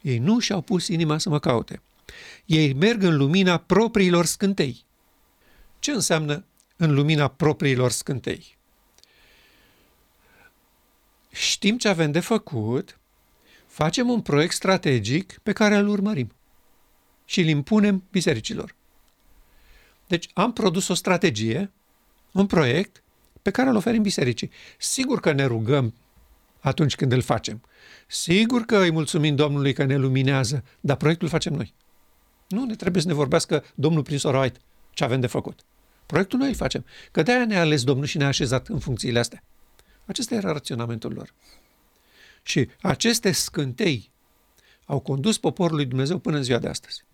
Ei 0.00 0.18
nu 0.18 0.38
și-au 0.38 0.60
pus 0.60 0.88
inima 0.88 1.18
să 1.18 1.28
mă 1.28 1.38
caute. 1.38 1.82
Ei 2.46 2.72
merg 2.72 3.02
în 3.02 3.16
lumina 3.16 3.56
propriilor 3.58 4.24
scântei. 4.24 4.84
Ce 5.78 5.90
înseamnă 5.90 6.44
în 6.76 6.94
lumina 6.94 7.28
propriilor 7.28 7.90
scântei? 7.90 8.58
Știm 11.32 11.78
ce 11.78 11.88
avem 11.88 12.10
de 12.10 12.20
făcut, 12.20 12.98
facem 13.66 14.08
un 14.08 14.20
proiect 14.20 14.52
strategic 14.52 15.38
pe 15.42 15.52
care 15.52 15.76
îl 15.76 15.88
urmărim 15.88 16.32
și 17.24 17.40
îl 17.40 17.46
impunem 17.46 18.04
bisericilor. 18.10 18.74
Deci 20.10 20.30
am 20.32 20.52
produs 20.52 20.88
o 20.88 20.94
strategie, 20.94 21.70
un 22.32 22.46
proiect 22.46 23.02
pe 23.42 23.50
care 23.50 23.68
îl 23.68 23.76
oferim 23.76 24.02
bisericii. 24.02 24.50
Sigur 24.78 25.20
că 25.20 25.32
ne 25.32 25.44
rugăm 25.44 25.94
atunci 26.60 26.94
când 26.94 27.12
îl 27.12 27.20
facem. 27.20 27.62
Sigur 28.06 28.62
că 28.62 28.78
îi 28.78 28.90
mulțumim 28.90 29.34
Domnului 29.34 29.72
că 29.72 29.84
ne 29.84 29.96
luminează, 29.96 30.64
dar 30.80 30.96
proiectul 30.96 31.28
facem 31.28 31.52
noi. 31.52 31.74
Nu 32.48 32.64
ne 32.64 32.74
trebuie 32.74 33.02
să 33.02 33.08
ne 33.08 33.14
vorbească 33.14 33.64
Domnul 33.74 34.02
prin 34.02 34.18
sora 34.18 34.40
White 34.40 34.58
ce 34.90 35.04
avem 35.04 35.20
de 35.20 35.26
făcut. 35.26 35.60
Proiectul 36.06 36.38
noi 36.38 36.48
îl 36.48 36.54
facem. 36.54 36.84
Că 37.10 37.22
de-aia 37.22 37.46
ne-a 37.46 37.60
ales 37.60 37.84
Domnul 37.84 38.06
și 38.06 38.16
ne-a 38.16 38.26
așezat 38.26 38.68
în 38.68 38.78
funcțiile 38.78 39.18
astea. 39.18 39.42
Acesta 40.04 40.34
era 40.34 40.52
raționamentul 40.52 41.12
lor. 41.12 41.34
Și 42.42 42.68
aceste 42.80 43.32
scântei 43.32 44.10
au 44.84 45.00
condus 45.00 45.38
poporul 45.38 45.76
lui 45.76 45.86
Dumnezeu 45.86 46.18
până 46.18 46.36
în 46.36 46.42
ziua 46.42 46.58
de 46.58 46.68
astăzi. 46.68 47.04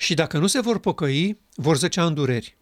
Și 0.00 0.14
dacă 0.14 0.38
nu 0.38 0.46
se 0.46 0.60
vor 0.60 0.78
pocăi, 0.78 1.40
vor 1.54 1.76
zăcea 1.76 2.04
în 2.04 2.14
dureri. 2.14 2.56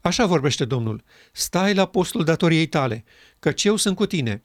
Așa 0.00 0.26
vorbește 0.26 0.64
Domnul, 0.64 1.04
stai 1.32 1.74
la 1.74 1.86
postul 1.86 2.24
datoriei 2.24 2.66
tale, 2.66 3.04
căci 3.38 3.64
eu 3.64 3.76
sunt 3.76 3.96
cu 3.96 4.06
tine, 4.06 4.40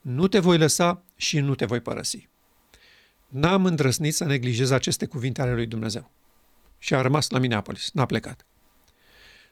nu 0.00 0.28
te 0.28 0.38
voi 0.38 0.58
lăsa 0.58 1.02
și 1.16 1.38
nu 1.38 1.54
te 1.54 1.64
voi 1.64 1.80
părăsi. 1.80 2.28
N-am 3.28 3.64
îndrăsnit 3.64 4.14
să 4.14 4.24
neglijez 4.24 4.70
aceste 4.70 5.06
cuvinte 5.06 5.42
ale 5.42 5.54
lui 5.54 5.66
Dumnezeu. 5.66 6.10
Și 6.78 6.94
a 6.94 7.00
rămas 7.00 7.30
la 7.30 7.38
Minneapolis, 7.38 7.90
n-a 7.92 8.06
plecat. 8.06 8.46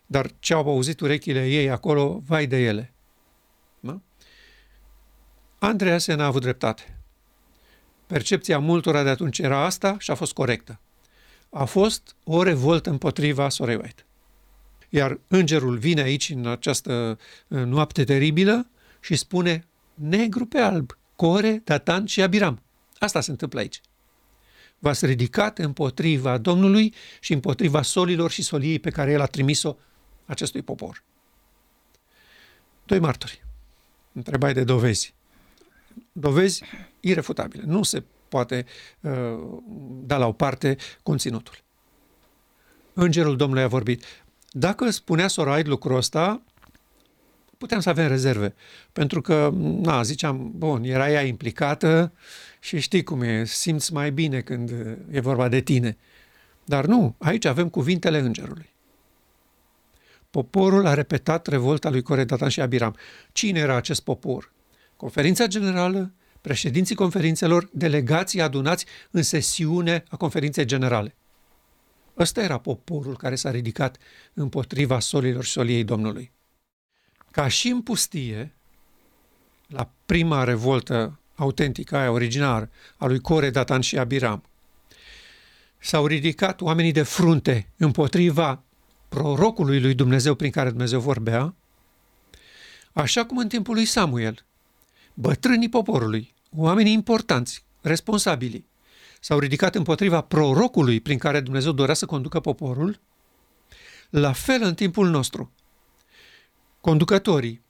Dar 0.07 0.31
ce 0.39 0.55
au 0.55 0.69
auzit 0.69 1.01
urechile 1.01 1.47
ei 1.47 1.71
acolo, 1.71 2.23
vai 2.27 2.47
de 2.47 2.57
ele. 2.57 2.93
Da? 3.81 4.01
Andreea 5.59 5.99
n-a 6.07 6.27
avut 6.27 6.43
dreptate. 6.43 7.01
Percepția 8.07 8.59
multora 8.59 9.03
de 9.03 9.09
atunci 9.09 9.39
era 9.39 9.65
asta 9.65 9.97
și 9.99 10.11
a 10.11 10.15
fost 10.15 10.33
corectă. 10.33 10.81
A 11.57 11.65
fost 11.65 12.17
o 12.25 12.43
revoltă 12.43 12.91
împotriva 12.91 13.49
Sorei 13.49 13.77
White. 13.77 14.07
Iar 14.89 15.21
îngerul 15.29 15.79
vine 15.79 16.01
aici 16.01 16.31
în 16.31 16.47
această 16.47 17.19
noapte 17.47 18.05
teribilă 18.05 18.69
și 19.01 19.17
spune 19.17 19.67
negru 19.95 20.47
pe 20.47 20.59
alb, 20.59 20.99
Core, 21.17 21.63
Datan 21.65 22.07
și 22.07 22.23
Abiram. 22.23 22.63
Asta 22.99 23.21
se 23.21 23.31
întâmplă 23.31 23.61
aici. 23.61 23.81
V-ați 24.79 25.07
ridicat 25.07 25.59
împotriva 25.59 26.39
Domnului 26.39 26.95
și 27.21 27.33
împotriva 27.33 27.83
solilor 27.83 28.31
și 28.31 28.43
soliei 28.43 28.79
pe 28.79 28.91
care 28.91 29.11
El 29.13 29.21
a 29.21 29.27
trimis-o 29.27 29.77
acestui 30.27 30.63
popor. 30.63 31.03
Doi 32.85 32.99
martori. 32.99 33.45
Întrebai 34.13 34.53
de 34.53 34.65
dovezi. 34.65 35.15
Dovezi 36.13 36.63
irefutabile. 37.01 37.63
Nu 37.67 37.83
se 37.83 38.03
poate 38.29 38.67
uh, 39.01 39.13
da 40.07 40.17
la 40.17 40.27
o 40.27 40.33
parte 40.33 40.77
conținutul. 41.03 41.55
Îngerul 42.93 43.37
Domnului 43.37 43.63
a 43.63 43.69
vorbit. 43.69 44.05
Dacă 44.51 44.91
spunea 44.91 45.29
Soraid 45.29 45.67
lucrul 45.67 45.97
ăsta, 45.97 46.43
puteam 47.59 47.81
să 47.81 47.89
avem 47.89 48.09
rezerve. 48.09 48.55
Pentru 48.93 49.21
că, 49.21 49.51
na, 49.83 50.03
ziceam, 50.03 50.53
bun, 50.55 50.85
era 50.85 51.11
ea 51.11 51.23
implicată 51.23 52.13
și 52.61 52.81
știi 52.81 53.03
cum 53.03 53.23
e, 53.23 53.45
simți 53.45 53.93
mai 53.93 54.11
bine 54.13 54.41
când 54.41 54.71
e 55.11 55.21
vorba 55.21 55.49
de 55.49 55.61
tine. 55.61 55.97
Dar 56.65 56.87
nu, 56.87 57.15
aici 57.19 57.45
avem 57.45 57.69
cuvintele 57.69 58.19
îngerului. 58.19 58.75
Poporul 60.31 60.87
a 60.87 60.95
repetat 60.95 61.47
revolta 61.47 61.91
lui 61.91 62.03
Core, 62.03 62.25
Datan 62.25 62.49
și 62.49 62.61
Abiram. 62.61 62.97
Cine 63.33 63.59
era 63.59 63.77
acest 63.77 64.01
popor? 64.01 64.53
Conferința 64.97 65.47
generală, 65.47 66.13
președinții 66.47 66.95
conferințelor, 66.95 67.69
delegații 67.73 68.41
adunați 68.41 68.87
în 69.11 69.23
sesiune 69.23 70.05
a 70.09 70.17
conferinței 70.17 70.65
generale. 70.65 71.15
Ăsta 72.19 72.43
era 72.43 72.59
poporul 72.59 73.17
care 73.17 73.35
s-a 73.35 73.51
ridicat 73.51 73.97
împotriva 74.35 74.99
solilor 75.01 75.45
și 75.45 75.51
soliei 75.51 75.85
Domnului. 75.85 76.33
Ca 77.31 77.49
și 77.49 77.69
în 77.69 77.83
pustie, 77.83 78.55
la 79.67 79.91
prima 80.07 80.45
revoltă 80.45 81.21
autentică, 81.35 81.97
aia 81.97 82.11
originară, 82.11 82.71
a 82.97 83.07
lui 83.07 83.21
Core, 83.21 83.51
Datan 83.51 83.81
și 83.81 83.99
Abiram, 83.99 84.43
s-au 85.79 86.07
ridicat 86.07 86.61
oamenii 86.61 86.93
de 86.93 87.03
frunte 87.03 87.73
împotriva 87.77 88.63
prorocului 89.09 89.81
lui 89.81 89.95
Dumnezeu 89.95 90.35
prin 90.35 90.51
care 90.51 90.69
Dumnezeu 90.69 91.01
vorbea, 91.01 91.55
așa 92.93 93.25
cum 93.25 93.39
în 93.39 93.49
timpul 93.49 93.75
lui 93.75 93.85
Samuel, 93.85 94.45
bătrânii 95.15 95.69
poporului, 95.69 96.35
oamenii 96.57 96.93
importanți, 96.93 97.65
responsabili, 97.81 98.65
s-au 99.21 99.39
ridicat 99.39 99.75
împotriva 99.75 100.21
prorocului 100.21 101.01
prin 101.01 101.19
care 101.19 101.41
Dumnezeu 101.41 101.73
dorea 101.73 101.95
să 101.95 102.07
conducă 102.07 102.41
poporul, 102.41 103.01
la 104.11 104.33
fel 104.33 104.63
în 104.63 104.75
timpul 104.75 105.09
nostru. 105.09 105.53
Conducătorii, 106.81 107.61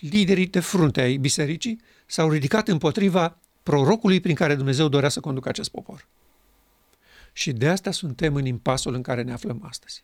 liderii 0.00 0.46
de 0.46 0.60
frunte 0.60 1.00
ai 1.00 1.16
bisericii 1.16 1.80
s-au 2.06 2.30
ridicat 2.30 2.68
împotriva 2.68 3.38
prorocului 3.62 4.20
prin 4.20 4.34
care 4.34 4.54
Dumnezeu 4.54 4.88
dorea 4.88 5.08
să 5.08 5.20
conducă 5.20 5.48
acest 5.48 5.70
popor. 5.70 6.06
Și 7.32 7.52
de 7.52 7.68
asta 7.68 7.90
suntem 7.90 8.34
în 8.34 8.46
impasul 8.46 8.94
în 8.94 9.02
care 9.02 9.22
ne 9.22 9.32
aflăm 9.32 9.62
astăzi. 9.68 10.02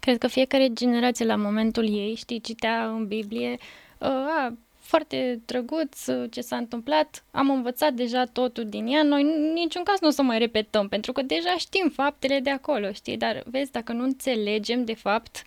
Cred 0.00 0.18
că 0.18 0.26
fiecare 0.26 0.68
generație 0.72 1.24
la 1.24 1.36
momentul 1.36 1.88
ei, 1.88 2.14
știi, 2.14 2.40
citea 2.40 2.84
în 2.88 3.06
Biblie, 3.06 3.56
uh, 3.98 4.08
a, 4.08 4.56
foarte 4.82 5.40
drăguț 5.46 6.06
uh, 6.06 6.30
ce 6.30 6.40
s-a 6.40 6.56
întâmplat, 6.56 7.24
am 7.30 7.50
învățat 7.50 7.92
deja 7.92 8.24
totul 8.24 8.68
din 8.68 8.86
ea, 8.86 9.02
noi 9.02 9.22
în 9.22 9.52
niciun 9.52 9.82
caz 9.82 10.00
nu 10.00 10.08
o 10.08 10.10
să 10.10 10.22
mai 10.22 10.38
repetăm, 10.38 10.88
pentru 10.88 11.12
că 11.12 11.22
deja 11.22 11.56
știm 11.58 11.92
faptele 11.94 12.40
de 12.40 12.50
acolo, 12.50 12.92
știi, 12.92 13.16
dar 13.16 13.42
vezi, 13.46 13.70
dacă 13.70 13.92
nu 13.92 14.02
înțelegem 14.02 14.84
de 14.84 14.94
fapt 14.94 15.44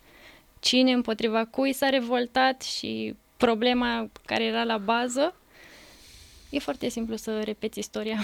cine 0.60 0.92
împotriva 0.92 1.44
cui 1.44 1.72
s-a 1.72 1.88
revoltat 1.88 2.62
și 2.62 3.14
problema 3.36 4.10
care 4.24 4.44
era 4.44 4.64
la 4.64 4.78
bază, 4.78 5.34
e 6.50 6.58
foarte 6.58 6.88
simplu 6.88 7.16
să 7.16 7.40
repeți 7.40 7.78
istoria. 7.78 8.18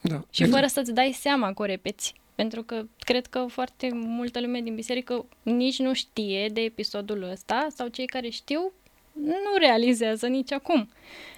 Da. 0.00 0.24
și 0.30 0.44
fără 0.44 0.66
să-ți 0.66 0.92
dai 0.92 1.12
seama 1.12 1.52
că 1.52 1.62
o 1.62 1.64
repeți. 1.64 2.14
Pentru 2.34 2.62
că 2.62 2.86
cred 2.98 3.26
că 3.26 3.46
foarte 3.48 3.90
multă 3.92 4.40
lume 4.40 4.60
din 4.60 4.74
biserică 4.74 5.26
nici 5.42 5.78
nu 5.78 5.92
știe 5.92 6.48
de 6.52 6.60
episodul 6.60 7.22
ăsta 7.22 7.66
sau 7.74 7.88
cei 7.88 8.06
care 8.06 8.28
știu 8.28 8.72
nu 9.22 9.58
realizează 9.58 10.26
nici 10.26 10.52
acum. 10.52 10.88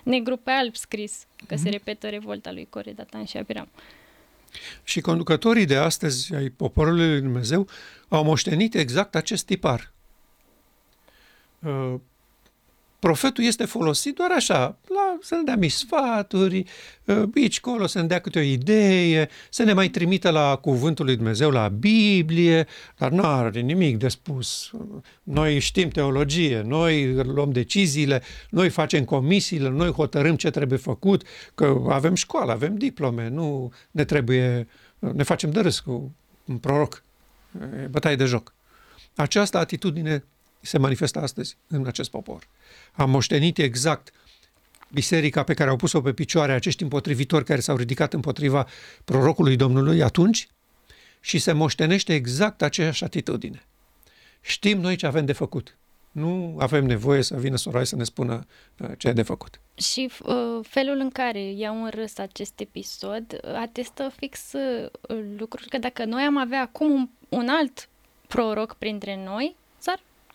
Negru 0.02 0.36
pe 0.36 0.50
alb 0.50 0.76
scris 0.76 1.26
că 1.46 1.54
mm-hmm. 1.54 1.58
se 1.58 1.62
mhm. 1.62 1.70
repetă 1.70 2.08
revolta 2.08 2.52
lui 2.52 2.66
Core, 2.70 2.92
Datan 2.92 3.24
și 3.24 3.36
Abiram. 3.36 3.68
Și 4.82 5.00
conducătorii 5.00 5.66
de 5.66 5.76
astăzi 5.76 6.34
ai 6.34 6.48
poporului 6.48 7.08
lui 7.08 7.20
Dumnezeu 7.20 7.68
au 8.08 8.24
moștenit 8.24 8.74
exact 8.74 9.14
acest 9.14 9.46
tipar. 9.46 9.92
Uh, 13.02 13.08
profetul 13.08 13.44
este 13.44 13.64
folosit 13.64 14.14
doar 14.14 14.30
așa, 14.30 14.78
la, 14.88 15.18
să 15.20 15.34
ne 15.34 15.42
dea 15.42 15.56
mici 15.56 15.72
sfaturi, 15.72 16.64
ă, 17.08 17.28
aici, 17.34 17.60
colo, 17.60 17.86
să 17.86 18.00
ne 18.00 18.06
dea 18.06 18.20
câte 18.20 18.38
o 18.38 18.42
idee, 18.42 19.28
să 19.50 19.62
ne 19.62 19.72
mai 19.72 19.88
trimită 19.88 20.30
la 20.30 20.56
cuvântul 20.56 21.04
lui 21.04 21.16
Dumnezeu, 21.16 21.50
la 21.50 21.68
Biblie, 21.68 22.66
dar 22.98 23.10
nu 23.10 23.22
are 23.22 23.60
nimic 23.60 23.98
de 23.98 24.08
spus. 24.08 24.70
Noi 25.22 25.58
știm 25.58 25.88
teologie, 25.88 26.60
noi 26.60 27.14
luăm 27.14 27.50
deciziile, 27.50 28.22
noi 28.50 28.68
facem 28.68 29.04
comisiile, 29.04 29.68
noi 29.68 29.90
hotărâm 29.90 30.36
ce 30.36 30.50
trebuie 30.50 30.78
făcut, 30.78 31.22
că 31.54 31.84
avem 31.88 32.14
școală, 32.14 32.52
avem 32.52 32.76
diplome, 32.76 33.28
nu 33.28 33.72
ne 33.90 34.04
trebuie, 34.04 34.68
ne 34.98 35.22
facem 35.22 35.50
de 35.50 35.60
râs 35.60 35.80
cu 35.80 36.14
un 36.44 36.58
proroc, 36.58 37.02
e 37.82 37.86
bătaie 37.86 38.16
de 38.16 38.24
joc. 38.24 38.54
Această 39.14 39.58
atitudine 39.58 40.24
se 40.62 40.78
manifestă 40.78 41.20
astăzi 41.20 41.56
în 41.66 41.86
acest 41.86 42.10
popor. 42.10 42.48
Am 42.92 43.10
moștenit 43.10 43.58
exact 43.58 44.12
biserica 44.92 45.42
pe 45.42 45.54
care 45.54 45.70
au 45.70 45.76
pus-o 45.76 46.00
pe 46.00 46.12
picioare 46.12 46.52
acești 46.52 46.82
împotrivitori 46.82 47.44
care 47.44 47.60
s-au 47.60 47.76
ridicat 47.76 48.12
împotriva 48.12 48.66
prorocului 49.04 49.56
Domnului 49.56 50.02
atunci 50.02 50.48
și 51.20 51.38
se 51.38 51.52
moștenește 51.52 52.14
exact 52.14 52.62
aceeași 52.62 53.04
atitudine. 53.04 53.66
Știm 54.40 54.80
noi 54.80 54.96
ce 54.96 55.06
avem 55.06 55.24
de 55.24 55.32
făcut. 55.32 55.76
Nu 56.10 56.56
avem 56.58 56.84
nevoie 56.84 57.22
să 57.22 57.36
vină 57.36 57.56
soroaie 57.56 57.86
să 57.86 57.96
ne 57.96 58.04
spună 58.04 58.46
uh, 58.78 58.90
ce 58.98 59.08
e 59.08 59.12
de 59.12 59.22
făcut. 59.22 59.60
Și 59.74 60.10
uh, 60.22 60.34
felul 60.62 60.98
în 60.98 61.10
care 61.10 61.52
iau 61.52 61.84
în 61.84 61.90
râs 61.90 62.18
acest 62.18 62.60
episod 62.60 63.40
uh, 63.44 63.54
atestă 63.54 64.12
fix 64.16 64.52
uh, 64.52 64.90
lucruri 65.36 65.68
că 65.68 65.78
dacă 65.78 66.04
noi 66.04 66.22
am 66.22 66.36
avea 66.36 66.60
acum 66.60 66.90
un, 66.90 67.08
un 67.28 67.48
alt 67.48 67.88
proroc 68.26 68.74
printre 68.74 69.24
noi, 69.24 69.56
s-ar 69.61 69.61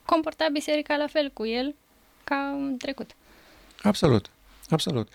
comporta 0.08 0.48
biserica 0.52 0.96
la 0.96 1.08
fel 1.08 1.30
cu 1.34 1.46
el 1.46 1.76
ca 2.24 2.36
în 2.36 2.78
trecut. 2.78 3.16
Absolut, 3.82 4.30
absolut. 4.70 5.08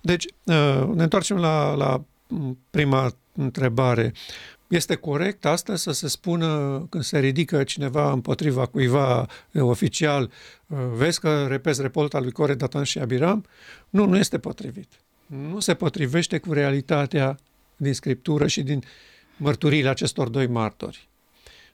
Deci, 0.00 0.24
uh, 0.24 0.84
ne 0.94 1.02
întoarcem 1.02 1.36
la, 1.36 1.74
la 1.74 2.02
prima 2.70 3.12
întrebare. 3.32 4.12
Este 4.68 4.94
corect 4.94 5.44
astăzi 5.44 5.82
să 5.82 5.92
se 5.92 6.08
spună 6.08 6.46
când 6.90 7.04
se 7.04 7.18
ridică 7.18 7.64
cineva 7.64 8.12
împotriva 8.12 8.66
cuiva 8.66 9.26
oficial, 9.54 10.30
uh, 10.66 10.78
vezi 10.92 11.20
că 11.20 11.46
repezi 11.46 11.82
repolta 11.82 12.20
lui 12.20 12.32
Core, 12.32 12.54
Datan 12.54 12.84
și 12.84 12.98
Abiram? 12.98 13.44
Nu, 13.90 14.06
nu 14.06 14.16
este 14.16 14.38
potrivit. 14.38 14.88
Nu 15.26 15.60
se 15.60 15.74
potrivește 15.74 16.38
cu 16.38 16.52
realitatea 16.52 17.38
din 17.76 17.94
Scriptură 17.94 18.46
și 18.46 18.62
din 18.62 18.82
mărturiile 19.36 19.88
acestor 19.88 20.28
doi 20.28 20.46
martori. 20.46 21.08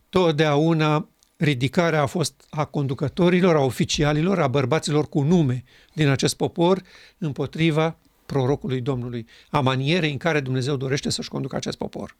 Totdeauna 0.09 1.09
ridicarea 1.37 2.03
a 2.03 2.07
fost 2.07 2.47
a 2.51 2.64
conducătorilor, 2.64 3.57
a 3.57 3.61
oficialilor, 3.61 4.41
a 4.41 4.49
bărbaților 4.49 5.09
cu 5.09 5.22
nume 5.22 5.64
din 5.93 6.09
acest 6.09 6.37
popor 6.37 6.82
împotriva 7.18 7.97
prorocului 8.26 8.80
Domnului, 8.80 9.26
a 9.51 9.61
manierei 9.61 10.11
în 10.11 10.18
care 10.18 10.41
Dumnezeu 10.41 10.76
dorește 10.76 11.11
să-și 11.11 11.28
conducă 11.28 11.57
acest 11.57 11.76
popor. 11.76 12.16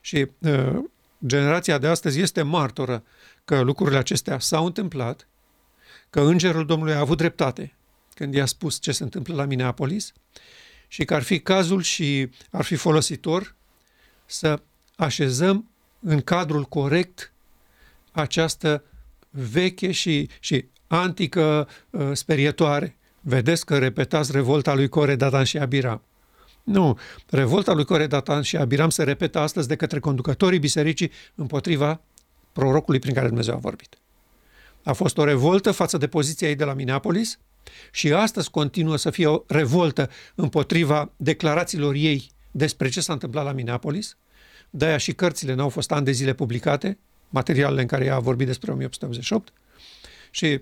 Și 0.00 0.26
uh, 0.38 0.78
generația 1.26 1.78
de 1.78 1.86
astăzi 1.86 2.20
este 2.20 2.42
martoră 2.42 3.02
că 3.44 3.60
lucrurile 3.60 3.98
acestea 3.98 4.38
s-au 4.38 4.66
întâmplat, 4.66 5.28
că 6.10 6.20
îngerul 6.20 6.66
Domnului 6.66 6.94
a 6.94 6.98
avut 6.98 7.16
dreptate 7.16 7.74
când 8.14 8.34
i-a 8.34 8.46
spus 8.46 8.80
ce 8.80 8.92
se 8.92 9.02
întâmplă 9.02 9.34
la 9.34 9.44
Minneapolis 9.44 10.12
și 10.88 11.04
că 11.04 11.14
ar 11.14 11.22
fi 11.22 11.40
cazul 11.40 11.82
și 11.82 12.30
ar 12.50 12.64
fi 12.64 12.74
folositor 12.74 13.54
să 14.26 14.62
așezăm 14.96 15.70
în 16.00 16.20
cadrul 16.20 16.64
corect 16.64 17.32
această 18.10 18.84
veche 19.30 19.90
și, 19.90 20.28
și 20.40 20.64
antică 20.86 21.68
uh, 21.90 22.10
sperietoare. 22.12 22.96
Vedeți 23.20 23.66
că 23.66 23.78
repetați 23.78 24.32
revolta 24.32 24.74
lui 24.74 24.88
Core, 24.88 25.16
Datan 25.16 25.44
și 25.44 25.58
Abiram. 25.58 26.02
Nu, 26.62 26.98
revolta 27.30 27.72
lui 27.72 27.84
Core, 27.84 28.06
Datan 28.06 28.42
și 28.42 28.56
Abiram 28.56 28.90
se 28.90 29.02
repetă 29.02 29.38
astăzi 29.38 29.68
de 29.68 29.76
către 29.76 29.98
conducătorii 29.98 30.58
bisericii 30.58 31.10
împotriva 31.34 32.00
prorocului 32.52 33.00
prin 33.00 33.14
care 33.14 33.26
Dumnezeu 33.26 33.54
a 33.54 33.58
vorbit. 33.58 33.98
A 34.82 34.92
fost 34.92 35.18
o 35.18 35.24
revoltă 35.24 35.70
față 35.70 35.98
de 35.98 36.06
poziția 36.06 36.48
ei 36.48 36.54
de 36.54 36.64
la 36.64 36.74
Minneapolis 36.74 37.38
și 37.92 38.12
astăzi 38.12 38.50
continuă 38.50 38.96
să 38.96 39.10
fie 39.10 39.26
o 39.26 39.42
revoltă 39.46 40.10
împotriva 40.34 41.12
declarațiilor 41.16 41.94
ei 41.94 42.30
despre 42.50 42.88
ce 42.88 43.00
s-a 43.00 43.12
întâmplat 43.12 43.44
la 43.44 43.52
Minneapolis. 43.52 44.16
De-aia 44.70 44.96
și 44.96 45.12
cărțile 45.12 45.54
n-au 45.54 45.68
fost 45.68 45.92
ani 45.92 46.04
de 46.04 46.10
zile 46.10 46.32
publicate, 46.32 46.98
materialele 47.30 47.80
în 47.80 47.86
care 47.86 48.04
ea 48.04 48.14
a 48.14 48.20
vorbit 48.20 48.46
despre 48.46 48.70
1888 48.70 49.52
și 50.30 50.60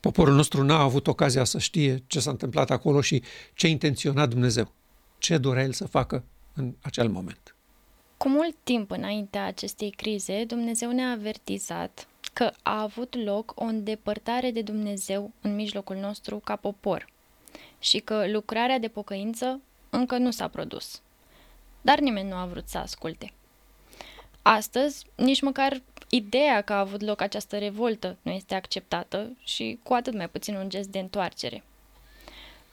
poporul 0.00 0.34
nostru 0.34 0.62
n-a 0.62 0.80
avut 0.80 1.06
ocazia 1.06 1.44
să 1.44 1.58
știe 1.58 2.02
ce 2.06 2.20
s-a 2.20 2.30
întâmplat 2.30 2.70
acolo 2.70 3.00
și 3.00 3.22
ce 3.54 3.68
intenționa 3.68 4.26
Dumnezeu, 4.26 4.72
ce 5.18 5.38
dorea 5.38 5.62
El 5.62 5.72
să 5.72 5.86
facă 5.86 6.24
în 6.54 6.74
acel 6.80 7.08
moment. 7.08 7.54
Cu 8.16 8.28
mult 8.28 8.56
timp 8.62 8.90
înaintea 8.90 9.44
acestei 9.44 9.90
crize, 9.90 10.44
Dumnezeu 10.44 10.90
ne-a 10.92 11.10
avertizat 11.10 12.08
că 12.32 12.52
a 12.62 12.82
avut 12.82 13.16
loc 13.24 13.52
o 13.54 13.64
îndepărtare 13.64 14.50
de 14.50 14.62
Dumnezeu 14.62 15.32
în 15.40 15.54
mijlocul 15.54 15.96
nostru 15.96 16.38
ca 16.38 16.56
popor 16.56 17.06
și 17.78 17.98
că 17.98 18.30
lucrarea 18.30 18.78
de 18.78 18.88
pocăință 18.88 19.60
încă 19.90 20.16
nu 20.16 20.30
s-a 20.30 20.48
produs. 20.48 21.00
Dar 21.80 21.98
nimeni 21.98 22.28
nu 22.28 22.34
a 22.36 22.46
vrut 22.46 22.68
să 22.68 22.78
asculte. 22.78 23.32
Astăzi, 24.42 25.06
nici 25.14 25.40
măcar 25.40 25.82
ideea 26.08 26.60
că 26.60 26.72
a 26.72 26.78
avut 26.78 27.00
loc 27.00 27.20
această 27.20 27.58
revoltă 27.58 28.16
nu 28.22 28.30
este 28.32 28.54
acceptată 28.54 29.36
și 29.44 29.78
cu 29.82 29.92
atât 29.92 30.14
mai 30.14 30.28
puțin 30.28 30.54
un 30.54 30.68
gest 30.68 30.88
de 30.88 30.98
întoarcere. 30.98 31.62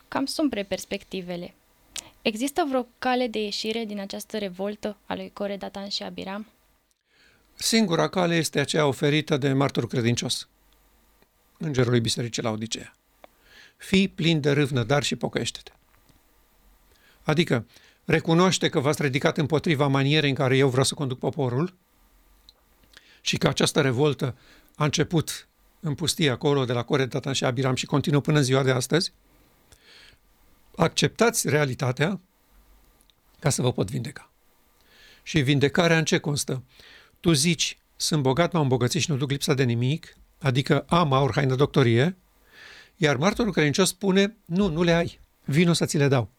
Cam 0.07 0.25
sumpre 0.25 0.63
perspectivele. 0.63 1.53
Există 2.21 2.65
vreo 2.67 2.87
cale 2.99 3.27
de 3.27 3.39
ieșire 3.39 3.85
din 3.85 3.99
această 3.99 4.37
revoltă 4.37 4.97
a 5.05 5.15
lui 5.15 5.31
Core, 5.33 5.57
Datan 5.57 5.87
și 5.87 6.03
Abiram? 6.03 6.47
Singura 7.53 8.09
cale 8.09 8.35
este 8.35 8.59
aceea 8.59 8.85
oferită 8.85 9.37
de 9.37 9.53
martorul 9.53 9.89
credincios, 9.89 10.47
îngerului 11.57 11.99
bisericii 11.99 12.41
la 12.43 12.49
Odiseea. 12.49 12.95
Fii 13.77 14.07
plin 14.07 14.41
de 14.41 14.51
râvnă, 14.51 14.83
dar 14.83 15.03
și 15.03 15.15
pocăiește-te. 15.15 15.71
Adică, 17.23 17.65
recunoaște 18.07 18.69
că 18.69 18.79
v-ați 18.79 19.01
ridicat 19.01 19.37
împotriva 19.37 19.87
manierei 19.87 20.29
în 20.29 20.35
care 20.35 20.57
eu 20.57 20.69
vreau 20.69 20.83
să 20.83 20.93
conduc 20.93 21.19
poporul 21.19 21.77
și 23.21 23.37
că 23.37 23.47
această 23.47 23.81
revoltă 23.81 24.37
a 24.75 24.83
început 24.83 25.47
în 25.79 25.95
pustie 25.95 26.29
acolo 26.29 26.65
de 26.65 26.73
la 26.73 26.83
Core, 26.83 27.05
Datan 27.05 27.33
și 27.33 27.45
Abiram 27.45 27.75
și 27.75 27.85
continuă 27.85 28.21
până 28.21 28.37
în 28.37 28.43
ziua 28.43 28.63
de 28.63 28.71
astăzi, 28.71 29.13
acceptați 30.75 31.49
realitatea 31.49 32.19
ca 33.39 33.49
să 33.49 33.61
vă 33.61 33.71
pot 33.71 33.89
vindeca. 33.89 34.31
Și 35.23 35.41
vindecarea 35.41 35.97
în 35.97 36.05
ce 36.05 36.17
constă? 36.17 36.63
Tu 37.19 37.31
zici, 37.31 37.77
sunt 37.95 38.21
bogat, 38.21 38.51
m-am 38.51 38.61
îmbogățit 38.61 39.01
și 39.01 39.11
nu 39.11 39.17
duc 39.17 39.29
lipsa 39.29 39.53
de 39.53 39.63
nimic, 39.63 40.17
adică 40.39 40.85
am 40.87 41.13
aur, 41.13 41.31
haină, 41.33 41.55
doctorie, 41.55 42.17
iar 42.95 43.15
martorul 43.15 43.51
credincios 43.51 43.89
spune, 43.89 44.37
nu, 44.45 44.69
nu 44.69 44.83
le 44.83 44.93
ai, 44.93 45.19
vino 45.45 45.73
să 45.73 45.85
ți 45.85 45.97
le 45.97 46.07
dau. 46.07 46.36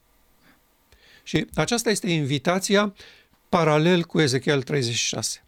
Și 1.29 1.45
aceasta 1.53 1.89
este 1.89 2.09
invitația 2.09 2.93
paralel 3.49 4.03
cu 4.03 4.19
Ezechiel 4.19 4.61
36. 4.61 5.43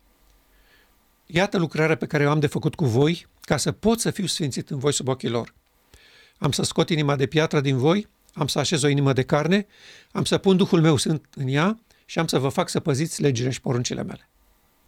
Iată 1.26 1.58
lucrarea 1.58 1.96
pe 1.96 2.06
care 2.06 2.28
o 2.28 2.30
am 2.30 2.40
de 2.40 2.48
făcut 2.48 2.76
cu 2.76 2.86
voi 2.86 3.28
ca 3.42 3.58
să 3.58 3.72
pot 3.72 4.00
să 4.00 4.12
fiu 4.12 4.26
sfințit 4.26 4.70
în 4.70 4.80
voi 4.80 4.94
sub 4.94 5.08
ochii 5.08 5.30
lor. 5.30 5.54
am 6.38 6.52
să 6.52 6.64
scot 6.64 6.90
inima 6.90 7.16
de 7.16 7.26
piatră 7.26 7.62
din 7.62 7.78
voi, 7.78 8.08
am 8.34 8.48
să 8.48 8.60
așez 8.60 8.84
o 8.84 8.88
inimă 8.88 9.14
de 9.14 9.24
carne, 9.24 9.68
am 10.12 10.24
să 10.24 10.38
pun 10.38 10.58
Duhul 10.58 10.82
meu 10.82 10.98
sunt 10.98 11.26
în 11.36 11.48
ea 11.48 11.80
și 12.06 12.20
am 12.20 12.28
să 12.28 12.40
vă 12.40 12.50
fac 12.50 12.70
să 12.70 12.80
păziți 12.80 13.22
legile 13.22 13.50
și 13.50 13.62
poruncile 13.62 14.04
mele. 14.04 14.30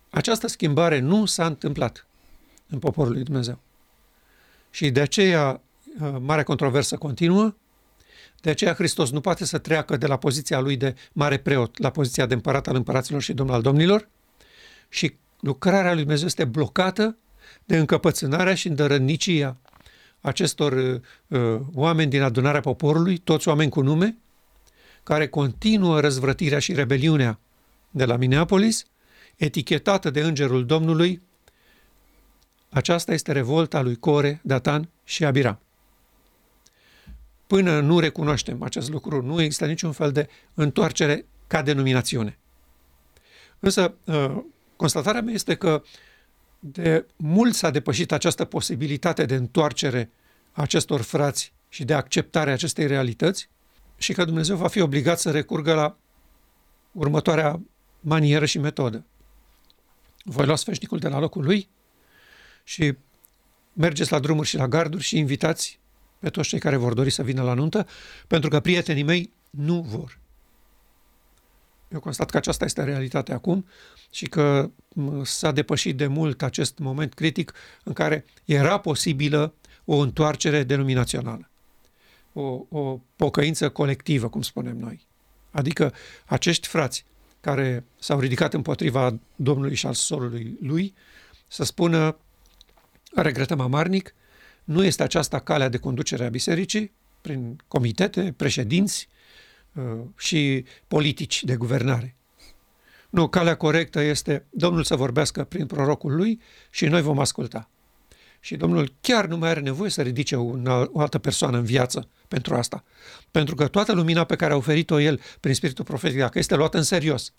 Această 0.10 0.48
schimbare 0.48 1.00
nu 1.00 1.26
s-a 1.26 1.46
întâmplat 1.46 2.08
în 2.68 2.80
poporul 2.80 3.14
lui 3.14 3.24
Dumnezeu. 3.24 3.60
Și 4.70 4.90
de 4.90 5.02
aceea 5.02 5.62
uh, 6.02 6.16
marea 6.20 6.44
controversă 6.44 6.98
continuă, 6.98 7.56
de 8.44 8.50
aceea 8.50 8.74
Hristos 8.74 9.12
nu 9.12 9.22
poate 9.22 9.46
să 9.46 9.58
treacă 9.58 9.98
de 9.98 10.08
la 10.08 10.18
poziția 10.18 10.60
lui 10.60 10.78
de 10.78 10.96
mare 11.14 11.38
preot 11.38 11.80
la 11.80 11.90
poziția 11.90 12.26
de 12.26 12.34
împărat 12.34 12.68
al 12.68 12.76
împăraților 12.76 13.22
și 13.22 13.34
domn 13.34 13.50
al 13.50 13.62
domnilor 13.62 14.10
și 14.90 15.16
lucrarea 15.40 15.92
lui 15.92 16.02
Dumnezeu 16.02 16.26
este 16.26 16.46
blocată 16.46 17.18
de 17.66 17.78
încăpățânarea 17.78 18.56
și 18.56 18.68
îndărănicia 18.68 19.58
acestor 20.22 20.72
uh, 20.72 21.00
uh, 21.28 21.62
oameni 21.74 22.10
din 22.10 22.22
adunarea 22.22 22.60
poporului, 22.62 23.18
toți 23.18 23.48
oameni 23.48 23.70
cu 23.70 23.82
nume, 23.82 24.18
care 25.04 25.28
continuă 25.28 26.00
răzvrătirea 26.00 26.60
și 26.60 26.74
rebeliunea 26.74 27.40
de 27.92 28.06
la 28.06 28.16
Minneapolis, 28.16 28.86
etichetată 29.36 30.10
de 30.10 30.22
Îngerul 30.22 30.66
Domnului, 30.66 31.22
aceasta 32.70 33.14
este 33.14 33.32
revolta 33.32 33.82
lui 33.82 33.96
Core, 33.96 34.42
Datan 34.44 34.90
și 35.04 35.26
Abiram. 35.26 35.63
Până 37.54 37.80
nu 37.80 38.00
recunoaștem 38.00 38.64
acest 38.64 38.90
lucru, 38.90 39.22
nu 39.22 39.42
există 39.42 39.66
niciun 39.66 39.92
fel 39.92 40.12
de 40.12 40.30
întoarcere 40.54 41.26
ca 41.48 41.62
denominațiune. 41.62 42.38
Însă, 43.60 43.94
uh, 44.06 44.38
constatarea 44.76 45.22
mea 45.22 45.34
este 45.34 45.56
că 45.56 45.84
de 46.60 47.06
mult 47.16 47.54
s-a 47.54 47.70
depășit 47.70 48.12
această 48.12 48.46
posibilitate 48.46 49.26
de 49.26 49.36
întoarcere 49.36 50.10
a 50.52 50.62
acestor 50.62 51.02
frați 51.02 51.54
și 51.70 51.84
de 51.84 51.94
acceptare 51.94 52.50
a 52.50 52.54
acestei 52.54 52.88
realități 52.88 53.50
și 53.98 54.14
că 54.14 54.26
Dumnezeu 54.26 54.56
va 54.56 54.68
fi 54.68 54.82
obligat 54.82 55.20
să 55.20 55.32
recurgă 55.32 55.74
la 55.74 55.98
următoarea 56.92 57.62
manieră 58.00 58.46
și 58.46 58.58
metodă. 58.58 59.06
Voi 60.24 60.46
lua 60.46 60.56
sfeșnicul 60.56 61.00
de 61.00 61.08
la 61.08 61.20
locul 61.20 61.44
lui 61.44 61.70
și 62.64 62.94
mergeți 63.74 64.12
la 64.12 64.20
drumuri 64.20 64.48
și 64.48 64.56
la 64.56 64.68
garduri 64.68 65.04
și 65.04 65.18
invitați 65.18 65.82
pe 66.24 66.30
toți 66.30 66.48
cei 66.48 66.60
care 66.60 66.76
vor 66.76 66.94
dori 66.94 67.10
să 67.10 67.24
vină 67.24 67.42
la 67.42 67.54
nuntă, 67.54 67.88
pentru 68.28 68.50
că 68.50 68.60
prietenii 68.60 69.04
mei 69.04 69.34
nu 69.50 69.82
vor. 69.82 70.20
Eu 71.92 72.00
constat 72.00 72.30
că 72.30 72.38
aceasta 72.38 72.66
este 72.66 72.84
realitatea 72.84 73.36
acum 73.36 73.66
și 74.12 74.26
că 74.26 74.70
s-a 75.24 75.52
depășit 75.52 75.98
de 75.98 76.08
mult 76.08 76.42
acest 76.42 76.78
moment 76.78 77.14
critic 77.14 77.54
în 77.84 77.94
care 77.94 78.26
era 78.46 78.78
posibilă 78.78 79.54
o 79.86 79.96
întoarcere 79.96 80.64
denominațională, 80.64 81.50
o, 82.34 82.66
o 82.70 83.00
pocăință 83.16 83.70
colectivă, 83.70 84.30
cum 84.30 84.42
spunem 84.42 84.78
noi. 84.78 85.06
Adică 85.52 85.94
acești 86.26 86.68
frați 86.68 87.06
care 87.42 87.84
s-au 88.00 88.20
ridicat 88.20 88.54
împotriva 88.54 89.20
Domnului 89.36 89.76
și 89.76 89.86
al 89.86 89.94
solului 89.94 90.58
lui, 90.62 90.94
să 91.48 91.64
spună, 91.64 92.18
regretăm 93.14 93.60
amarnic, 93.60 94.16
nu 94.64 94.84
este 94.84 95.04
aceasta 95.04 95.40
calea 95.40 95.70
de 95.70 95.78
conducere 95.78 96.26
a 96.26 96.30
bisericii, 96.30 96.92
prin 97.22 97.62
comitete, 97.68 98.34
președinți 98.38 99.08
uh, 99.74 99.84
și 100.18 100.66
politici 100.88 101.44
de 101.44 101.56
guvernare. 101.56 102.16
Nu, 103.10 103.28
calea 103.28 103.56
corectă 103.56 104.02
este 104.02 104.46
Domnul 104.50 104.84
să 104.84 104.96
vorbească 104.96 105.44
prin 105.44 105.66
prorocul 105.66 106.16
lui 106.16 106.42
și 106.70 106.86
noi 106.86 107.02
vom 107.02 107.20
asculta. 107.20 107.70
Și 108.40 108.56
Domnul 108.56 108.94
chiar 109.02 109.26
nu 109.26 109.38
mai 109.38 109.50
are 109.50 109.60
nevoie 109.60 109.90
să 109.90 110.02
ridice 110.02 110.36
una, 110.36 110.90
o 110.92 111.00
altă 111.00 111.18
persoană 111.18 111.58
în 111.58 111.64
viață 111.64 112.08
pentru 112.28 112.56
asta. 112.56 112.84
Pentru 113.32 113.56
că 113.56 113.68
toată 113.68 113.94
lumina 113.94 114.24
pe 114.24 114.36
care 114.36 114.54
a 114.54 114.56
oferit-o 114.56 115.00
El 115.00 115.22
prin 115.40 115.54
Spiritul 115.54 115.86
Profetic, 115.86 116.18
dacă 116.18 116.40
este 116.40 116.56
luată 116.56 116.78
în 116.78 116.84
serios 116.84 117.34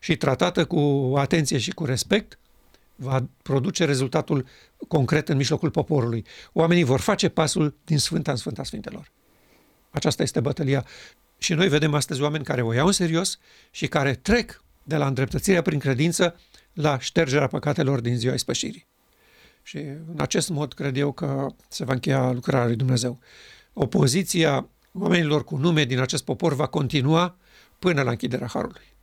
și 0.00 0.16
tratată 0.16 0.64
cu 0.64 1.12
atenție 1.16 1.58
și 1.58 1.70
cu 1.70 1.84
respect, 1.84 2.38
va 3.00 3.28
produce 3.42 3.84
rezultatul 3.84 4.46
concret 4.88 5.28
în 5.28 5.36
mijlocul 5.36 5.70
poporului. 5.70 6.24
Oamenii 6.52 6.84
vor 6.84 7.00
face 7.00 7.28
pasul 7.28 7.76
din 7.84 7.98
Sfânta 7.98 8.30
în 8.30 8.36
Sfânta 8.36 8.64
Sfintelor. 8.64 9.12
Aceasta 9.90 10.22
este 10.22 10.40
bătălia. 10.40 10.86
Și 11.38 11.54
noi 11.54 11.68
vedem 11.68 11.94
astăzi 11.94 12.22
oameni 12.22 12.44
care 12.44 12.62
o 12.62 12.72
iau 12.72 12.86
în 12.86 12.92
serios 12.92 13.38
și 13.70 13.86
care 13.86 14.14
trec 14.14 14.62
de 14.82 14.96
la 14.96 15.06
îndreptățirea 15.06 15.62
prin 15.62 15.78
credință 15.78 16.40
la 16.72 16.98
ștergerea 16.98 17.46
păcatelor 17.46 18.00
din 18.00 18.16
ziua 18.16 18.34
ispășirii. 18.34 18.86
Și 19.62 19.76
în 19.76 20.16
acest 20.16 20.48
mod 20.48 20.72
cred 20.72 20.96
eu 20.96 21.12
că 21.12 21.46
se 21.68 21.84
va 21.84 21.92
încheia 21.92 22.32
lucrarea 22.32 22.66
lui 22.66 22.76
Dumnezeu. 22.76 23.18
Opoziția 23.72 24.68
oamenilor 24.92 25.44
cu 25.44 25.56
nume 25.56 25.84
din 25.84 25.98
acest 25.98 26.24
popor 26.24 26.54
va 26.54 26.66
continua 26.66 27.36
până 27.78 28.02
la 28.02 28.10
închiderea 28.10 28.46
Harului. 28.46 28.96